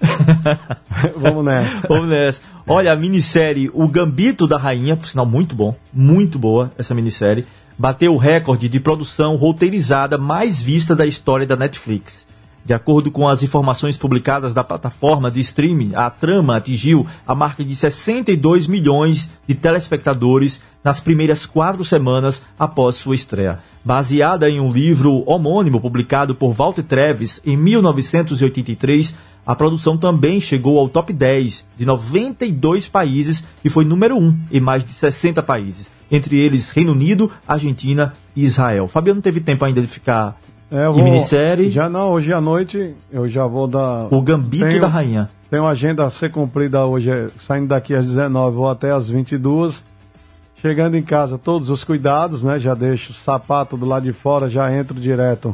[1.18, 1.88] Vamos nessa.
[1.88, 2.42] Vamos nessa.
[2.66, 7.46] Olha, a minissérie O Gambito da Rainha, por sinal muito bom, muito boa essa minissérie,
[7.78, 12.26] bateu o recorde de produção roteirizada mais vista da história da Netflix.
[12.66, 17.62] De acordo com as informações publicadas da plataforma de streaming, a trama atingiu a marca
[17.62, 23.58] de 62 milhões de telespectadores nas primeiras quatro semanas após sua estreia.
[23.84, 29.14] Baseada em um livro homônimo publicado por Walter Treves em 1983,
[29.46, 34.62] a produção também chegou ao top 10 de 92 países e foi número 1 em
[34.62, 38.88] mais de 60 países, entre eles Reino Unido, Argentina e Israel.
[38.88, 40.38] Fabiano não teve tempo ainda de ficar
[40.72, 41.70] É, eu em minissérie.
[41.72, 44.08] Já não, hoje à noite eu já vou dar.
[44.14, 45.30] O Gambito Tenho- da Rainha.
[45.50, 49.08] Tem uma agenda a ser cumprida hoje, é, saindo daqui às 19, vou até às
[49.10, 49.84] 22.
[50.62, 52.58] Chegando em casa, todos os cuidados, né?
[52.58, 55.54] Já deixo o sapato do lado de fora, já entro direto,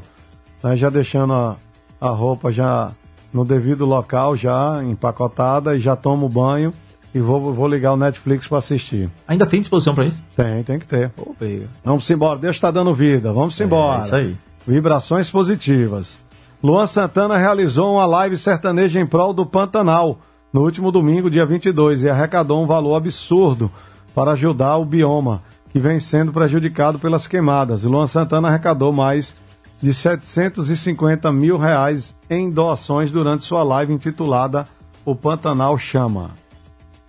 [0.63, 0.75] né?
[0.77, 1.55] já deixando a,
[1.99, 2.91] a roupa já
[3.33, 6.71] no devido local, já empacotada, e já tomo banho
[7.13, 9.09] e vou, vou ligar o Netflix para assistir.
[9.27, 10.21] Ainda tem disposição para isso?
[10.35, 11.09] Tem, tem que ter.
[11.09, 11.35] Pô.
[11.83, 14.01] Vamos embora, Deus está dando vida, vamos embora.
[14.01, 14.35] É isso aí.
[14.67, 16.19] Vibrações positivas.
[16.61, 20.19] Luan Santana realizou uma live sertaneja em prol do Pantanal
[20.51, 23.71] no último domingo, dia 22, e arrecadou um valor absurdo
[24.13, 25.41] para ajudar o bioma,
[25.71, 27.83] que vem sendo prejudicado pelas queimadas.
[27.83, 29.35] Luan Santana arrecadou mais
[29.81, 34.67] de 750 mil reais em doações durante sua live intitulada
[35.05, 36.31] O Pantanal Chama.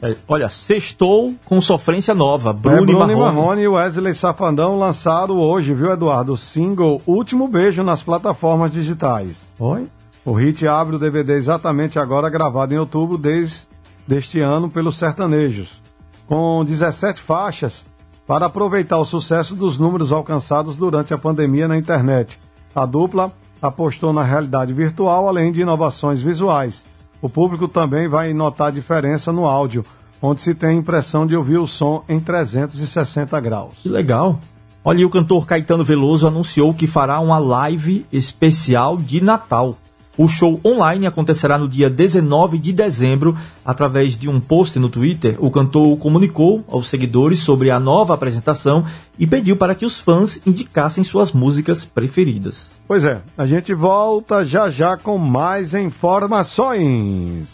[0.03, 2.53] É, olha, sextou com sofrência nova.
[2.53, 3.21] Bruno, É, Bruno Marrone.
[3.21, 6.33] Marrone e Wesley Safandão lançaram hoje, viu, Eduardo?
[6.33, 9.51] O single Último Beijo nas plataformas digitais.
[9.59, 9.87] Oi?
[10.25, 13.69] O hit abre o DVD exatamente agora, gravado em outubro desde
[14.07, 15.81] deste ano pelos sertanejos,
[16.27, 17.85] com 17 faixas
[18.27, 22.39] para aproveitar o sucesso dos números alcançados durante a pandemia na internet.
[22.75, 26.85] A dupla apostou na realidade virtual, além de inovações visuais.
[27.23, 29.85] O público também vai notar diferença no áudio,
[30.23, 33.75] onde se tem a impressão de ouvir o som em 360 graus.
[33.83, 34.39] Que legal.
[34.83, 39.77] Olha, e o cantor Caetano Veloso anunciou que fará uma live especial de Natal.
[40.19, 43.37] O show online acontecerá no dia 19 de dezembro.
[43.65, 48.85] Através de um post no Twitter, o cantor comunicou aos seguidores sobre a nova apresentação
[49.19, 52.71] e pediu para que os fãs indicassem suas músicas preferidas.
[52.87, 57.49] Pois é, a gente volta já já com mais informações.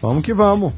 [0.00, 0.72] Vamos que vamos.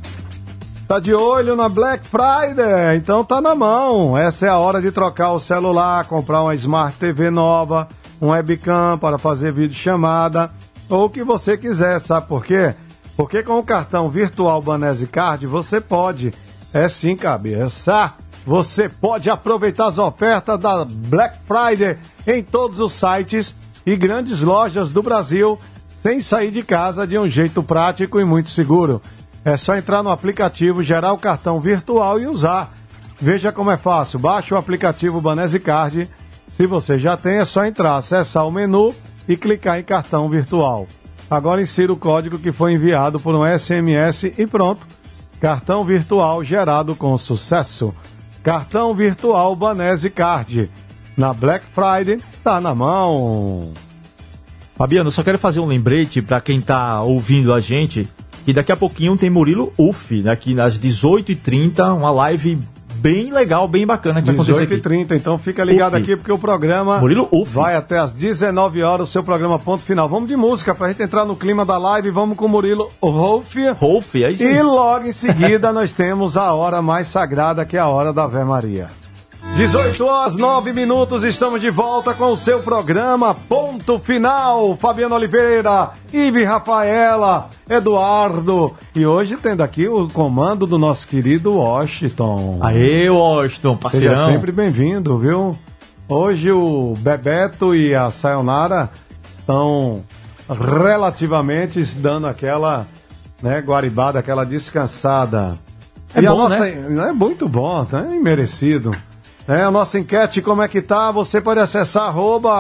[0.89, 2.97] Tá de olho na Black Friday?
[2.97, 4.17] Então tá na mão.
[4.17, 7.87] Essa é a hora de trocar o celular, comprar uma Smart TV nova,
[8.21, 10.51] um webcam para fazer videochamada
[10.89, 12.75] ou o que você quiser, sabe por quê?
[13.17, 16.33] Porque com o cartão virtual Banese Card você pode.
[16.73, 18.15] É sim, cabeça.
[18.47, 23.55] Você pode aproveitar as ofertas da Black Friday em todos os sites
[23.85, 25.59] e grandes lojas do Brasil
[26.03, 29.03] sem sair de casa de um jeito prático e muito seguro.
[29.45, 32.73] É só entrar no aplicativo, gerar o cartão virtual e usar.
[33.21, 34.19] Veja como é fácil.
[34.19, 36.09] Baixe o aplicativo Banese Card.
[36.59, 38.93] Se você já tem, é só entrar, acessar o menu
[39.29, 40.89] e clicar em cartão virtual.
[41.31, 44.85] Agora insira o código que foi enviado por um SMS e pronto.
[45.41, 47.95] Cartão virtual gerado com sucesso.
[48.43, 50.69] Cartão virtual Banese Card.
[51.17, 53.73] Na Black Friday, tá na mão.
[54.75, 58.09] Fabiano, só quero fazer um lembrete para quem tá ouvindo a gente
[58.45, 62.59] que daqui a pouquinho tem Murilo Uff, né, aqui nas 18h30, uma live
[62.99, 64.83] bem legal, bem bacana que vai acontecer 18 e aqui.
[64.83, 66.03] 30 então fica ligado Uf.
[66.03, 67.51] aqui porque o programa Murilo Uf.
[67.53, 70.09] vai até às 19 horas, o seu programa ponto final.
[70.09, 73.55] Vamos de música pra gente entrar no clima da live, vamos com o Murilo Rolf.
[73.79, 74.63] Rolf, é isso E aí.
[74.63, 78.45] logo em seguida nós temos a hora mais sagrada, que é a hora da Ave
[78.45, 78.89] Maria.
[79.41, 84.77] 18 horas 9 minutos, estamos de volta com o seu programa Ponto Final.
[84.77, 88.77] Fabiano Oliveira, Ive Rafaela, Eduardo.
[88.95, 92.59] E hoje tendo aqui o comando do nosso querido Washington.
[92.61, 94.27] Aê, Washington, Seja parceirão.
[94.27, 95.57] sempre bem-vindo, viu?
[96.09, 98.91] Hoje o Bebeto e a Sayonara
[99.39, 100.03] estão
[100.49, 102.87] relativamente dando aquela
[103.41, 105.57] né, guaribada, aquela descansada.
[106.15, 107.09] É e a bom, nossa, né?
[107.11, 108.91] É muito bom, tá merecido.
[109.49, 111.11] É, a nossa enquete, como é que tá?
[111.11, 112.53] Você pode acessar arroba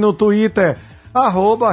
[0.00, 0.76] no Twitter,
[1.14, 1.72] arroba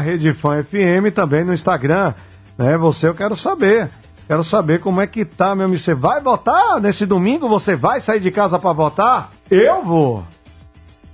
[1.10, 2.14] também no Instagram.
[2.56, 2.78] Né?
[2.78, 3.90] Você eu quero saber.
[4.28, 5.82] Quero saber como é que tá, meu amigo.
[5.82, 7.50] Você vai votar nesse domingo?
[7.50, 9.32] Você vai sair de casa para votar?
[9.50, 10.24] Eu vou.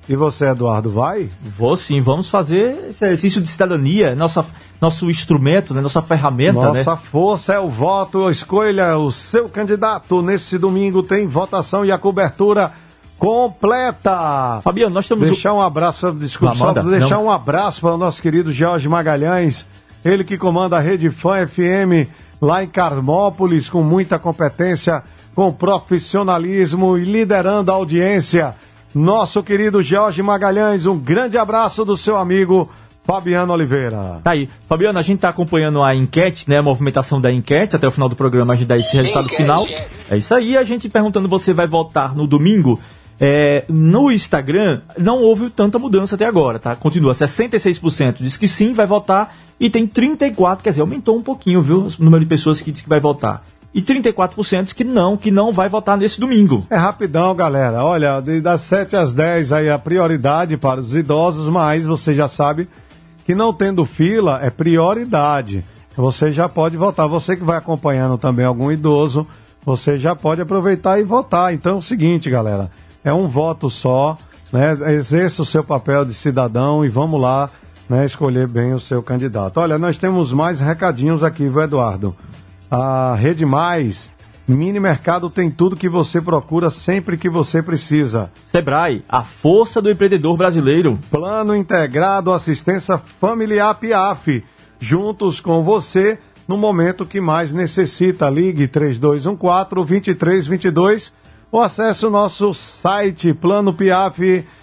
[0.08, 1.30] E você, Eduardo, vai?
[1.58, 4.46] Vou sim, vamos fazer esse exercício de cidadania, nossa,
[4.82, 7.00] nosso instrumento, né, nossa ferramenta, Nossa né?
[7.10, 8.30] força é o voto.
[8.30, 10.22] Escolha o seu candidato.
[10.22, 12.72] Nesse domingo tem votação e a cobertura
[13.18, 14.60] completa.
[14.62, 17.26] Fabiano, nós temos Deixar um abraço, desculpa, só deixar Não.
[17.26, 19.66] um abraço para o nosso querido Jorge Magalhães,
[20.04, 22.10] ele que comanda a Rede Fã FM
[22.42, 25.02] lá em Carmópolis, com muita competência,
[25.34, 28.54] com profissionalismo e liderando a audiência.
[28.94, 32.70] Nosso querido Jorge Magalhães, um grande abraço do seu amigo
[33.06, 34.22] Fabiano Oliveira.
[34.24, 34.48] Tá aí.
[34.68, 36.60] Fabiano, a gente tá acompanhando a enquete, né?
[36.60, 37.76] A movimentação da enquete.
[37.76, 39.42] Até o final do programa a gente dá esse resultado Enquete.
[39.42, 39.66] final.
[40.10, 40.56] É isso aí.
[40.56, 42.80] A gente perguntando você vai votar no domingo.
[43.20, 46.76] É, no Instagram não houve tanta mudança até agora, tá?
[46.76, 49.36] Continua 66% diz que sim, vai votar.
[49.60, 51.88] E tem 34%, quer dizer, aumentou um pouquinho, viu?
[52.00, 53.44] O número de pessoas que diz que vai votar.
[53.74, 56.66] E 34% diz que não, que não vai votar nesse domingo.
[56.70, 57.84] É rapidão, galera.
[57.84, 62.68] Olha, das 7 às 10 aí a prioridade para os idosos, mas você já sabe
[63.26, 65.64] que não tendo fila é prioridade.
[65.96, 67.08] Você já pode votar.
[67.08, 69.28] Você que vai acompanhando também algum idoso,
[69.66, 71.54] você já pode aproveitar e votar.
[71.54, 72.70] Então é o seguinte, galera,
[73.04, 74.18] é um voto só,
[74.52, 74.74] né?
[74.94, 77.50] Exerça o seu papel de cidadão e vamos lá,
[77.90, 79.60] né, escolher bem o seu candidato.
[79.60, 82.16] Olha, nós temos mais recadinhos aqui, viu, Eduardo?
[82.76, 84.10] A Rede Mais,
[84.48, 88.32] Mini Mercado tem tudo que você procura sempre que você precisa.
[88.46, 90.98] Sebrae, a força do empreendedor brasileiro.
[91.12, 94.44] Plano Integrado Assistência Familiar PIAF.
[94.80, 96.18] Juntos com você
[96.48, 98.28] no momento que mais necessita.
[98.28, 101.12] Ligue 3214-2322
[101.52, 104.63] ou acesse o nosso site planopiaf.se.com.br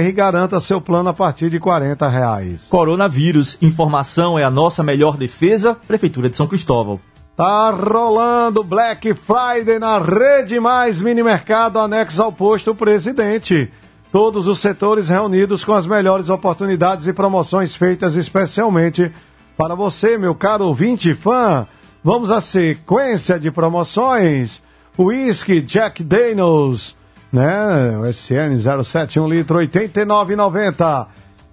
[0.00, 2.66] e garanta seu plano a partir de 40 reais.
[2.68, 5.74] Coronavírus, informação é a nossa melhor defesa.
[5.74, 7.00] Prefeitura de São Cristóvão.
[7.36, 13.68] Tá rolando Black Friday na Rede Mais Mini Mercado anexo ao posto presidente.
[14.12, 19.10] Todos os setores reunidos com as melhores oportunidades e promoções feitas especialmente
[19.56, 21.66] para você, meu caro ouvinte fã.
[22.04, 24.62] Vamos à sequência de promoções.
[24.98, 26.94] Whisky Jack Daniels,
[27.32, 27.96] né?
[27.98, 31.06] O SN 071 litro 89,90.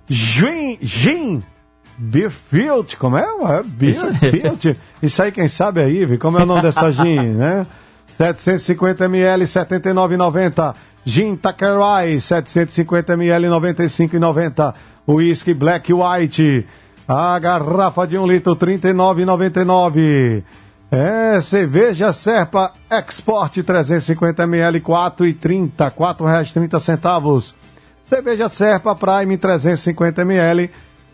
[0.09, 1.43] Gin, gin
[1.97, 3.23] Beerfield, como é?
[3.23, 4.77] é Beerfield.
[5.01, 7.65] Isso aí quem sabe é Ive, como é o nome dessa gin, né?
[8.17, 10.75] 750 ml, 79,90.
[11.03, 14.73] Gin Takerai, 750 ml, 95,90.
[15.07, 16.67] Whisky Black White,
[17.07, 20.43] a garrafa de 1 litro, 39,99.
[20.89, 27.53] É, cerveja Serpa Export 350 ml, 4,30, R$ 4,30 centavos.
[28.05, 30.69] Cerveja Serpa Prime 350 ml,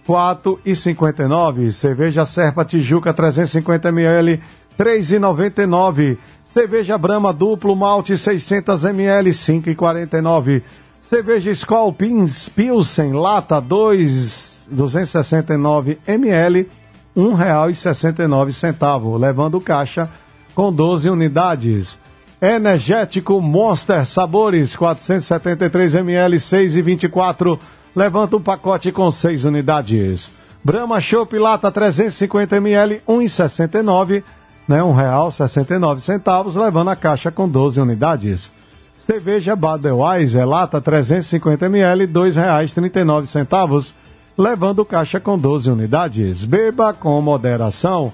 [0.07, 1.71] 4,59.
[1.71, 4.39] Cerveja Serpa Tijuca 350 ml,
[4.77, 6.17] 3,99.
[6.53, 10.61] Cerveja Brahma Duplo Malte 600 ml, 5,49.
[11.09, 16.69] Cerveja Skol Pins Pilsen Lata 2, 269 ml,
[17.15, 20.09] R$ 1,69, levando caixa
[20.55, 21.97] com 12 unidades.
[22.41, 27.59] Energético Monster Sabores 473 ml, 6,24,
[27.95, 30.29] levanta um pacote com 6 unidades.
[30.63, 34.23] Brahma Chopp Lata 350 ml, 1,69, R$
[34.67, 38.51] 1,69, levando a caixa com 12 unidades.
[38.97, 43.93] Cerveja Budweiser Lata 350 ml, R$ 2,39,
[44.37, 46.43] levando caixa com 12 unidades.
[46.43, 48.11] Beba com moderação.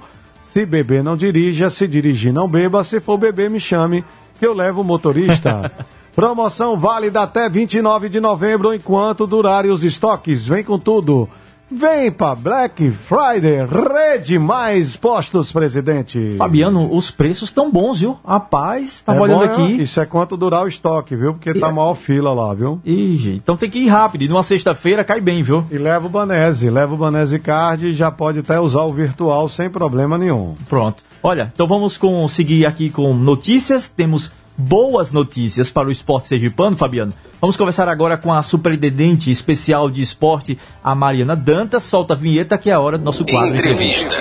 [0.54, 1.70] Se beber, não dirija.
[1.70, 2.84] Se dirigir, não beba.
[2.84, 4.04] Se for beber, me chame,
[4.40, 5.72] que eu levo o motorista.
[6.16, 10.48] Promoção válida até 29 de novembro, enquanto durarem os estoques.
[10.48, 11.30] Vem com tudo.
[11.72, 16.36] Vem pra Black Friday, Rede Mais Postos Presidente.
[16.36, 18.18] Fabiano, os preços estão bons, viu?
[18.26, 19.84] Rapaz, tava É olhando bom, aqui.
[19.84, 21.34] Isso é quanto durar o estoque, viu?
[21.34, 22.82] Porque tá maior fila lá, viu?
[22.84, 24.24] Ih, gente, então tem que ir rápido.
[24.24, 25.64] E numa sexta-feira cai bem, viu?
[25.70, 29.48] E leva o Banese, leva o Banese Card e já pode até usar o virtual
[29.48, 30.56] sem problema nenhum.
[30.68, 31.04] Pronto.
[31.22, 33.88] Olha, então vamos com, seguir aqui com notícias.
[33.88, 37.14] Temos boas notícias para o esporte sergipano, Fabiano.
[37.40, 41.84] Vamos conversar agora com a superintendente especial de esporte, a Mariana Dantas.
[41.84, 43.56] Solta a vinheta que é a hora do nosso quadro.
[43.56, 44.14] Entrevista.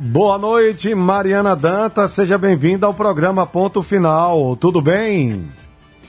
[0.00, 2.10] Boa noite, Mariana Dantas.
[2.10, 4.56] Seja bem-vinda ao programa Ponto Final.
[4.56, 5.44] Tudo bem?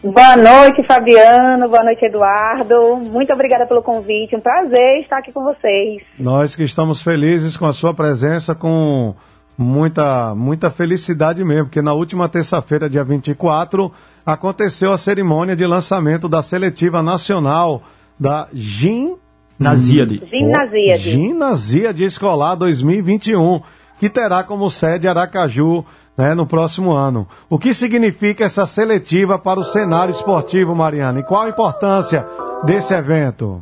[0.04, 1.70] Boa noite, Fabiano.
[1.70, 2.98] Boa noite, Eduardo.
[3.12, 4.36] Muito obrigada pelo convite.
[4.36, 6.02] Um prazer estar aqui com vocês.
[6.18, 9.14] Nós que estamos felizes com a sua presença, com
[9.60, 13.92] muita, muita felicidade mesmo, porque na última terça-feira, dia 24,
[14.26, 17.84] aconteceu a cerimônia de lançamento da seletiva nacional
[18.18, 19.18] da GIM
[19.60, 20.24] Nazíade.
[20.32, 21.12] Ginásíade.
[21.12, 23.62] Ginásíade Escolar 2021,
[24.00, 25.84] que terá como sede Aracaju
[26.18, 27.28] né, no próximo ano.
[27.50, 31.20] O que significa essa seletiva para o cenário esportivo, Mariana?
[31.20, 32.26] E qual a importância
[32.64, 33.62] desse evento?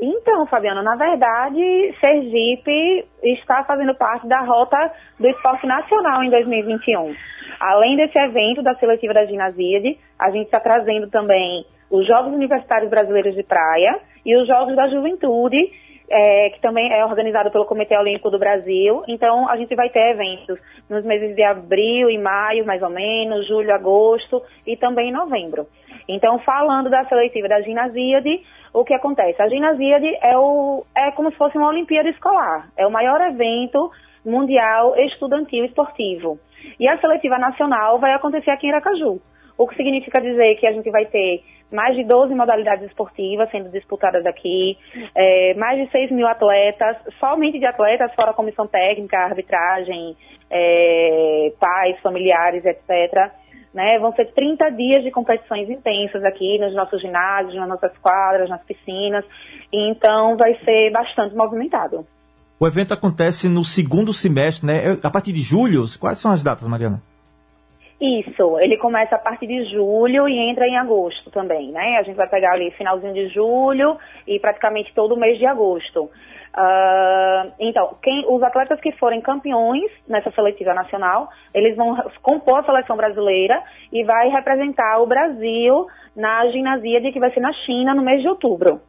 [0.00, 7.14] Então, Fabiano, na verdade, Sergipe está fazendo parte da rota do esporte nacional em 2021.
[7.58, 12.88] Além desse evento da seletiva da Ginásíade, a gente está trazendo também os Jogos Universitários
[12.88, 15.56] Brasileiros de Praia e os Jogos da Juventude,
[16.10, 19.02] é, que também é organizado pelo Comitê Olímpico do Brasil.
[19.08, 20.58] Então, a gente vai ter eventos
[20.88, 25.66] nos meses de abril e maio, mais ou menos, julho, agosto e também em novembro.
[26.08, 28.42] Então, falando da seletiva da Ginásíade,
[28.72, 29.40] o que acontece?
[29.40, 32.68] A Ginásíade é, o, é como se fosse uma Olimpíada Escolar.
[32.76, 33.90] É o maior evento
[34.24, 36.38] mundial estudantil esportivo.
[36.78, 39.20] E a seletiva nacional vai acontecer aqui em Aracaju.
[39.56, 41.42] O que significa dizer que a gente vai ter
[41.72, 44.78] mais de 12 modalidades esportivas sendo disputadas aqui,
[45.14, 50.16] é, mais de 6 mil atletas, somente de atletas, fora comissão técnica, arbitragem,
[50.50, 53.32] é, pais, familiares, etc.
[53.78, 53.96] Né?
[54.00, 58.60] Vão ser 30 dias de competições intensas aqui nos nossos ginásios, nas nossas quadras, nas
[58.64, 59.24] piscinas.
[59.72, 62.04] Então vai ser bastante movimentado.
[62.58, 64.98] O evento acontece no segundo semestre, né?
[65.00, 67.00] A partir de julho, quais são as datas, Mariana?
[68.00, 71.98] Isso, ele começa a partir de julho e entra em agosto também, né?
[72.00, 73.96] A gente vai pegar ali finalzinho de julho
[74.26, 76.10] e praticamente todo o mês de agosto.
[76.54, 82.64] Ah, então, quem, os atletas que forem campeões nessa seletiva nacional, eles vão compor a
[82.64, 83.62] seleção brasileira
[83.92, 88.28] e vai representar o Brasil na ginásíade que vai ser na China no mês de
[88.28, 88.80] outubro.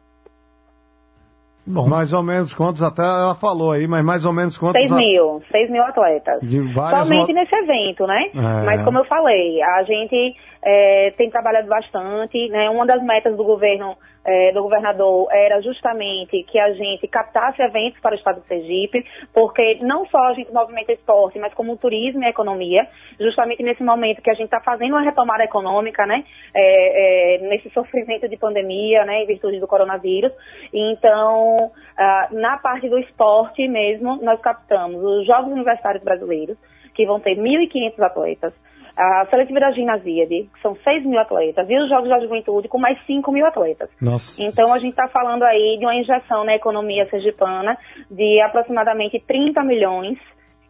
[1.66, 1.86] Bom.
[1.86, 4.80] Mais ou menos quantos, até ela falou aí, mas mais ou menos quantos...
[4.80, 6.40] 6 mil, 6 mil atletas.
[6.42, 8.30] De várias Somente mo- nesse evento, né?
[8.34, 8.64] É.
[8.64, 12.68] Mas como eu falei, a gente é, tem trabalhado bastante, né?
[12.70, 17.98] Uma das metas do governo, é, do governador, era justamente que a gente captasse eventos
[18.00, 22.22] para o estado de Sergipe, porque não só a gente movimenta esporte, mas como turismo
[22.22, 22.86] e economia,
[23.18, 26.24] justamente nesse momento que a gente está fazendo uma retomada econômica, né?
[26.54, 29.22] É, é, nesse sofrimento de pandemia, né?
[29.22, 30.32] Em virtude do coronavírus.
[30.72, 36.58] Então, ah, na parte do esporte mesmo, nós captamos os Jogos Universitários Brasileiros,
[36.94, 38.52] que vão ter 1.500 atletas,
[38.96, 42.78] a seletiva da Ginásíade, que são 6 mil atletas, e os Jogos da Juventude, com
[42.78, 43.88] mais 5 mil atletas.
[44.00, 44.42] Nossa.
[44.42, 47.76] Então, a gente está falando aí de uma injeção na economia sergipana
[48.10, 50.18] de aproximadamente 30 milhões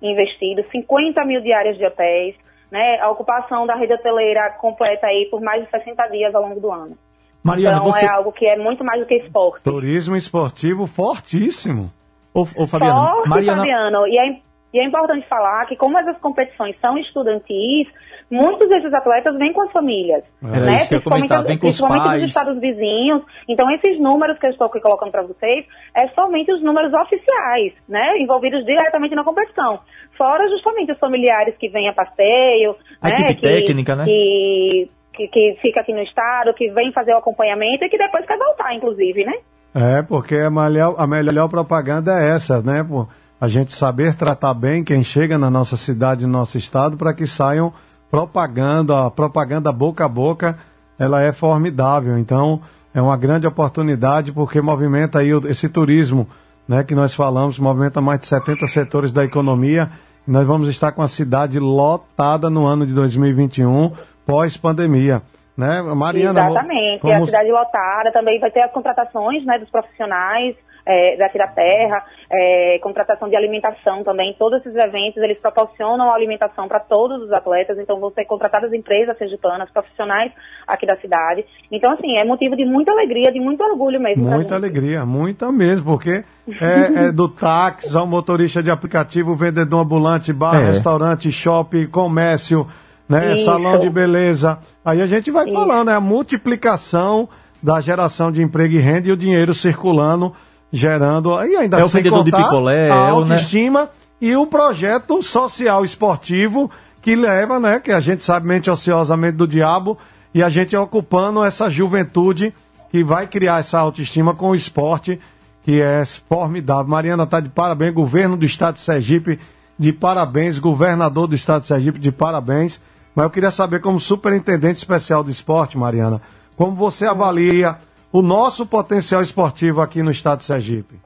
[0.02, 2.34] investidos, 50 mil diárias de hotéis,
[2.70, 6.60] né, a ocupação da rede hoteleira completa aí por mais de 60 dias ao longo
[6.60, 6.96] do ano.
[7.42, 8.04] Mariana, então, você.
[8.04, 9.64] é algo que é muito mais do que esporte.
[9.64, 11.90] Turismo esportivo fortíssimo.
[12.34, 13.58] Ô, ô, Fabiano, Forte, Mariana.
[13.58, 14.06] Fabiano.
[14.06, 14.40] E é,
[14.72, 17.88] e é importante falar que como essas competições são estudantis,
[18.30, 20.22] muitos desses atletas vêm com as famílias.
[20.42, 20.76] Era né?
[20.76, 22.20] isso que eu ia comentar, vem com os principalmente pais.
[22.20, 23.22] dos estados vizinhos.
[23.48, 27.72] Então, esses números que eu estou aqui colocando para vocês é somente os números oficiais,
[27.88, 28.18] né?
[28.18, 29.80] Envolvidos diretamente na competição.
[30.16, 33.14] Fora justamente os familiares que vêm a passeio, A né?
[33.14, 34.04] equipe que, técnica, né?
[34.04, 38.24] Que, que, que fica aqui no estado, que vem fazer o acompanhamento e que depois
[38.24, 39.34] quer voltar, inclusive, né?
[39.74, 42.84] É, porque a melhor, a melhor propaganda é essa, né?
[42.84, 43.06] Pô,
[43.40, 47.26] a gente saber tratar bem quem chega na nossa cidade, no nosso estado, para que
[47.26, 47.72] saiam
[48.10, 50.58] propagando, a propaganda boca a boca,
[50.98, 52.18] ela é formidável.
[52.18, 52.60] Então,
[52.94, 56.26] é uma grande oportunidade porque movimenta aí esse turismo,
[56.68, 59.90] né, que nós falamos, movimenta mais de 70 setores da economia.
[60.26, 63.92] Nós vamos estar com a cidade lotada no ano de 2021,
[64.26, 65.22] pós-pandemia.
[65.56, 65.82] Né?
[65.82, 67.00] Mariana, Exatamente.
[67.00, 70.56] como- A cidade lotada também vai ter as contratações né, dos profissionais
[70.90, 74.34] é, daqui da terra, é, contratação de alimentação também.
[74.38, 79.16] Todos esses eventos, eles proporcionam alimentação para todos os atletas, então vão ser contratadas empresas
[79.16, 80.32] sergitanas, profissionais
[80.66, 81.44] aqui da cidade.
[81.70, 84.28] Então, assim, é motivo de muita alegria, de muito orgulho mesmo.
[84.28, 86.24] Muita alegria, muita mesmo, porque
[86.60, 90.70] é, é do táxi ao motorista de aplicativo, vendedor ambulante, bar, É.
[90.70, 92.66] restaurante, shopping, comércio,
[93.08, 93.44] né, Isso.
[93.44, 94.58] salão de beleza.
[94.84, 97.28] Aí a gente vai falando, é a multiplicação
[97.62, 100.32] da geração de emprego e renda e o dinheiro circulando,
[100.72, 103.10] gerando, e ainda É o sem vendedor de picolé, a é o, né?
[103.10, 103.90] autoestima
[104.20, 106.70] e o projeto social esportivo
[107.02, 109.96] que leva, né, que a gente sabe mente ociosamente do diabo,
[110.34, 112.54] e a gente ocupando essa juventude
[112.90, 115.18] que vai criar essa autoestima com o esporte,
[115.62, 116.86] que é formidável.
[116.86, 119.38] Mariana está de parabéns, governo do estado de Sergipe
[119.78, 122.80] de parabéns, governador do estado de Sergipe de parabéns.
[123.14, 126.20] Mas eu queria saber, como superintendente especial do esporte, Mariana,
[126.56, 127.76] como você avalia
[128.12, 131.00] o nosso potencial esportivo aqui no estado de Sergipe?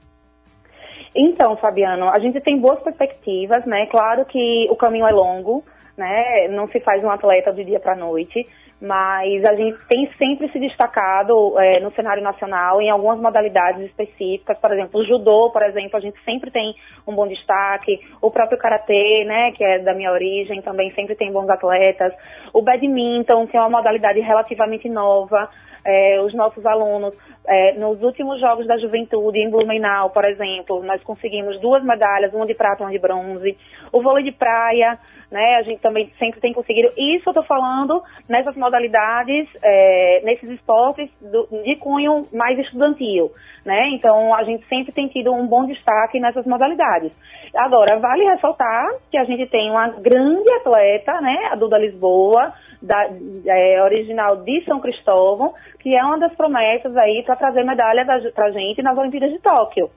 [1.14, 3.86] Então, Fabiano, a gente tem boas perspectivas, né?
[3.86, 5.64] Claro que o caminho é longo,
[5.97, 6.48] né?
[6.48, 8.44] Não se faz um atleta do dia para noite,
[8.81, 14.59] mas a gente tem sempre se destacado é, no cenário nacional em algumas modalidades específicas,
[14.59, 16.74] por exemplo, o judô, por exemplo, a gente sempre tem
[17.06, 21.32] um bom destaque, o próprio karatê, né, que é da minha origem, também sempre tem
[21.32, 22.12] bons atletas,
[22.52, 25.48] o badminton, que é uma modalidade relativamente nova,
[25.85, 27.16] é, os nossos alunos,
[27.47, 32.47] é, nos últimos Jogos da Juventude em Blumenau, por exemplo, nós conseguimos duas medalhas, uma
[32.47, 33.56] de prata e uma de bronze.
[33.93, 34.98] O vôlei de praia,
[35.31, 36.89] né, a gente também sempre tem conseguido.
[36.97, 43.31] Isso eu estou falando nessas modalidades, é, nesses esportes do- de cunho mais estudantil,
[43.65, 43.90] né?
[43.93, 47.12] Então a gente sempre tem tido um bom destaque nessas modalidades.
[47.55, 52.52] Agora, vale ressaltar que a gente tem uma grande atleta, né, a Duda Lisboa,
[52.85, 53.09] da,
[53.47, 58.19] é, original de São Cristóvão, que é uma das promessas aí para trazer medalha da,
[58.32, 59.90] pra gente nas Olimpíadas de Tóquio.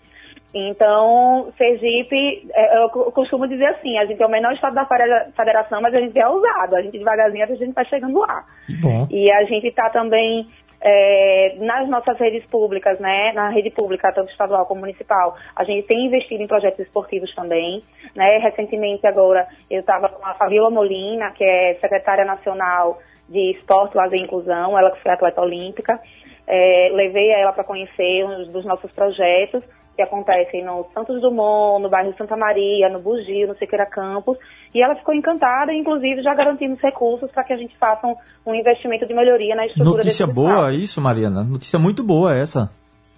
[0.53, 4.85] Então, Sergipe, é, eu co- costumo dizer assim, a gente é o menor estado da
[4.85, 8.43] federa- federação, mas a gente é ousado, a gente devagarzinho a gente vai chegando lá.
[8.81, 9.07] Bom.
[9.11, 10.47] E a gente está também
[10.81, 15.87] é, nas nossas redes públicas, né, na rede pública, tanto estadual como municipal, a gente
[15.87, 17.81] tem investido em projetos esportivos também,
[18.15, 23.97] né, recentemente agora eu estava com a Fabiola Molina, que é secretária nacional de esporte,
[23.97, 25.99] lazer e inclusão, ela que foi atleta olímpica,
[26.47, 29.63] é, levei ela para conhecer uns dos nossos projetos
[29.97, 34.37] que acontecem no Santos Dumont, no bairro Santa Maria, no Bugio, no Siqueira Campos,
[34.73, 38.15] e ela ficou encantada, inclusive já garantimos recursos para que a gente faça um,
[38.45, 41.43] um investimento de melhoria na estrutura Notícia boa, isso, Mariana.
[41.43, 42.69] Notícia muito boa essa.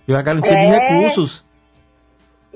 [0.07, 0.69] E a garantia de É.
[0.69, 1.45] recursos.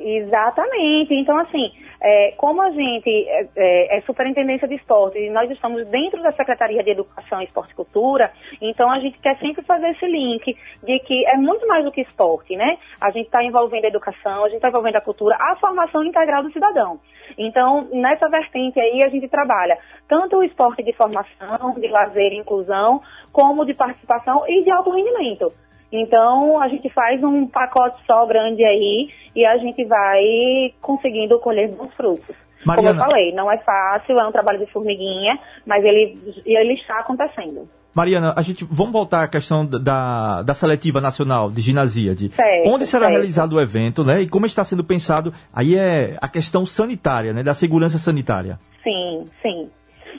[0.06, 1.14] Exatamente.
[1.14, 1.72] Então, assim,
[2.02, 6.34] é, como a gente é, é, é superintendência de esporte e nós estamos dentro da
[6.34, 8.30] Secretaria de Educação, Esporte e Cultura,
[8.62, 12.02] então a gente quer sempre fazer esse link de que é muito mais do que
[12.02, 12.78] esporte, né?
[13.00, 16.44] A gente está envolvendo a educação, a gente está envolvendo a cultura, a formação integral
[16.44, 17.00] do cidadão.
[17.38, 19.78] Então, nessa vertente aí, a gente trabalha
[20.10, 23.02] tanto o esporte de formação, de lazer e inclusão,
[23.32, 25.48] como de participação e de alto rendimento.
[25.95, 31.70] Então, a gente faz um pacote só grande aí e a gente vai conseguindo colher
[31.72, 32.36] bons frutos.
[32.65, 36.74] Como eu Mariana- falei, não é fácil, é um trabalho de formiguinha, mas ele, ele
[36.74, 37.68] está acontecendo.
[37.94, 42.30] Mariana, a gente vamos voltar à questão da, da seletiva nacional de ginasíade.
[42.30, 43.11] Certo, Onde será certo.
[43.18, 44.22] realizado o evento, né?
[44.22, 45.32] E como está sendo pensado?
[45.53, 47.44] Aí é a questão sanitária, né?
[47.44, 48.57] Da segurança sanitária.
[48.84, 49.70] Sim, sim.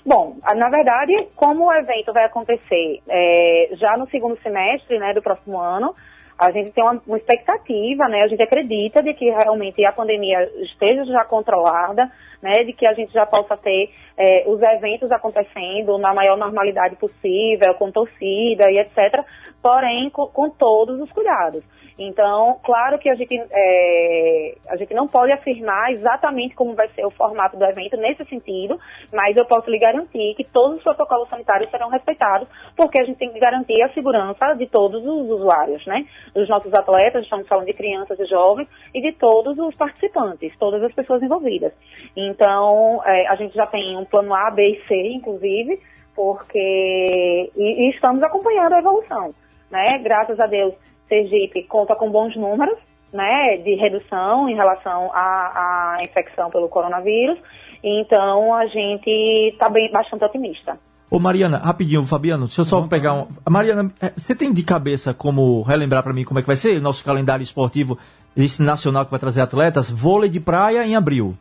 [0.05, 5.23] Bom, na verdade, como o evento vai acontecer é, já no segundo semestre né, do
[5.23, 5.95] próximo ano,
[6.39, 8.23] a gente tem uma, uma expectativa, né?
[8.23, 12.11] A gente acredita de que realmente a pandemia esteja já controlada,
[12.43, 12.63] né?
[12.65, 17.75] De que a gente já possa ter é, os eventos acontecendo na maior normalidade possível,
[17.75, 19.25] com torcida e etc.
[19.63, 21.63] Porém, com, com todos os cuidados.
[21.99, 27.05] Então, claro que a gente, é, a gente não pode afirmar exatamente como vai ser
[27.07, 28.79] o formato do evento nesse sentido,
[29.13, 33.19] mas eu posso lhe garantir que todos os protocolos sanitários serão respeitados, porque a gente
[33.19, 36.05] tem que garantir a segurança de todos os usuários, né?
[36.35, 40.83] Dos nossos atletas, estamos falando de crianças e jovens, e de todos os participantes, todas
[40.83, 41.73] as pessoas envolvidas.
[42.17, 45.81] Então, é, a gente já tem um plano A, B e C, inclusive,
[46.15, 47.53] porque.
[47.57, 49.33] E, e estamos acompanhando a evolução.
[49.71, 49.99] Né?
[50.03, 50.75] Graças a Deus,
[51.09, 52.79] Sergipe conta com bons números
[53.15, 57.39] né, de redução em relação à, à infecção pelo coronavírus.
[57.83, 59.11] Então, a gente
[59.53, 60.77] está bem bastante otimista.
[61.11, 63.27] Ô Mariana, rapidinho, Fabiano, deixa eu só pegar um.
[63.49, 66.81] Mariana, eh, você tem de cabeça como relembrar pra mim como é que vai ser
[66.81, 67.97] nosso calendário esportivo,
[68.37, 69.89] esse nacional que vai trazer atletas?
[69.89, 71.37] Vôlei de praia em abril.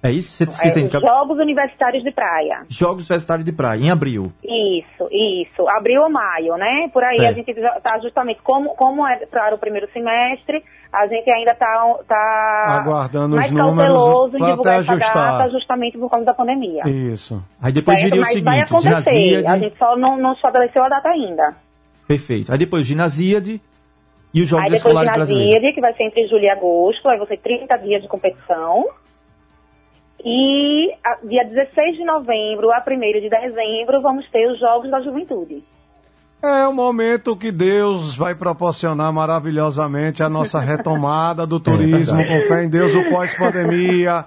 [0.00, 0.30] É isso?
[0.30, 2.62] Você, você É, Jogos Universitários de Praia.
[2.68, 4.32] Jogos Universitários de Praia, em abril.
[4.44, 5.68] Isso, isso.
[5.68, 6.88] Abril ou maio, né?
[6.92, 7.30] Por aí Certo.
[7.30, 10.62] a gente está justamente, como, como é para o primeiro semestre,
[10.92, 14.92] a gente ainda está tá Aguardando mais os números cauteloso em pra divulgar até essa
[14.92, 15.38] ajustar.
[15.38, 16.82] data justamente por causa da pandemia.
[16.88, 17.42] Isso.
[17.60, 18.10] Aí depois Certo?
[18.10, 19.46] viria o Mas vai seguinte, acontecer, ginásíade...
[19.46, 21.56] a gente só não, não estabeleceu a data ainda.
[22.06, 22.52] Perfeito.
[22.52, 23.60] Aí depois ginásíade
[24.32, 25.54] e os Jogos aí depois Escolares Brasileiros.
[25.58, 28.84] Zíade, que vai ser entre julho e agosto, aí vão ser 30 dias de competição.
[30.24, 35.00] E a- dia 16 de novembro a 1 de dezembro vamos ter os Jogos da
[35.00, 35.62] Juventude.
[36.42, 42.42] É o momento que Deus vai proporcionar maravilhosamente a nossa retomada do turismo, verdade.
[42.42, 44.24] com fé em Deus, o pós-pandemia.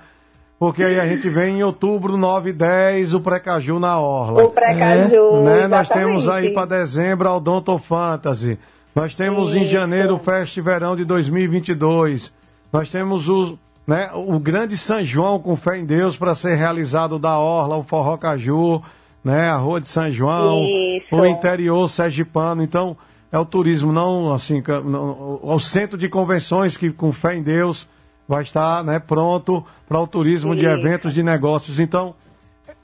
[0.59, 4.43] Porque aí a gente vem em outubro, 9 e 10, o Precaju na Orla.
[4.43, 5.67] O Precaju, né?
[5.67, 8.59] Nós temos aí para dezembro a Odonto Fantasy.
[8.95, 9.71] Nós temos em Isso.
[9.71, 12.31] janeiro o Fest Verão de 2022.
[12.71, 13.57] Nós temos o,
[13.91, 17.83] né, o grande São João com fé em Deus para ser realizado da Orla, o
[17.83, 18.81] Forró Caju,
[19.21, 21.13] né, a Rua de São João, Isso.
[21.13, 22.63] o interior sergipano.
[22.63, 22.95] Então,
[23.29, 27.85] é o turismo, não assim, não, o centro de convenções que com fé em Deus
[28.25, 30.71] vai estar né, pronto para o turismo de Isso.
[30.71, 31.77] eventos de negócios.
[31.77, 32.15] Então,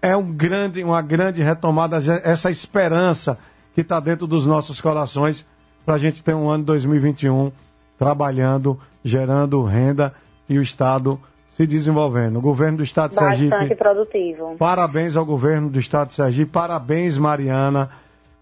[0.01, 3.39] é um grande, uma grande retomada, essa esperança
[3.73, 5.45] que está dentro dos nossos corações
[5.85, 7.49] para a gente ter um ano 2021
[7.97, 10.13] trabalhando, gerando renda
[10.49, 11.19] e o Estado
[11.49, 12.38] se desenvolvendo.
[12.38, 14.56] O governo do Estado de Bastante Sergipe, produtivo.
[14.57, 17.90] parabéns ao governo do Estado de Sergipe, parabéns Mariana.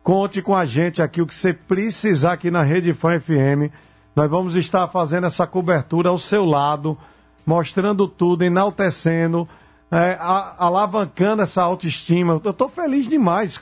[0.04, 3.72] Conte com a gente aqui, o que você precisar aqui na Rede Fã FM.
[4.16, 6.98] Nós vamos estar fazendo essa cobertura ao seu lado,
[7.46, 9.48] mostrando tudo, enaltecendo,
[9.92, 12.40] é, a- alavancando essa autoestima.
[12.44, 13.60] Eu estou feliz demais.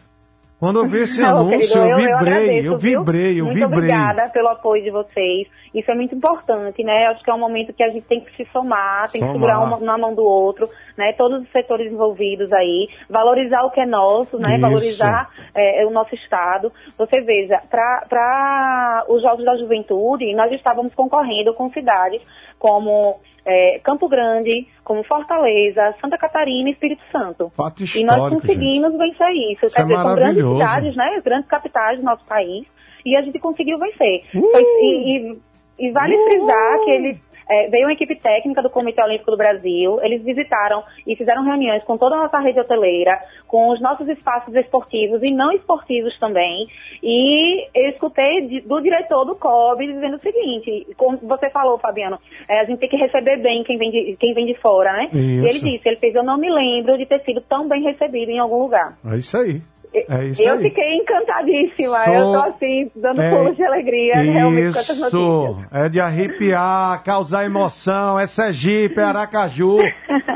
[0.63, 3.79] Quando eu vi esse anúncio, eu vibrei, agradeço, eu vibrei, eu muito vibrei.
[3.79, 5.45] obrigada pelo apoio de vocês.
[5.75, 7.07] Isso é muito importante, né?
[7.07, 9.33] Acho que é um momento que a gente tem que se somar, tem Somar.
[9.33, 10.65] que segurar um na mão do outro,
[10.97, 11.11] né?
[11.17, 14.53] Todos os setores envolvidos aí, valorizar o que é nosso, né?
[14.53, 14.61] Isso.
[14.61, 16.71] Valorizar é, o nosso estado.
[16.97, 22.25] Você veja, para os Jogos da Juventude, nós estávamos concorrendo com cidades
[22.57, 27.51] como é, Campo Grande, como Fortaleza, Santa Catarina e Espírito Santo.
[27.55, 29.65] Fato E nós conseguimos vencer isso.
[29.65, 31.21] Isso Quer é dizer, são grandes cidades, né?
[31.23, 32.65] Grandes capitais do nosso país.
[33.05, 34.21] E a gente conseguiu vencer.
[34.33, 34.41] Uh!
[34.51, 35.39] Foi- e, e-
[35.79, 37.17] e vale frisar que eles.
[37.49, 41.83] É, veio uma equipe técnica do Comitê Olímpico do Brasil, eles visitaram e fizeram reuniões
[41.83, 46.67] com toda a nossa rede hoteleira, com os nossos espaços esportivos e não esportivos também.
[47.01, 52.17] E eu escutei de- do diretor do COB dizendo o seguinte, como você falou, Fabiano,
[52.49, 55.07] é, a gente tem que receber bem quem vem de, quem vem de fora, né?
[55.13, 55.65] E ele Isso.
[55.65, 58.63] disse, ele fez, eu não me lembro de ter sido tão bem recebido em algum
[58.63, 58.97] lugar.
[59.05, 59.61] É isso aí.
[60.09, 60.61] É isso eu aí.
[60.63, 62.03] fiquei encantadíssima.
[62.05, 65.67] Sou- Eu tô assim, dando É pulos de alegria realmente com essas Isso, notícias.
[65.71, 69.79] é de arrepiar, causar emoção, é Sergipe, é Aracaju,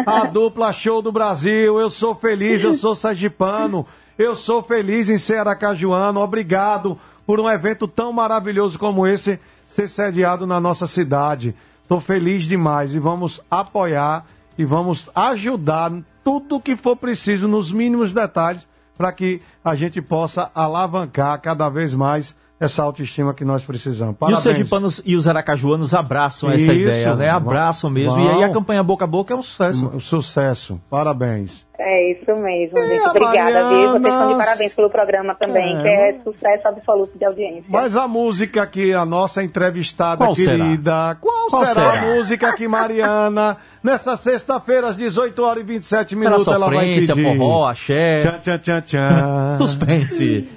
[0.06, 3.86] a dupla show do Brasil, eu sou feliz, eu sou sergipano,
[4.18, 9.40] eu sou feliz em ser aracajuano, obrigado por um evento tão maravilhoso como esse
[9.76, 11.54] ser sediado na nossa cidade.
[11.84, 14.26] Estou feliz demais e vamos apoiar
[14.58, 15.92] e vamos ajudar
[16.24, 18.68] tudo que for preciso, nos mínimos detalhes,
[18.98, 24.14] para que a gente possa alavancar cada vez mais essa autoestima que nós precisamos.
[24.14, 24.44] E os Parabéns.
[24.44, 27.30] sergipanos e os aracajuanos abraçam essa Isso, ideia, né?
[27.30, 28.16] Abraçam mesmo.
[28.16, 28.26] vão.
[28.26, 29.92] E aí a campanha boca a boca é um sucesso.
[29.94, 30.82] Um Sucesso.
[30.90, 31.68] Parabéns.
[31.80, 33.06] É isso mesmo, gente.
[33.06, 33.78] a Obrigada, viu?
[33.78, 37.66] Vocês estão de Mariana- parabéns pelo programa também, É, que é sucesso absoluto de audiência.
[37.70, 40.58] Mas a música que a nossa entrevistada Qual será?
[40.66, 42.02] querida, qual, Qual será, será?
[42.02, 46.86] a música que Mariana, nessa sexta-feira, às 18 horas e 27 Será minutos, ela vai
[46.96, 47.24] pedir?
[47.38, 49.58] forró, axé, Tchan, tchan, tchan, tchan.
[49.62, 50.50] suspense.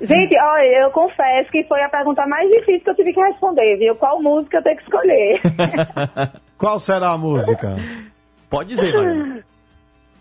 [0.00, 3.76] Gente, olha, eu confesso que foi a pergunta mais difícil que eu tive que responder,
[3.78, 3.94] viu?
[3.94, 5.40] Qual música eu tenho que escolher?
[6.58, 7.76] Qual será a música?
[8.48, 9.44] Pode dizer, Mariana.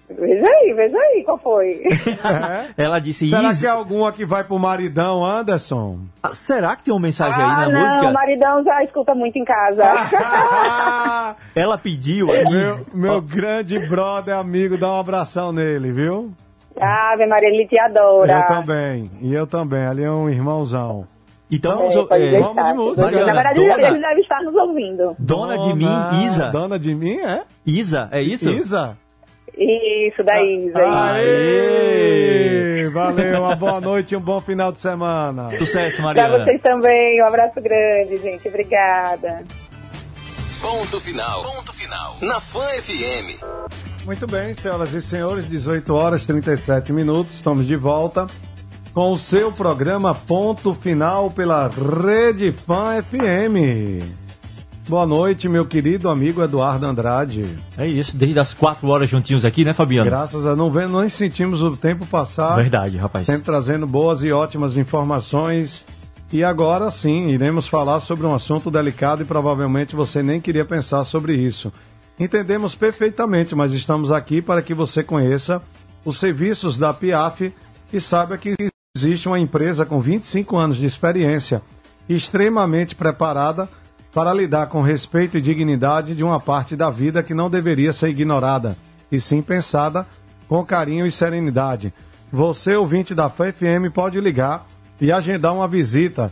[0.09, 1.81] veja aí, veja aí qual foi.
[1.83, 2.67] É?
[2.83, 5.99] Ela disse, Será Isa- que é alguma que vai pro maridão, Anderson?
[6.23, 8.07] Ah, será que tem uma mensagem aí ah, na não, música?
[8.09, 9.83] o maridão já escuta muito em casa.
[11.55, 12.49] Ela pediu aqui.
[12.51, 16.33] meu, meu grande brother amigo, dá um abração nele, viu?
[16.79, 18.39] Ave Maria, ele te adora.
[18.39, 19.11] Eu também.
[19.21, 19.85] E eu também.
[19.85, 21.07] Ali é um irmãozão.
[21.51, 22.39] Então É, vamos, é, deixar.
[22.47, 23.01] vamos de música.
[23.05, 25.15] Mariana, Na verdade, dona- ele deve estar nos ouvindo.
[25.19, 26.49] Dona de mim, Isa.
[26.49, 27.43] Dona de mim, é?
[27.65, 28.49] Isa, é isso?
[28.49, 28.97] Isa.
[29.57, 30.79] Isso, da Isa.
[30.83, 32.89] Ah, Aê!
[32.89, 35.49] Valeu, uma boa noite e um bom final de semana.
[35.57, 36.39] Sucesso, Pra Mariana.
[36.39, 38.47] vocês também, um abraço grande, gente.
[38.47, 39.43] Obrigada.
[40.61, 41.43] Ponto final.
[41.43, 42.15] Ponto final.
[42.23, 43.43] Na Fã FM.
[44.05, 48.27] Muito bem, senhoras e senhores, 18 horas e 37 minutos, estamos de volta
[48.93, 54.05] com o seu programa Ponto Final pela Rede Fã FM.
[54.87, 57.43] Boa noite, meu querido amigo Eduardo Andrade.
[57.75, 60.07] É isso, desde as quatro horas juntinhos aqui, né, Fabiano?
[60.07, 62.55] Graças a não vendo, nós sentimos o tempo passar.
[62.57, 63.25] Verdade, rapaz.
[63.25, 65.83] Sempre trazendo boas e ótimas informações.
[66.31, 71.03] E agora sim, iremos falar sobre um assunto delicado e provavelmente você nem queria pensar
[71.05, 71.71] sobre isso.
[72.19, 75.61] Entendemos perfeitamente, mas estamos aqui para que você conheça
[76.05, 77.53] os serviços da PIAF
[77.91, 78.55] e saiba que
[78.95, 81.61] existe uma empresa com 25 anos de experiência,
[82.07, 83.67] extremamente preparada
[84.13, 88.09] para lidar com respeito e dignidade de uma parte da vida que não deveria ser
[88.09, 88.77] ignorada,
[89.11, 90.07] e sim pensada
[90.47, 91.93] com carinho e serenidade.
[92.31, 94.65] Você, ouvinte da FFM, pode ligar
[95.01, 96.31] e agendar uma visita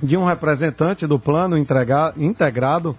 [0.00, 2.96] de um representante do plano integrado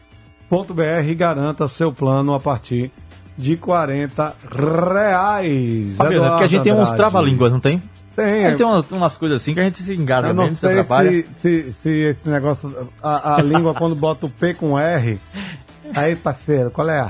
[1.09, 2.91] e garanta seu plano a partir
[3.39, 5.97] de 40 reais.
[5.97, 7.83] Fabiano, é porque a gente tem uns trava-línguas, não tem?
[8.15, 8.45] Tem.
[8.45, 9.95] A gente tem umas, umas coisas assim que a gente se
[10.29, 11.11] Eu não mesmo, se atrapalha.
[11.11, 12.71] se, se, se esse negócio,
[13.03, 15.19] a, a língua quando bota o P com R.
[15.95, 17.09] Aí, parceiro, qual é?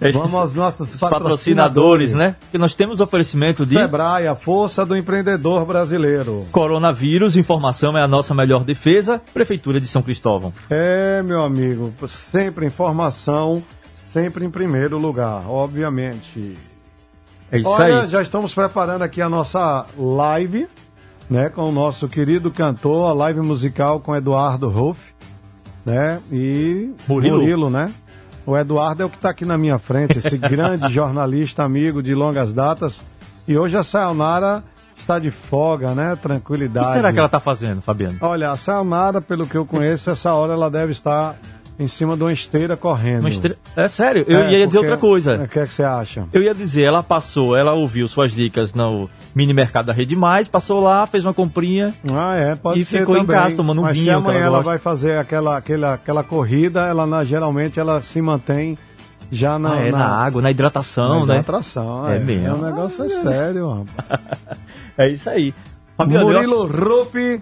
[0.00, 2.36] Vamos aos nossos Os patrocinadores, né?
[2.38, 6.46] Porque nós temos oferecimento de Sebrae, a força do empreendedor brasileiro.
[6.52, 10.52] coronavírus, informação é a nossa melhor defesa, Prefeitura de São Cristóvão.
[10.70, 13.62] É, meu amigo, sempre informação,
[14.12, 16.54] sempre em primeiro lugar, obviamente.
[17.50, 18.08] É isso Olha, aí.
[18.08, 20.68] já estamos preparando aqui a nossa live,
[21.28, 25.00] né, com o nosso querido cantor, a live musical com Eduardo Ruff,
[25.84, 27.68] né, e Murilo.
[27.68, 27.90] né?
[28.48, 32.14] O Eduardo é o que está aqui na minha frente, esse grande jornalista amigo de
[32.14, 32.98] longas datas.
[33.46, 34.64] E hoje a Sayonara
[34.96, 36.14] está de folga, né?
[36.14, 36.86] O Tranquilidade.
[36.86, 38.16] que será que ela tá fazendo, Fabiano?
[38.22, 41.36] Olha, a Sayonara, pelo que eu conheço, essa hora ela deve estar
[41.78, 43.20] em cima de uma esteira correndo.
[43.20, 45.36] Uma É sério, eu É, ia dizer outra coisa.
[45.36, 46.24] O que é que você acha?
[46.32, 50.48] Eu ia dizer, ela passou, ela ouviu suas dicas no mini mercado da Rede Mais,
[50.48, 51.94] passou lá, fez uma comprinha.
[52.12, 53.36] Ah, é, pode E ser ficou em também.
[53.36, 56.80] casa tomando um Mas vinho, se amanhã ela ela, vai fazer aquela, aquela, aquela corrida,
[56.86, 58.76] ela na- geralmente ela se mantém
[59.30, 61.40] já na, Ah, é, na, água, na hidratação, na né?
[61.40, 62.08] atração.
[62.08, 62.46] É É, mesmo.
[62.46, 64.40] É um negócio é sério, rapaz.
[64.98, 65.54] É isso aí.
[65.96, 67.40] Fabiano, acho- Murilo Rupi,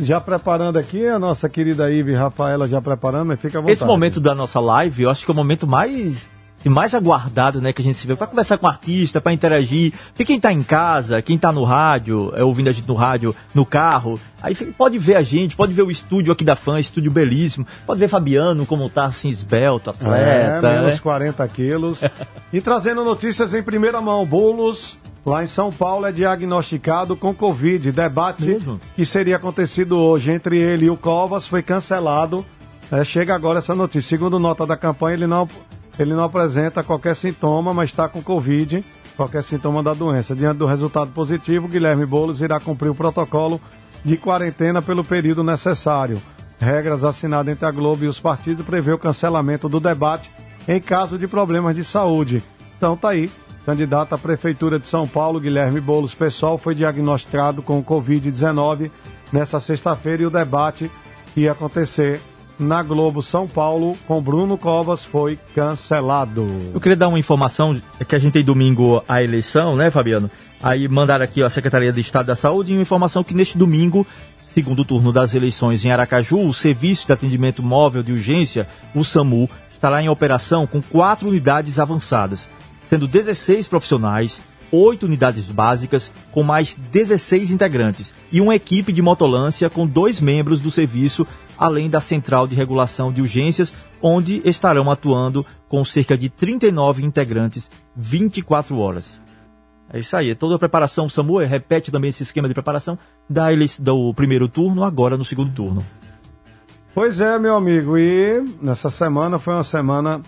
[0.00, 3.72] já preparando aqui, a nossa querida Ive Rafaela já preparando, mas fica à vontade.
[3.72, 6.28] Esse momento da nossa live, eu acho que é o momento mais
[6.64, 9.32] e mais aguardado, né, que a gente se vê para conversar com o artista, para
[9.32, 9.92] interagir.
[10.08, 13.36] Porque quem tá em casa, quem tá no rádio, é, ouvindo a gente no rádio,
[13.54, 17.10] no carro, aí pode ver a gente, pode ver o estúdio aqui da Fã, estúdio
[17.10, 20.98] belíssimo, pode ver Fabiano como tá assim esbelto, É, atleta, menos né?
[21.02, 22.00] 40 quilos.
[22.50, 24.24] e trazendo notícias em primeira mão.
[24.24, 27.90] Boulos, lá em São Paulo, é diagnosticado com Covid.
[27.90, 28.80] Debate Mesmo?
[28.94, 32.44] que seria acontecido hoje entre ele e o Covas foi cancelado.
[32.92, 34.16] É, chega agora essa notícia.
[34.16, 35.48] Segundo nota da campanha, ele não,
[35.98, 38.84] ele não apresenta qualquer sintoma, mas está com Covid,
[39.16, 40.34] qualquer sintoma da doença.
[40.34, 43.60] Diante do resultado positivo, Guilherme Boulos irá cumprir o protocolo
[44.04, 46.20] de quarentena pelo período necessário.
[46.60, 50.30] Regras assinadas entre a Globo e os partidos prevê o cancelamento do debate
[50.68, 52.42] em caso de problemas de saúde.
[52.76, 53.30] Então tá aí.
[53.64, 58.90] Candidato à Prefeitura de São Paulo, Guilherme Boulos Pessoal, foi diagnosticado com Covid-19
[59.32, 60.90] nessa sexta-feira e o debate
[61.32, 62.20] que ia acontecer
[62.58, 66.46] na Globo São Paulo com Bruno Covas foi cancelado.
[66.72, 70.30] Eu queria dar uma informação, é que a gente tem domingo a eleição, né, Fabiano?
[70.62, 73.58] Aí mandaram aqui ó, a Secretaria de Estado da Saúde e uma informação que neste
[73.58, 74.06] domingo,
[74.54, 79.48] segundo turno das eleições em Aracaju, o Serviço de Atendimento Móvel de Urgência, o SAMU,
[79.72, 82.48] estará em operação com quatro unidades avançadas,
[82.88, 84.40] sendo 16 profissionais,
[84.70, 90.60] oito unidades básicas com mais 16 integrantes e uma equipe de motolância com dois membros
[90.60, 91.26] do serviço,
[91.58, 97.70] além da central de regulação de urgências, onde estarão atuando com cerca de 39 integrantes
[97.96, 99.20] 24 horas.
[99.92, 101.08] É isso aí, é toda a preparação.
[101.08, 102.98] Samuel repete também esse esquema de preparação
[103.28, 103.48] da,
[103.78, 105.84] do primeiro turno, agora no segundo turno.
[106.94, 110.20] Pois é, meu amigo, e nessa semana foi uma semana,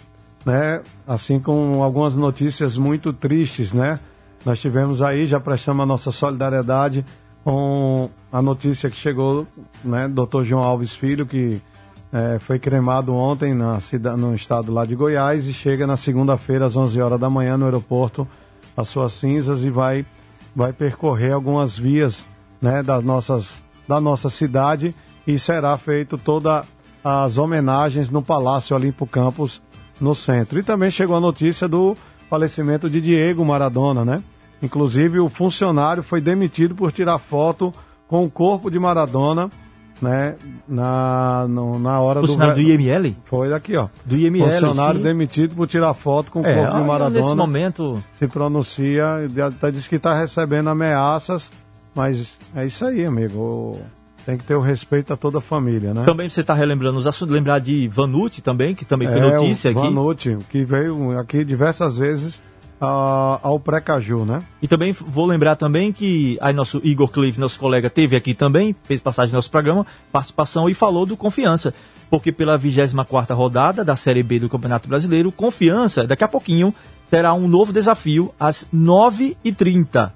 [0.46, 3.98] né, assim com algumas notícias muito tristes, né?
[4.44, 7.04] Nós tivemos aí, já prestamos a nossa solidariedade
[7.42, 9.44] com a notícia que chegou,
[9.84, 10.44] né, Dr.
[10.44, 11.60] João Alves Filho, que
[12.12, 16.66] é, foi cremado ontem na cidade, no estado lá de Goiás e chega na segunda-feira
[16.66, 18.26] às 11 horas da manhã no aeroporto
[18.76, 20.06] as suas cinzas e vai,
[20.54, 22.24] vai percorrer algumas vias,
[22.60, 24.94] né, das nossas, da nossa cidade
[25.26, 26.66] e será feito todas
[27.02, 29.62] as homenagens no Palácio Olimpo Campos,
[30.00, 30.58] no centro.
[30.58, 31.94] E também chegou a notícia do
[32.28, 34.22] falecimento de Diego Maradona, né?
[34.62, 37.72] Inclusive o funcionário foi demitido por tirar foto
[38.08, 39.50] com o corpo de Maradona,
[40.00, 40.34] né?
[40.66, 42.26] Na, no, na hora do...
[42.26, 43.16] Funcionário do IML?
[43.24, 43.88] Foi daqui, ó.
[44.04, 45.04] Do IML, Funcionário sim.
[45.04, 47.20] demitido por tirar foto com o é, corpo de Maradona.
[47.20, 47.94] Nesse momento...
[48.18, 49.04] Se pronuncia,
[49.46, 51.50] até diz que está recebendo ameaças,
[51.94, 53.80] mas é isso aí, amigo.
[54.26, 56.02] Tem que ter o respeito a toda a família, né?
[56.04, 59.70] Também você está relembrando os assuntos, lembrar de Vanucci também, que também foi é, notícia
[59.70, 59.78] aqui.
[59.78, 62.42] Vanucci, que veio aqui diversas vezes
[62.80, 64.42] uh, ao Precaju, né?
[64.60, 68.74] E também vou lembrar também que aí nosso Igor Clive, nosso colega, teve aqui também,
[68.82, 71.72] fez passagem no nosso programa, participação e falou do Confiança.
[72.10, 76.74] Porque pela 24 rodada da Série B do Campeonato Brasileiro, Confiança, daqui a pouquinho,
[77.08, 80.10] terá um novo desafio às 9h30.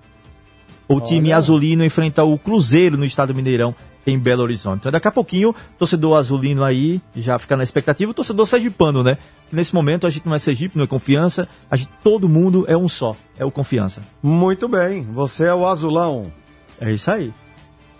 [0.89, 3.73] O time azulino enfrenta o Cruzeiro no estado Mineirão
[4.11, 4.81] em Belo Horizonte.
[4.81, 8.11] Então, daqui a pouquinho, torcedor azulino aí já fica na expectativa.
[8.11, 9.16] O torcedor sergipano, né?
[9.53, 12.77] Nesse momento a gente não é Sergipe, não é confiança, a gente, todo mundo é
[12.77, 14.01] um só, é o confiança.
[14.23, 16.32] Muito bem, você é o azulão.
[16.81, 17.32] É isso aí.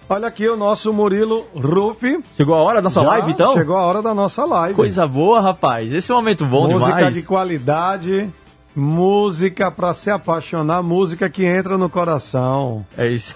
[0.09, 2.21] Olha aqui o nosso Murilo Rufi.
[2.37, 3.55] Chegou a hora da nossa Já live, então?
[3.55, 4.75] Chegou a hora da nossa live.
[4.75, 5.93] Coisa boa, rapaz.
[5.93, 7.05] Esse é um momento bom música demais.
[7.05, 8.31] Música de qualidade,
[8.75, 12.85] música para se apaixonar, música que entra no coração.
[12.97, 13.35] É isso.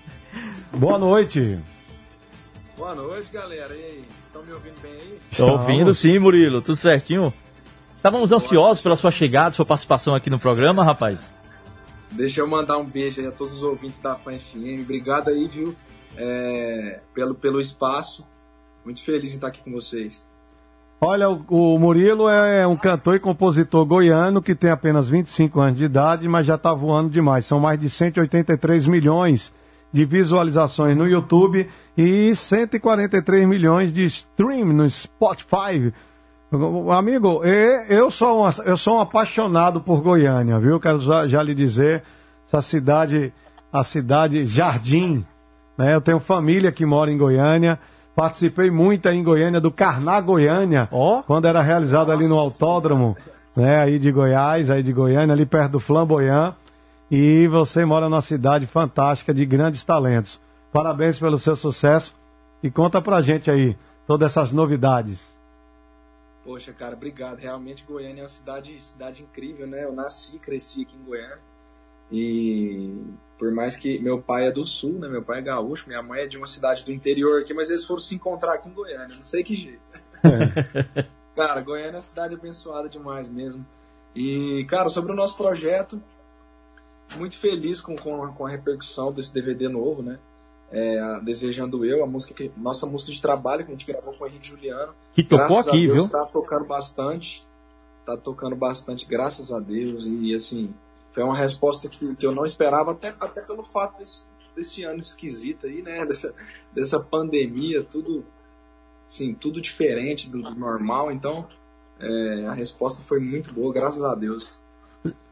[0.76, 1.58] Boa noite.
[2.76, 3.74] Boa noite, galera.
[3.74, 5.18] E aí, estão me ouvindo bem aí?
[5.32, 6.60] Estou ouvindo sim, Murilo.
[6.60, 7.32] Tudo certinho?
[7.96, 11.32] Estávamos ansiosos pela sua chegada, sua participação aqui no programa, rapaz.
[12.12, 14.82] Deixa eu mandar um beijo aí a todos os ouvintes da FAN FM.
[14.82, 15.74] Obrigado aí, viu,
[16.18, 18.26] é, pelo, pelo espaço.
[18.84, 20.26] Muito feliz em estar aqui com vocês.
[21.00, 25.78] Olha, o, o Murilo é um cantor e compositor goiano que tem apenas 25 anos
[25.78, 27.46] de idade, mas já está voando demais.
[27.46, 29.50] São mais de 183 milhões
[29.96, 31.66] de visualizações no YouTube
[31.96, 35.90] e 143 milhões de stream no Spotify.
[36.94, 37.42] Amigo,
[37.88, 40.78] eu sou, um, eu sou um apaixonado por Goiânia, viu?
[40.78, 42.02] Quero já, já lhe dizer,
[42.46, 43.32] essa cidade,
[43.72, 45.24] a cidade Jardim,
[45.78, 45.94] né?
[45.94, 47.78] Eu tenho família que mora em Goiânia,
[48.14, 51.22] participei muito em Goiânia do Carná Goiânia, oh?
[51.26, 53.16] quando era realizado ali no autódromo,
[53.56, 53.80] né?
[53.80, 56.52] Aí de Goiás, aí de Goiânia, ali perto do Flamboyant.
[57.10, 60.40] E você mora numa cidade fantástica de grandes talentos.
[60.72, 62.14] Parabéns pelo seu sucesso
[62.62, 63.76] e conta pra gente aí
[64.06, 65.36] todas essas novidades.
[66.44, 67.38] Poxa, cara, obrigado.
[67.38, 69.84] Realmente Goiânia é uma cidade, cidade incrível, né?
[69.84, 71.38] Eu nasci, cresci aqui em Goiânia.
[72.10, 72.94] E
[73.38, 75.08] por mais que meu pai é do sul, né?
[75.08, 77.84] Meu pai é gaúcho, minha mãe é de uma cidade do interior aqui, mas eles
[77.84, 79.80] foram se encontrar aqui em Goiânia, não sei que jeito.
[80.22, 81.06] É.
[81.34, 83.66] cara, Goiânia é uma cidade abençoada demais mesmo.
[84.14, 86.00] E, cara, sobre o nosso projeto,
[87.14, 90.18] muito feliz com, com, com a repercussão desse DVD novo, né?
[90.70, 94.24] É, Desejando Eu, a música que, nossa música de trabalho que a gente gravou com
[94.24, 94.92] o Henrique Juliano.
[95.14, 96.08] Que tocou graças aqui, Deus, viu?
[96.08, 97.46] Tá tocando bastante.
[98.04, 100.06] Tá tocando bastante, graças a Deus.
[100.06, 100.74] E assim,
[101.12, 105.00] foi uma resposta que, que eu não esperava, até, até pelo fato desse, desse ano
[105.00, 106.04] esquisito aí, né?
[106.04, 106.34] Dessa,
[106.74, 108.24] dessa pandemia, tudo,
[109.08, 111.12] assim, tudo diferente do, do normal.
[111.12, 111.46] Então,
[111.98, 114.60] é, a resposta foi muito boa, graças a Deus.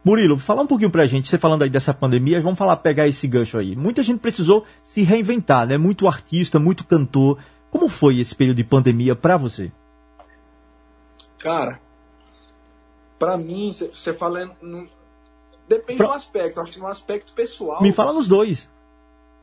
[0.04, 3.26] Murilo, fala um pouquinho pra gente, você falando aí dessa pandemia, vamos falar, pegar esse
[3.26, 3.74] gancho aí.
[3.74, 5.78] Muita gente precisou se reinventar, né?
[5.78, 7.38] Muito artista, muito cantor.
[7.70, 9.72] Como foi esse período de pandemia para você?
[11.38, 11.80] Cara,
[13.18, 14.54] para mim, você fala.
[14.60, 14.86] No,
[15.66, 16.08] depende pra...
[16.08, 17.82] do aspecto, acho que no aspecto pessoal.
[17.82, 18.68] Me fala nos dois.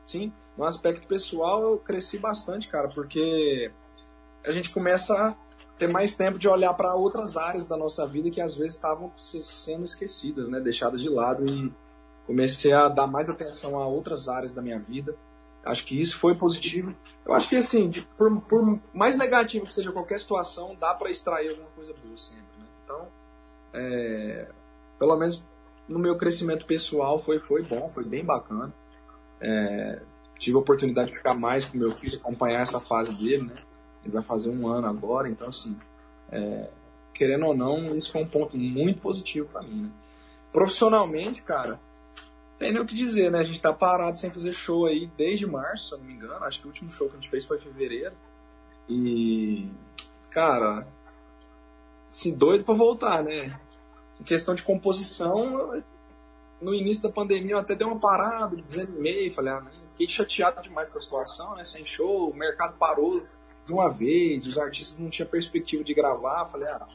[0.06, 3.70] Sim, no aspecto pessoal eu cresci bastante, cara, porque
[4.46, 5.36] a gente começa
[5.82, 9.10] ter mais tempo de olhar para outras áreas da nossa vida que às vezes estavam
[9.16, 11.72] sendo esquecidas, né, deixadas de lado e
[12.24, 15.16] comecei a dar mais atenção a outras áreas da minha vida.
[15.64, 16.94] Acho que isso foi positivo.
[17.26, 21.10] Eu acho que assim, de, por, por, mais negativo que seja qualquer situação, dá para
[21.10, 22.44] extrair alguma coisa boa sempre.
[22.58, 22.66] Né?
[22.84, 23.08] Então,
[23.74, 24.48] é,
[25.00, 25.42] pelo menos
[25.88, 28.72] no meu crescimento pessoal foi, foi bom, foi bem bacana.
[29.40, 30.00] É,
[30.38, 33.56] tive a oportunidade de ficar mais com meu filho, acompanhar essa fase dele, né?
[34.04, 35.76] Ele vai fazer um ano agora, então assim,
[36.30, 36.68] é,
[37.14, 39.82] querendo ou não, isso foi um ponto muito positivo para mim.
[39.82, 39.90] Né?
[40.52, 41.78] Profissionalmente, cara,
[42.58, 43.40] tem nem o que dizer, né?
[43.40, 46.44] A gente tá parado sem fazer show aí desde março, se eu não me engano.
[46.44, 48.14] Acho que o último show que a gente fez foi em fevereiro.
[48.88, 49.68] E,
[50.30, 50.86] cara,
[52.08, 53.58] se doido pra voltar, né?
[54.20, 55.82] Em questão de composição,
[56.60, 60.88] no início da pandemia eu até dei uma parada, desanimei, falei, ah, fiquei chateado demais
[60.88, 61.64] com a situação, né?
[61.64, 63.24] Sem show, o mercado parou
[63.64, 66.86] de uma vez, os artistas não tinham perspectiva de gravar, falei, ah,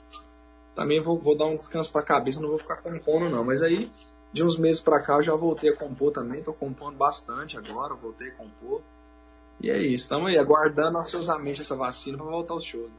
[0.76, 3.44] também vou, vou dar um descanso pra cabeça, não vou ficar compondo não.
[3.44, 3.92] Mas aí,
[4.32, 7.96] de uns meses pra cá, eu já voltei a compor também, tô compondo bastante agora,
[7.96, 8.82] voltei a compor.
[9.60, 12.92] E é isso, estamos aí, aguardando ansiosamente essa vacina para voltar aos shows.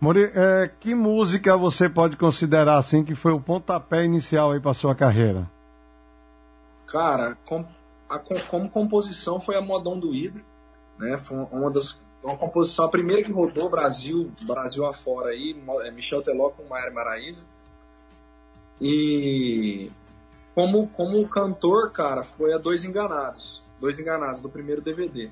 [0.00, 4.74] Mori, é, que música você pode considerar assim que foi o pontapé inicial aí para
[4.74, 5.50] sua carreira?
[6.86, 7.64] Cara, com,
[8.08, 10.40] a, como composição foi a Modão do Ida,
[10.98, 11.18] né?
[11.18, 16.22] Foi uma das uma composição, a primeira que rodou Brasil, Brasil afora aí, é Michel
[16.22, 17.44] Teló com Maia Maraíza.
[18.80, 19.90] E
[20.54, 23.62] como, como cantor, cara, foi a Dois Enganados.
[23.80, 25.30] Dois Enganados, do primeiro DVD.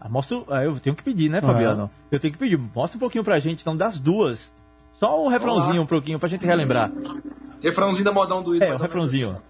[0.00, 1.90] Ah, mostra, ah, eu tenho que pedir, né, Fabiano?
[1.92, 2.06] Ah.
[2.10, 2.58] Eu tenho que pedir.
[2.58, 4.52] Mostra um pouquinho pra gente, então, das duas.
[4.94, 6.90] Só o refrãozinho um pouquinho pra gente relembrar.
[7.62, 8.64] Refrãozinho da modão do Ido.
[8.64, 9.40] É, o refrãozinho.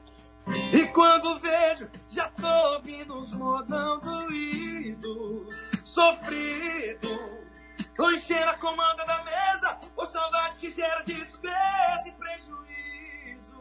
[0.72, 5.46] E quando vejo, já tô ouvindo os modão do Ido
[5.97, 7.09] sofrido.
[7.97, 13.55] Tô enchendo a comanda da mesa, por saudade que gera despesa e prejuízo.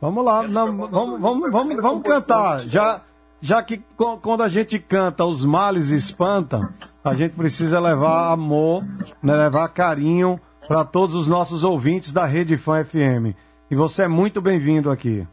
[0.00, 2.58] vamos lá, não, vamos, vamos, vamos, vamos cantar.
[2.66, 3.02] Já,
[3.40, 3.80] já que
[4.20, 6.68] quando a gente canta os males espantam,
[7.04, 8.82] a gente precisa levar amor,
[9.22, 13.36] né, levar carinho para todos os nossos ouvintes da Rede Fã FM.
[13.70, 15.24] E você é muito bem-vindo aqui.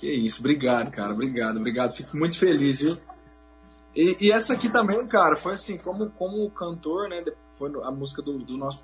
[0.00, 1.92] Que isso, obrigado, cara, obrigado, obrigado.
[1.92, 2.96] Fico muito feliz, viu?
[3.94, 7.22] E, e, essa aqui também, cara, foi assim, como, como cantor, né?
[7.58, 8.82] Foi a música do, do nosso.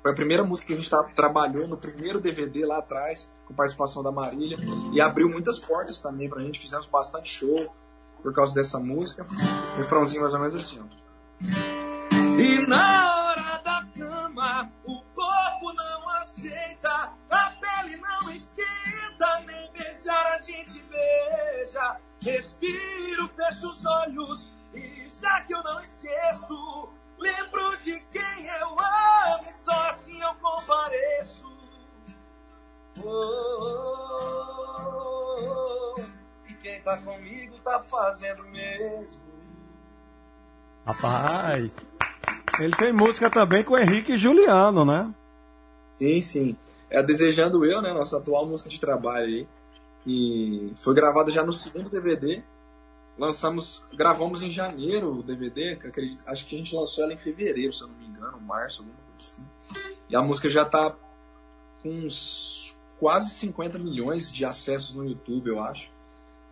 [0.00, 3.54] Foi a primeira música que a gente tá, trabalhou no primeiro DVD lá atrás, com
[3.54, 4.56] participação da Marília.
[4.92, 6.60] E abriu muitas portas também pra gente.
[6.60, 7.68] Fizemos bastante show
[8.22, 9.26] por causa dessa música.
[9.76, 10.84] Refrãozinho mais ou menos assim, ó.
[12.40, 14.70] E na hora da cama,
[20.12, 21.96] beijar a gente beija.
[22.22, 29.48] Respiro, fecho os olhos e já que eu não esqueço, lembro de quem eu amo
[29.48, 31.42] e só assim eu compareço.
[33.04, 33.08] Oh,
[34.78, 36.00] oh, oh,
[36.48, 39.20] e quem tá comigo tá fazendo mesmo.
[40.86, 41.72] Rapaz,
[42.60, 45.12] ele tem música também com Henrique e Juliano, né?
[45.98, 46.56] Sim, sim.
[46.90, 47.92] É Desejando Eu, né?
[47.92, 49.48] Nossa atual música de trabalho aí.
[50.02, 52.42] Que foi gravada já no segundo DVD.
[53.18, 57.18] Lançamos, gravamos em janeiro o DVD, que acredito, acho que a gente lançou ela em
[57.18, 59.44] fevereiro, se eu não me engano, março, alguma coisa assim.
[60.08, 60.96] E a música já tá
[61.82, 65.90] com uns quase 50 milhões de acessos no YouTube, eu acho.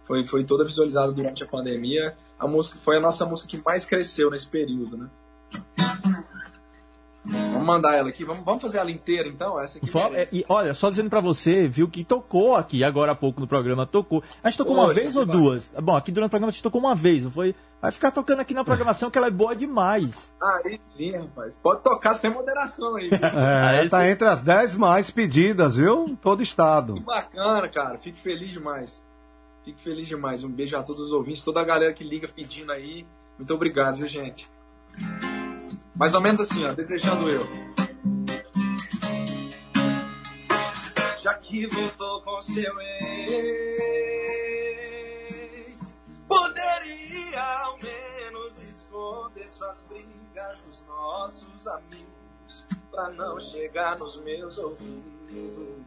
[0.05, 2.17] Foi, foi toda visualizada durante a pandemia.
[2.39, 5.09] A música foi a nossa música que mais cresceu nesse período, né?
[7.25, 9.61] Vamos mandar ela aqui, vamos, vamos fazer ela inteira então?
[9.61, 13.15] Essa aqui é, e olha, só dizendo para você, viu, que tocou aqui agora há
[13.15, 14.23] pouco no programa, tocou.
[14.43, 15.37] A gente tocou Poxa, uma vez ou vai.
[15.37, 15.73] duas?
[15.83, 17.55] Bom, aqui durante o programa a gente tocou uma vez, não foi?
[17.81, 20.33] Vai ficar tocando aqui na programação que ela é boa demais.
[20.43, 21.57] Aí sim, rapaz.
[21.57, 23.11] Pode tocar sem moderação aí.
[23.13, 26.17] é, tá entre as dez mais pedidas, viu?
[26.23, 26.95] Todo estado.
[26.95, 27.99] Que bacana, cara.
[27.99, 29.05] Fico feliz demais.
[29.65, 30.43] Fico feliz demais.
[30.43, 33.07] Um beijo a todos os ouvintes, toda a galera que liga pedindo aí.
[33.39, 34.51] Muito obrigado, viu, gente?
[36.01, 37.47] Mais ou menos assim, ó, desejando eu.
[41.19, 43.45] Já que voltou com seu ex,
[46.27, 55.85] poderia ao menos esconder suas brigas dos nossos amigos, pra não chegar nos meus ouvidos.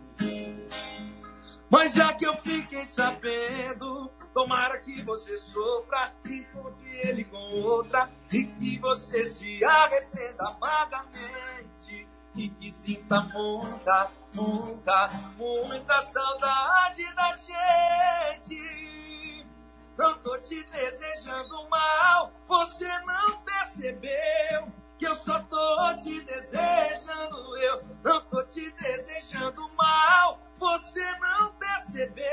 [1.73, 8.43] Mas já que eu fiquei sabendo, tomara que você sofra, encontre ele com outra e
[8.43, 19.47] que você se arrependa amargamente e que sinta muita, muita, muita saudade da gente.
[19.97, 27.83] Não tô te desejando mal, você não percebeu que eu só tô te desejando, eu
[28.03, 30.39] não tô te desejando mal.
[30.63, 32.23] Você não percebeu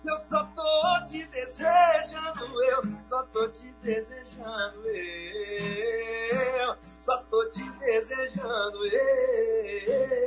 [0.00, 7.62] que eu só tô te desejando, eu só tô te desejando, eu só tô te
[7.72, 8.86] desejando.
[8.86, 10.22] Yeah.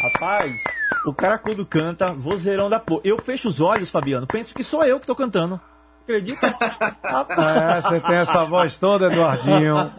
[0.00, 0.62] Rapaz,
[1.04, 3.00] o cara quando canta, vozeirão da porra.
[3.02, 5.60] Eu fecho os olhos, Fabiano, penso que sou eu que tô cantando.
[6.04, 6.56] Acredita?
[7.36, 9.92] É, você tem essa voz toda, Eduardinho.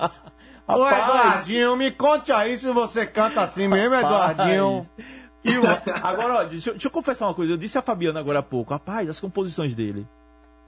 [0.75, 1.09] Ô, Rapaz.
[1.49, 4.87] Eduardinho, me conte aí se você canta assim mesmo, Eduardinho.
[5.43, 5.63] E o-
[6.03, 7.53] agora, ó, deixa, eu- deixa eu confessar uma coisa.
[7.53, 10.07] Eu disse a Fabiana agora há pouco, rapaz, as composições dele,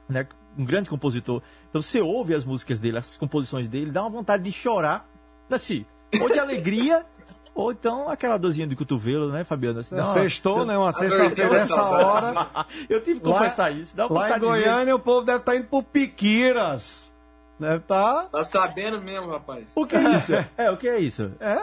[0.08, 0.26] né?
[0.58, 1.42] Um grande compositor.
[1.70, 5.06] Então você ouve as músicas dele, as composições dele, dá uma vontade de chorar,
[5.50, 5.84] assim,
[6.20, 7.04] ou de alegria,
[7.54, 9.78] ou então aquela dorzinha de cotovelo, né, Fabiana?
[9.80, 10.76] Assim, uma- Sextou, né?
[10.76, 12.66] Uma sexta-feira essa hora.
[12.88, 13.96] Eu tive que confessar isso.
[13.96, 17.13] Dá uma Lá em vontade de dizer- Goiânia o povo deve estar indo pro Piquiras.
[17.58, 18.24] Deve estar.
[18.24, 19.64] Tá sabendo mesmo, rapaz.
[19.74, 20.32] O que é isso?
[20.56, 21.30] É, o que é isso?
[21.40, 21.56] É.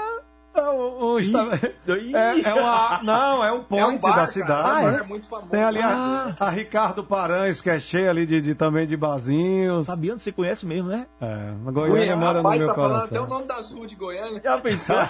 [0.54, 2.16] é um, um Ih, esta- ih.
[2.16, 4.70] é, é uma, não, é um point É um bar, da cidade.
[4.70, 4.96] Ah, é?
[4.98, 5.50] é muito famoso.
[5.52, 6.34] Tem ali Ah.
[6.40, 9.86] a, a Ricardo Paranhos, que é cheia ali de, de- também de barzinhos.
[9.88, 11.08] Fabiano, você conhece mesmo, né?
[11.22, 13.28] É, a Goiânia mora no rapaz, meu tá falando até o coração.
[13.28, 14.42] nome das ruas de Goiânia.
[14.44, 14.96] Já pensou?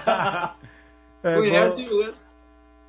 [1.24, 2.12] É Conhece bom.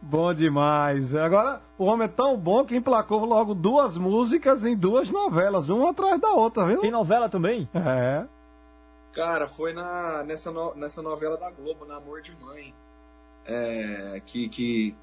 [0.03, 1.15] Bom demais.
[1.15, 5.91] Agora, o homem é tão bom que emplacou logo duas músicas em duas novelas, uma
[5.91, 6.81] atrás da outra, viu?
[6.81, 7.69] Tem novela também?
[7.75, 8.25] É.
[9.13, 12.75] Cara, foi na, nessa, no- nessa novela da Globo, Namor de Mãe.
[13.45, 14.95] É, que que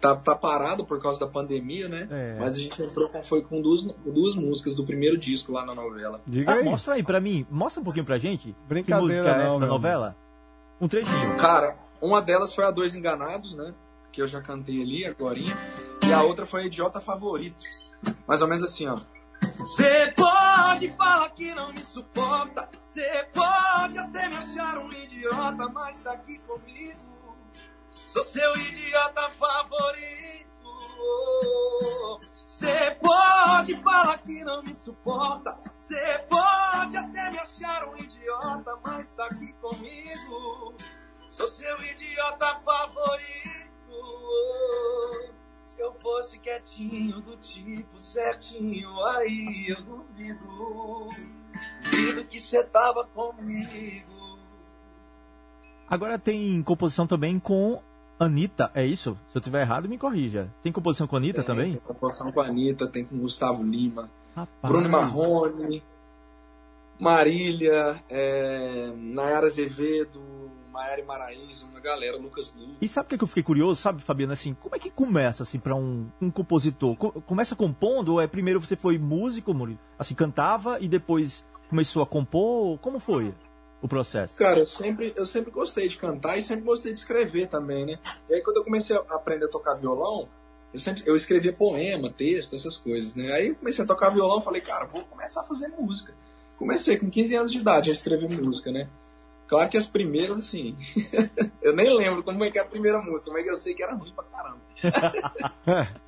[0.00, 2.08] tá, tá parado por causa da pandemia, né?
[2.10, 2.36] É.
[2.40, 5.74] Mas a gente entrou com, foi com duas, duas músicas do primeiro disco lá na
[5.74, 6.20] novela.
[6.26, 6.64] Diga Ah, aí.
[6.64, 8.54] mostra aí pra mim, mostra um pouquinho pra gente.
[8.66, 10.16] Brincadeira que música é não, essa da novela?
[10.80, 11.36] Um trechinho.
[11.36, 13.74] Cara, uma delas foi a Dois Enganados, né?
[14.12, 15.56] Que eu já cantei ali agorinha.
[16.06, 17.64] E a outra foi Idiota Favorito.
[18.26, 18.98] Mais ou menos assim, ó.
[19.58, 22.68] Você pode falar que não me suporta.
[22.80, 27.36] Você pode até me achar um idiota, mas tá aqui comigo.
[28.08, 30.50] Sou seu idiota favorito.
[32.46, 35.58] Você pode falar que não me suporta.
[35.76, 40.74] Você pode até me achar um idiota, mas tá aqui comigo.
[41.30, 43.59] Sou seu idiota favorito.
[45.64, 51.08] Se eu fosse quietinho, do tipo certinho, aí eu duvido.
[51.82, 54.38] Duvido que você tava comigo.
[55.88, 57.82] Agora tem composição também com
[58.18, 59.18] Anitta, é isso?
[59.30, 60.52] Se eu tiver errado, me corrija.
[60.62, 61.72] Tem composição com Anitta também?
[61.72, 64.72] Tem composição com a Anitta, tem com Gustavo Lima, Rapaz.
[64.72, 65.82] Bruno Marrone,
[66.98, 70.20] Marília, é, Nayara Azevedo,
[70.80, 72.74] Maiara Maraíza, uma galera, Lucas Lu.
[72.80, 74.32] E sabe o que, eu fiquei curioso, sabe, Fabiana?
[74.32, 76.96] Assim, como é que começa, assim, pra um, um compositor?
[76.96, 79.78] Co- começa compondo ou é primeiro você foi músico, Murilo?
[79.98, 82.78] Assim, cantava e depois começou a compor?
[82.78, 83.34] Como foi
[83.82, 84.34] o processo?
[84.36, 87.98] Cara, eu sempre, eu sempre gostei de cantar e sempre gostei de escrever também, né?
[88.28, 90.28] E aí quando eu comecei a aprender a tocar violão,
[90.72, 93.30] eu sempre eu escrevia poema, texto, essas coisas, né?
[93.32, 96.14] Aí eu comecei a tocar violão, falei, cara, vou começar a fazer música.
[96.58, 98.88] Comecei com 15 anos de idade a escrever música, né?
[99.50, 100.76] Claro que as primeiras, assim,
[101.60, 103.94] eu nem lembro como é que é a primeira música, mas eu sei que era
[103.94, 104.60] ruim pra caramba.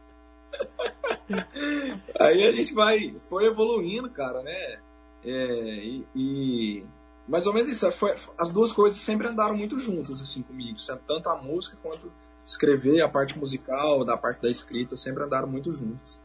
[2.20, 4.78] Aí a gente vai, foi evoluindo, cara, né?
[5.24, 6.86] É, e, e
[7.26, 10.78] mais ou menos isso, foi, as duas coisas sempre andaram muito juntas, assim, comigo,
[11.08, 12.12] tanto a música quanto
[12.46, 16.21] escrever, a parte musical, da parte da escrita, sempre andaram muito juntas.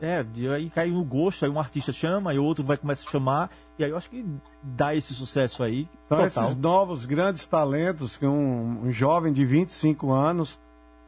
[0.00, 0.24] É,
[0.54, 3.84] aí cai no gosto, aí um artista chama, aí outro vai começar a chamar, e
[3.84, 4.24] aí eu acho que
[4.62, 5.88] dá esse sucesso aí.
[6.08, 6.44] São total.
[6.44, 10.58] esses novos grandes talentos que um, um jovem de 25 anos,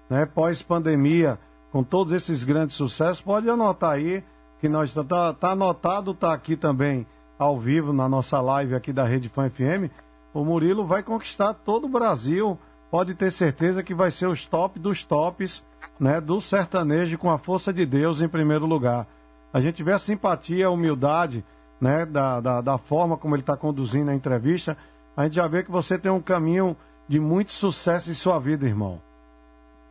[0.08, 1.38] né, pós-pandemia,
[1.70, 4.24] com todos esses grandes sucessos, pode anotar aí
[4.58, 7.06] que nós tá, tá, tá anotado, tá aqui também
[7.38, 9.92] ao vivo na nossa live aqui da Rede Fã FM.
[10.34, 12.58] O Murilo vai conquistar todo o Brasil.
[12.90, 15.62] Pode ter certeza que vai ser os top dos tops,
[16.00, 19.06] né, do sertanejo com a força de Deus em primeiro lugar.
[19.52, 21.44] A gente vê a simpatia, a humildade,
[21.80, 24.76] né, da, da, da forma como ele está conduzindo a entrevista,
[25.16, 28.66] a gente já vê que você tem um caminho de muito sucesso em sua vida,
[28.66, 29.00] irmão.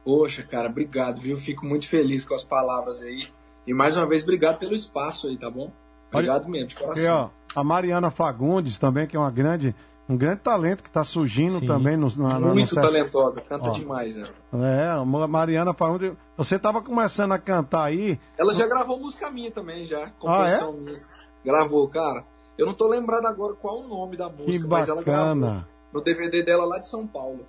[0.04, 1.38] Poxa, cara, obrigado, viu?
[1.38, 3.28] Fico muito feliz com as palavras aí.
[3.66, 5.72] E mais uma vez, obrigado pelo espaço aí, tá bom?
[6.12, 7.32] Obrigado mesmo, de Aqui, coração.
[7.56, 9.76] ó, a Mariana Fagundes também, que é uma grande,
[10.10, 11.66] um grande talento que está surgindo Sim.
[11.68, 13.72] também no, na, na- no muito cer- talentosa, canta Ó.
[13.72, 14.24] demais, né?
[14.54, 16.14] É, a Mariana Fagundes.
[16.38, 18.20] Você estava começando a cantar aí.
[18.38, 20.06] Ela já gravou música minha também, já.
[20.06, 21.02] Ah, Composição minha.
[21.44, 22.24] Gravou, cara.
[22.58, 25.68] Eu não tô lembrado agora qual o nome da música, Que mas ela gravou bacana.
[25.94, 27.46] no DVD dela lá de São Paulo.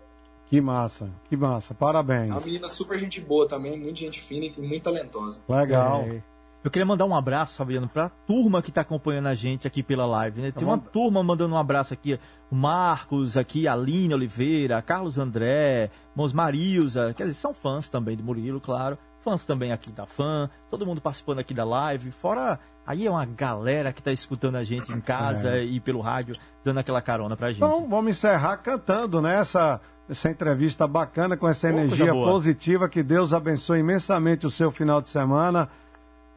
[0.47, 1.75] Que massa, que massa.
[1.75, 2.35] Parabéns.
[2.35, 5.41] A menina super gente boa também, muito gente fina e muito talentosa.
[5.49, 6.03] Legal.
[6.03, 6.23] É.
[6.65, 10.05] Eu queria mandar um abraço, Fabiano, pra turma que tá acompanhando a gente aqui pela
[10.05, 10.51] live, né?
[10.51, 12.19] Tem uma turma mandando um abraço aqui,
[12.51, 18.17] o Marcos aqui, a Aline Oliveira, Carlos André, Mons Marilza, quer dizer, são fãs também
[18.17, 18.99] do Murilo, claro.
[19.21, 23.25] fãs também aqui da fã, todo mundo participando aqui da live, fora aí é uma
[23.25, 25.65] galera que tá escutando a gente em casa É.
[25.65, 27.59] e pelo rádio, dando aquela carona pra gente.
[27.63, 29.37] Então vamos encerrar cantando, né?
[29.39, 32.89] Essa, essa entrevista bacana com essa Pô, energia positiva.
[32.89, 35.69] Que Deus abençoe imensamente o seu final de semana.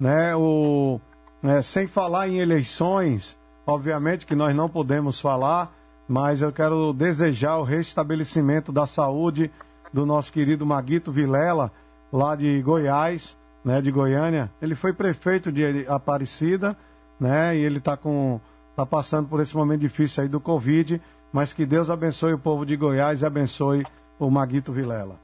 [0.01, 0.35] Né?
[0.35, 0.99] O,
[1.43, 3.37] né, sem falar em eleições,
[3.67, 5.71] obviamente que nós não podemos falar,
[6.07, 9.51] mas eu quero desejar o restabelecimento da saúde
[9.93, 11.71] do nosso querido Maguito Vilela,
[12.11, 14.51] lá de Goiás, né, de Goiânia.
[14.59, 16.75] Ele foi prefeito de Aparecida,
[17.19, 18.41] né, e ele está com
[18.75, 20.99] tá passando por esse momento difícil aí do Covid,
[21.31, 23.85] mas que Deus abençoe o povo de Goiás e abençoe
[24.17, 25.19] o Maguito Vilela.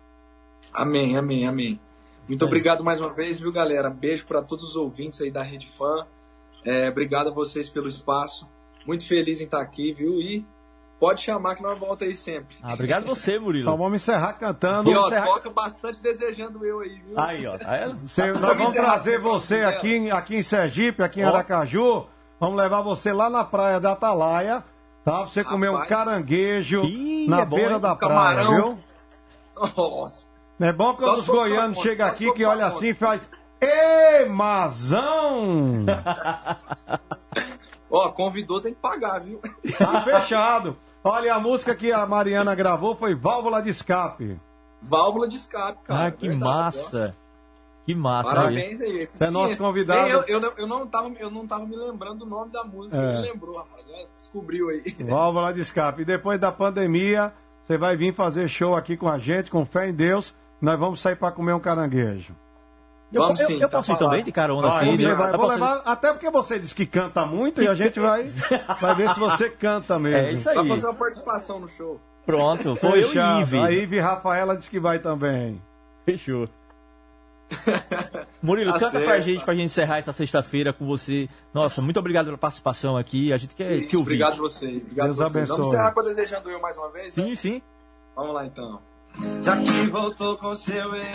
[0.71, 1.79] Amém, amém, amém.
[2.27, 3.89] Muito obrigado mais uma vez, viu, galera?
[3.89, 6.05] Beijo para todos os ouvintes aí da Rede Fã.
[6.65, 8.47] É, obrigado a vocês pelo espaço.
[8.85, 10.19] Muito feliz em estar aqui, viu?
[10.21, 10.45] E
[10.99, 12.57] pode chamar que nós volta aí sempre.
[12.61, 13.65] Ah, obrigado você, Murilo.
[13.69, 14.89] Então vamos encerrar cantando.
[14.91, 17.17] E ó, Encerrar- toca bastante desejando eu aí, viu?
[17.19, 17.57] Aí, ó.
[17.65, 21.29] Aí, Você- nós vamos trazer você aqui, em- aqui em Sergipe, aqui em Ó.
[21.29, 22.07] Aracaju.
[22.39, 24.63] Vamos levar você lá na praia da Atalaia,
[25.05, 25.21] tá?
[25.21, 25.89] Pra você comer um Rapaz.
[25.89, 27.79] caranguejo Ih, na é bom, beira hein?
[27.79, 28.13] da praia,
[28.43, 28.55] Camarão.
[28.65, 28.77] viu?
[29.75, 30.27] Nossa.
[30.59, 33.27] É bom quando os goianos chegam aqui que olha assim e faz.
[33.61, 35.85] Ê, mazão!
[37.89, 39.39] Ó, convidou tem que pagar, viu?
[39.77, 40.75] Tá fechado.
[41.03, 44.37] Olha, a música que a Mariana gravou foi Válvula de Escape.
[44.81, 46.07] Válvula de escape, cara.
[46.07, 46.53] ah, que Verdade, ó.
[46.53, 47.15] massa.
[47.85, 48.29] Que massa.
[48.29, 48.35] aí.
[48.35, 49.07] Parabéns aí.
[49.09, 50.01] Você é nosso convidado.
[50.01, 52.63] nem Eu, eu, não- eu, não tava, eu não tava me lembrando do nome da
[52.63, 53.01] música.
[53.01, 53.13] É.
[53.19, 53.83] Ele lembrou, rapaz.
[53.89, 54.83] ó, Descobriu aí.
[55.07, 56.01] Válvula de Escape.
[56.01, 59.87] E depois da pandemia, você vai vir fazer show aqui com a gente, com fé
[59.89, 60.35] em Deus.
[60.61, 62.35] Nós vamos sair pra comer um caranguejo.
[63.13, 64.97] Eu, Vamos eu- sim, eu tá posso ir também de carona assim?
[64.97, 67.99] você Eu vai, vou levar, até porque você disse que canta muito e a gente
[68.01, 68.23] vai,
[68.81, 70.17] vai ver se você canta mesmo.
[70.27, 70.55] É isso aí.
[70.55, 72.01] Vai fazer uma participação no show.
[72.25, 73.39] Pronto, foi eu e Fechado.
[73.41, 73.57] Ive.
[73.59, 75.61] A Ive Rafaela disse que vai também.
[76.05, 76.49] Fechou.
[78.41, 79.05] Murilo, Tá canta certo.
[79.05, 81.29] pra gente, pra gente encerrar essa sexta-feira com você.
[81.53, 83.31] Nossa, muito obrigado pela participação aqui.
[83.31, 84.15] A gente quer te Isso, ouvir.
[84.15, 84.83] obrigado a vocês.
[84.83, 85.35] Obrigado Deus a vocês.
[85.37, 85.55] abençoe.
[85.57, 87.23] Vamos encerrar com a Desejando Eu mais uma vez, né?
[87.23, 87.61] Sim, sim.
[88.15, 88.81] Vamos lá então.
[89.43, 91.07] Já que voltou com seu ex,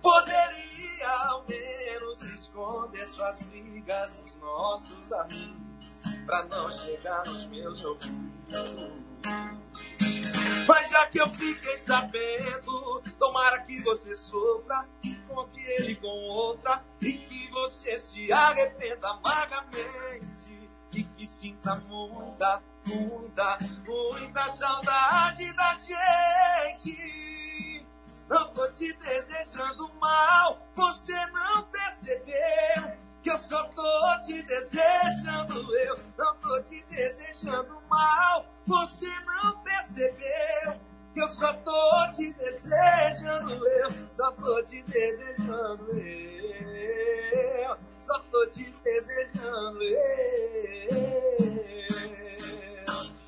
[0.00, 8.22] poderia ao menos esconder suas brigas dos nossos amigos, pra não chegar nos meus ouvidos.
[10.66, 17.12] Mas já que eu fiquei sabendo, tomara que você sofra, encontre ele com outra e
[17.12, 20.61] que você se arrependa amargamente
[20.94, 27.86] e que sinta muita, muita, muita saudade da gente.
[28.28, 35.94] Não tô te desejando mal, você não percebeu que eu só tô te desejando eu.
[36.18, 40.80] Não tô te desejando mal, você não percebeu
[41.14, 43.90] que eu só tô te desejando eu.
[44.10, 47.91] Só tô te desejando eu.
[48.02, 50.02] Só tô te desejando eu.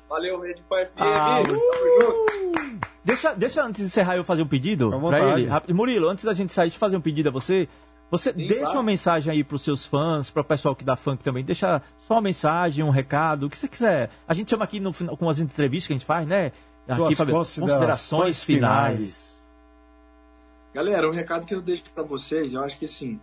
[0.09, 0.91] Valeu, Rede Pai FM.
[0.97, 1.59] Ah, Tamo
[2.01, 2.85] junto.
[3.03, 5.41] Deixa, deixa antes de encerrar eu fazer um pedido vontade.
[5.43, 5.73] ele.
[5.73, 7.67] Murilo, antes da gente sair, deixa eu fazer um pedido a você.
[8.11, 8.77] Você Sim, deixa claro.
[8.77, 11.43] uma mensagem aí pros seus fãs, para o pessoal que dá funk também.
[11.43, 14.09] Deixa só uma mensagem, um recado, o que você quiser.
[14.27, 16.51] A gente chama aqui no, final- com as entrevistas que a gente faz, né?
[16.87, 19.23] Aqui, Suas Fabio, considerações finais.
[20.73, 23.19] Galera, o recado que eu deixo pra vocês, eu acho que assim,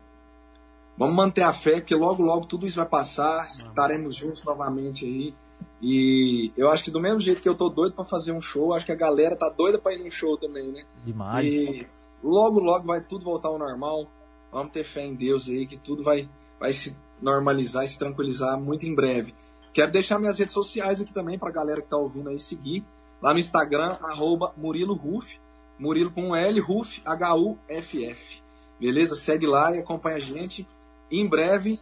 [0.97, 5.35] vamos manter a fé, que logo, logo tudo isso vai passar, estaremos juntos novamente aí.
[5.81, 8.73] E eu acho que do mesmo jeito que eu tô doido pra fazer um show,
[8.73, 10.85] acho que a galera tá doida pra ir num show também, né?
[11.05, 11.52] Demais.
[11.52, 11.86] E
[12.23, 14.09] logo, logo vai tudo voltar ao normal.
[14.52, 16.28] Vamos ter fé em Deus aí, que tudo vai,
[16.60, 19.35] vai se normalizar e se tranquilizar muito em breve.
[19.73, 22.85] Quero deixar minhas redes sociais aqui também pra galera que tá ouvindo aí seguir.
[23.20, 25.40] Lá no Instagram, arroba Murilo Ruff.
[25.78, 28.43] Murilo com L, Ruff, H-U-F-F.
[28.78, 29.16] Beleza?
[29.16, 30.69] Segue lá e acompanha a gente.
[31.12, 31.78] Em breve.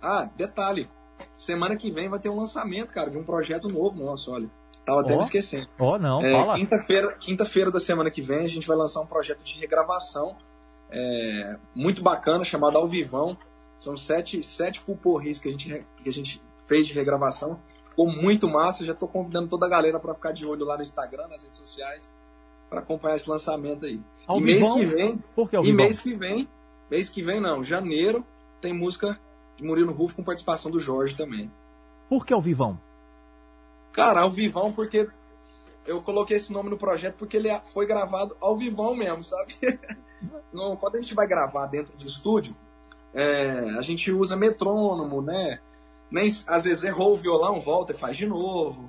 [0.00, 0.88] Ah, detalhe.
[1.36, 4.48] Semana que vem vai ter um lançamento, cara, de um projeto novo nosso, olha.
[4.84, 5.16] Tava até Ó.
[5.18, 5.68] me esquecendo.
[5.78, 6.54] Ó, não, É, fala.
[6.56, 10.36] Quinta-feira quinta da semana que vem a gente vai lançar um projeto de regravação
[10.90, 13.36] é, muito bacana, chamado Ao Vivão.
[13.78, 17.60] São sete, sete pulporris que a, gente, que a gente fez de regravação.
[17.88, 18.84] Ficou muito massa.
[18.84, 21.58] Já estou convidando toda a galera para ficar de olho lá no Instagram, nas redes
[21.58, 22.12] sociais,
[22.68, 24.00] para acompanhar esse lançamento aí.
[24.26, 24.74] Ao e mês Vivão?
[24.78, 25.76] que vem, Por que ao e vivo?
[25.78, 26.48] mês que vem,
[26.90, 28.24] mês que vem não, janeiro,
[28.62, 29.18] tem música
[29.56, 31.50] de Murilo Rufo com participação do Jorge também.
[32.08, 32.78] Por que ao vivão?
[33.92, 35.08] Cara, ao vivão, porque
[35.86, 39.54] eu coloquei esse nome no projeto porque ele foi gravado ao vivão mesmo, sabe?
[40.52, 42.54] No- quando a gente vai gravar dentro de estúdio,
[43.12, 45.58] é, a gente usa metrônomo, né?
[46.08, 48.88] Nem, às vezes errou o violão, volta e faz de novo.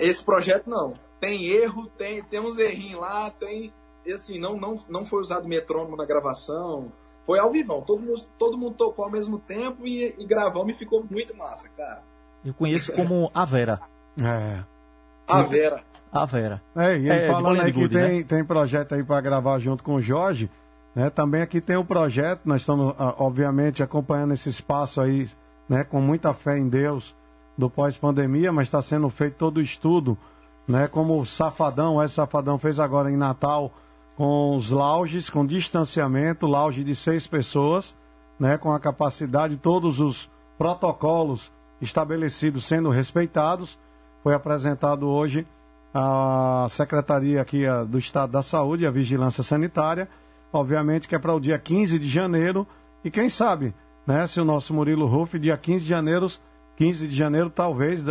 [0.00, 0.92] Esse projeto não.
[1.18, 3.72] Tem erro, tem, tem uns errinhos lá, tem.
[4.12, 6.90] assim, não, não, não foi usado metrônomo na gravação.
[7.28, 7.82] Foi ao vivão.
[7.82, 11.68] Todo mundo, todo mundo tocou ao mesmo tempo e, e gravamos e ficou muito massa,
[11.76, 12.02] cara.
[12.42, 13.78] Eu conheço como a Vera.
[14.18, 14.64] É.
[15.28, 15.82] A Vera.
[16.10, 16.62] A Vera.
[16.74, 18.24] É, e ele É, falando aí que Gude, tem, né?
[18.26, 20.50] tem projeto aí para gravar junto com o Jorge,
[20.94, 21.10] né?
[21.10, 25.28] Também aqui tem um projeto, nós estamos, ah, obviamente, acompanhando esse espaço aí,
[25.68, 25.84] né?
[25.84, 27.14] Com muita fé em Deus
[27.58, 30.16] do pós-pandemia, mas está sendo feito todo o estudo,
[30.66, 30.88] né?
[30.88, 33.70] Como o Safadão, o S Safadão fez agora em Natal
[34.18, 37.94] com os lounges, com distanciamento, lounge de seis pessoas,
[38.36, 38.58] né?
[38.58, 40.28] Com a capacidade, todos os
[40.58, 43.78] protocolos estabelecidos sendo respeitados.
[44.24, 45.46] Foi apresentado hoje
[45.94, 50.08] a Secretaria aqui do Estado da Saúde, a Vigilância Sanitária,
[50.52, 52.66] obviamente que é para o dia 15 de janeiro,
[53.04, 53.72] e quem sabe,
[54.04, 56.26] né, se o nosso Murilo Ruff, dia 15 de janeiro,
[56.76, 58.02] 15 de janeiro, talvez,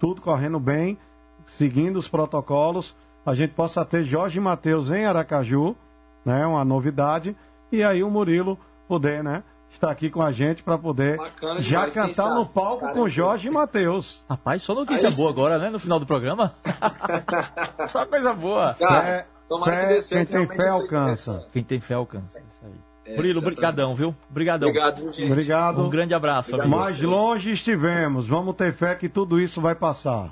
[0.00, 0.98] tudo correndo bem,
[1.46, 5.76] seguindo os protocolos, a gente possa ter Jorge Matheus em Aracaju,
[6.24, 7.36] né, uma novidade,
[7.70, 8.58] e aí o Murilo
[8.88, 9.42] poder, né,
[9.72, 14.22] estar aqui com a gente para poder Bacana já cantar no palco com Jorge Matheus.
[14.28, 15.32] Rapaz, só notícia Aí boa sim.
[15.34, 15.70] agora, né?
[15.70, 16.54] No final do programa.
[17.88, 18.74] só coisa boa.
[18.74, 21.46] Cara, Fé- tomara fé, que dê quem tem fé alcança.
[21.52, 22.38] Quem tem fé alcança.
[22.38, 22.72] Isso aí.
[23.04, 24.14] É, Murilo, brigadão, viu?
[24.30, 24.68] Brigadão.
[24.68, 25.30] Obrigado, gente.
[25.30, 25.82] Obrigado.
[25.82, 26.78] Um grande abraço, Obrigado.
[26.78, 28.28] Mais longe estivemos.
[28.28, 30.30] Vamos ter fé que tudo isso vai passar.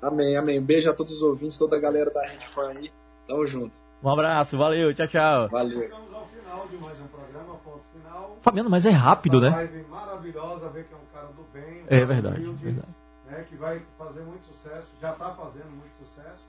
[0.00, 0.60] Amém, amém.
[0.62, 2.92] Beijo a todos os ouvintes, toda a galera da Rede Fã aí.
[3.26, 3.72] Tamo junto.
[4.02, 5.48] Um abraço, valeu, tchau, tchau.
[5.48, 5.80] Valeu.
[5.82, 8.36] Chegamos ao final de mais um programa, ponto final.
[8.40, 9.56] Fabiano, mas é rápido, Essa né?
[9.56, 11.80] live maravilhosa, ver que é um cara do bem.
[11.82, 12.88] um É cara verdade, humilde, verdade.
[13.28, 16.44] Né, que vai fazer muito sucesso, já está fazendo muito sucesso.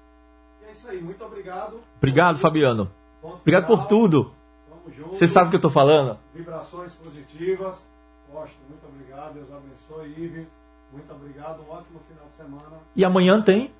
[0.61, 1.79] E é isso aí, muito obrigado.
[1.97, 2.91] Obrigado, Fabiano.
[3.21, 3.77] Ponto Obrigado final.
[3.79, 4.31] por tudo.
[4.69, 5.15] Tamo junto.
[5.15, 6.19] Você sabe o que eu tô falando?
[6.35, 7.83] Vibrações positivas.
[8.31, 9.33] Gosto, muito obrigado.
[9.33, 10.47] Deus abençoe, Ive.
[10.91, 11.61] Muito obrigado.
[11.67, 12.77] Um ótimo final de semana.
[12.97, 13.71] E amanhã tem?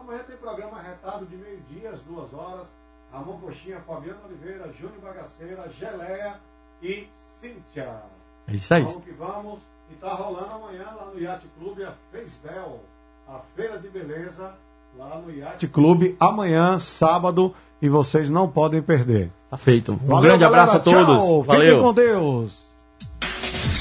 [0.00, 2.68] Amanhã tem programa retado de meio-dia às duas horas.
[3.12, 6.36] Ramon Coxinha, Fabiano Oliveira, Júnior Bagaceira, Geleia
[6.80, 7.08] e
[7.40, 8.00] Cíntia.
[8.46, 8.84] É isso aí.
[8.84, 9.58] Vamos que vamos.
[9.90, 12.80] E tá rolando amanhã lá no Yacht Clube a Feisbel,
[13.28, 14.54] a Feira de Beleza,
[14.96, 17.52] lá no Yacht Clube, amanhã, sábado,
[17.82, 19.32] e vocês não podem perder.
[19.50, 19.92] Tá feito.
[19.92, 20.62] Um Valeu, grande galera.
[20.62, 21.22] abraço a todos.
[21.22, 21.42] Tchau.
[21.42, 21.66] Valeu.
[21.66, 22.68] Fiquem com Deus.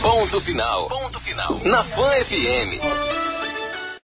[0.01, 0.89] Ponto final.
[0.89, 1.51] Ponto final.
[1.65, 3.22] Na Fã FM.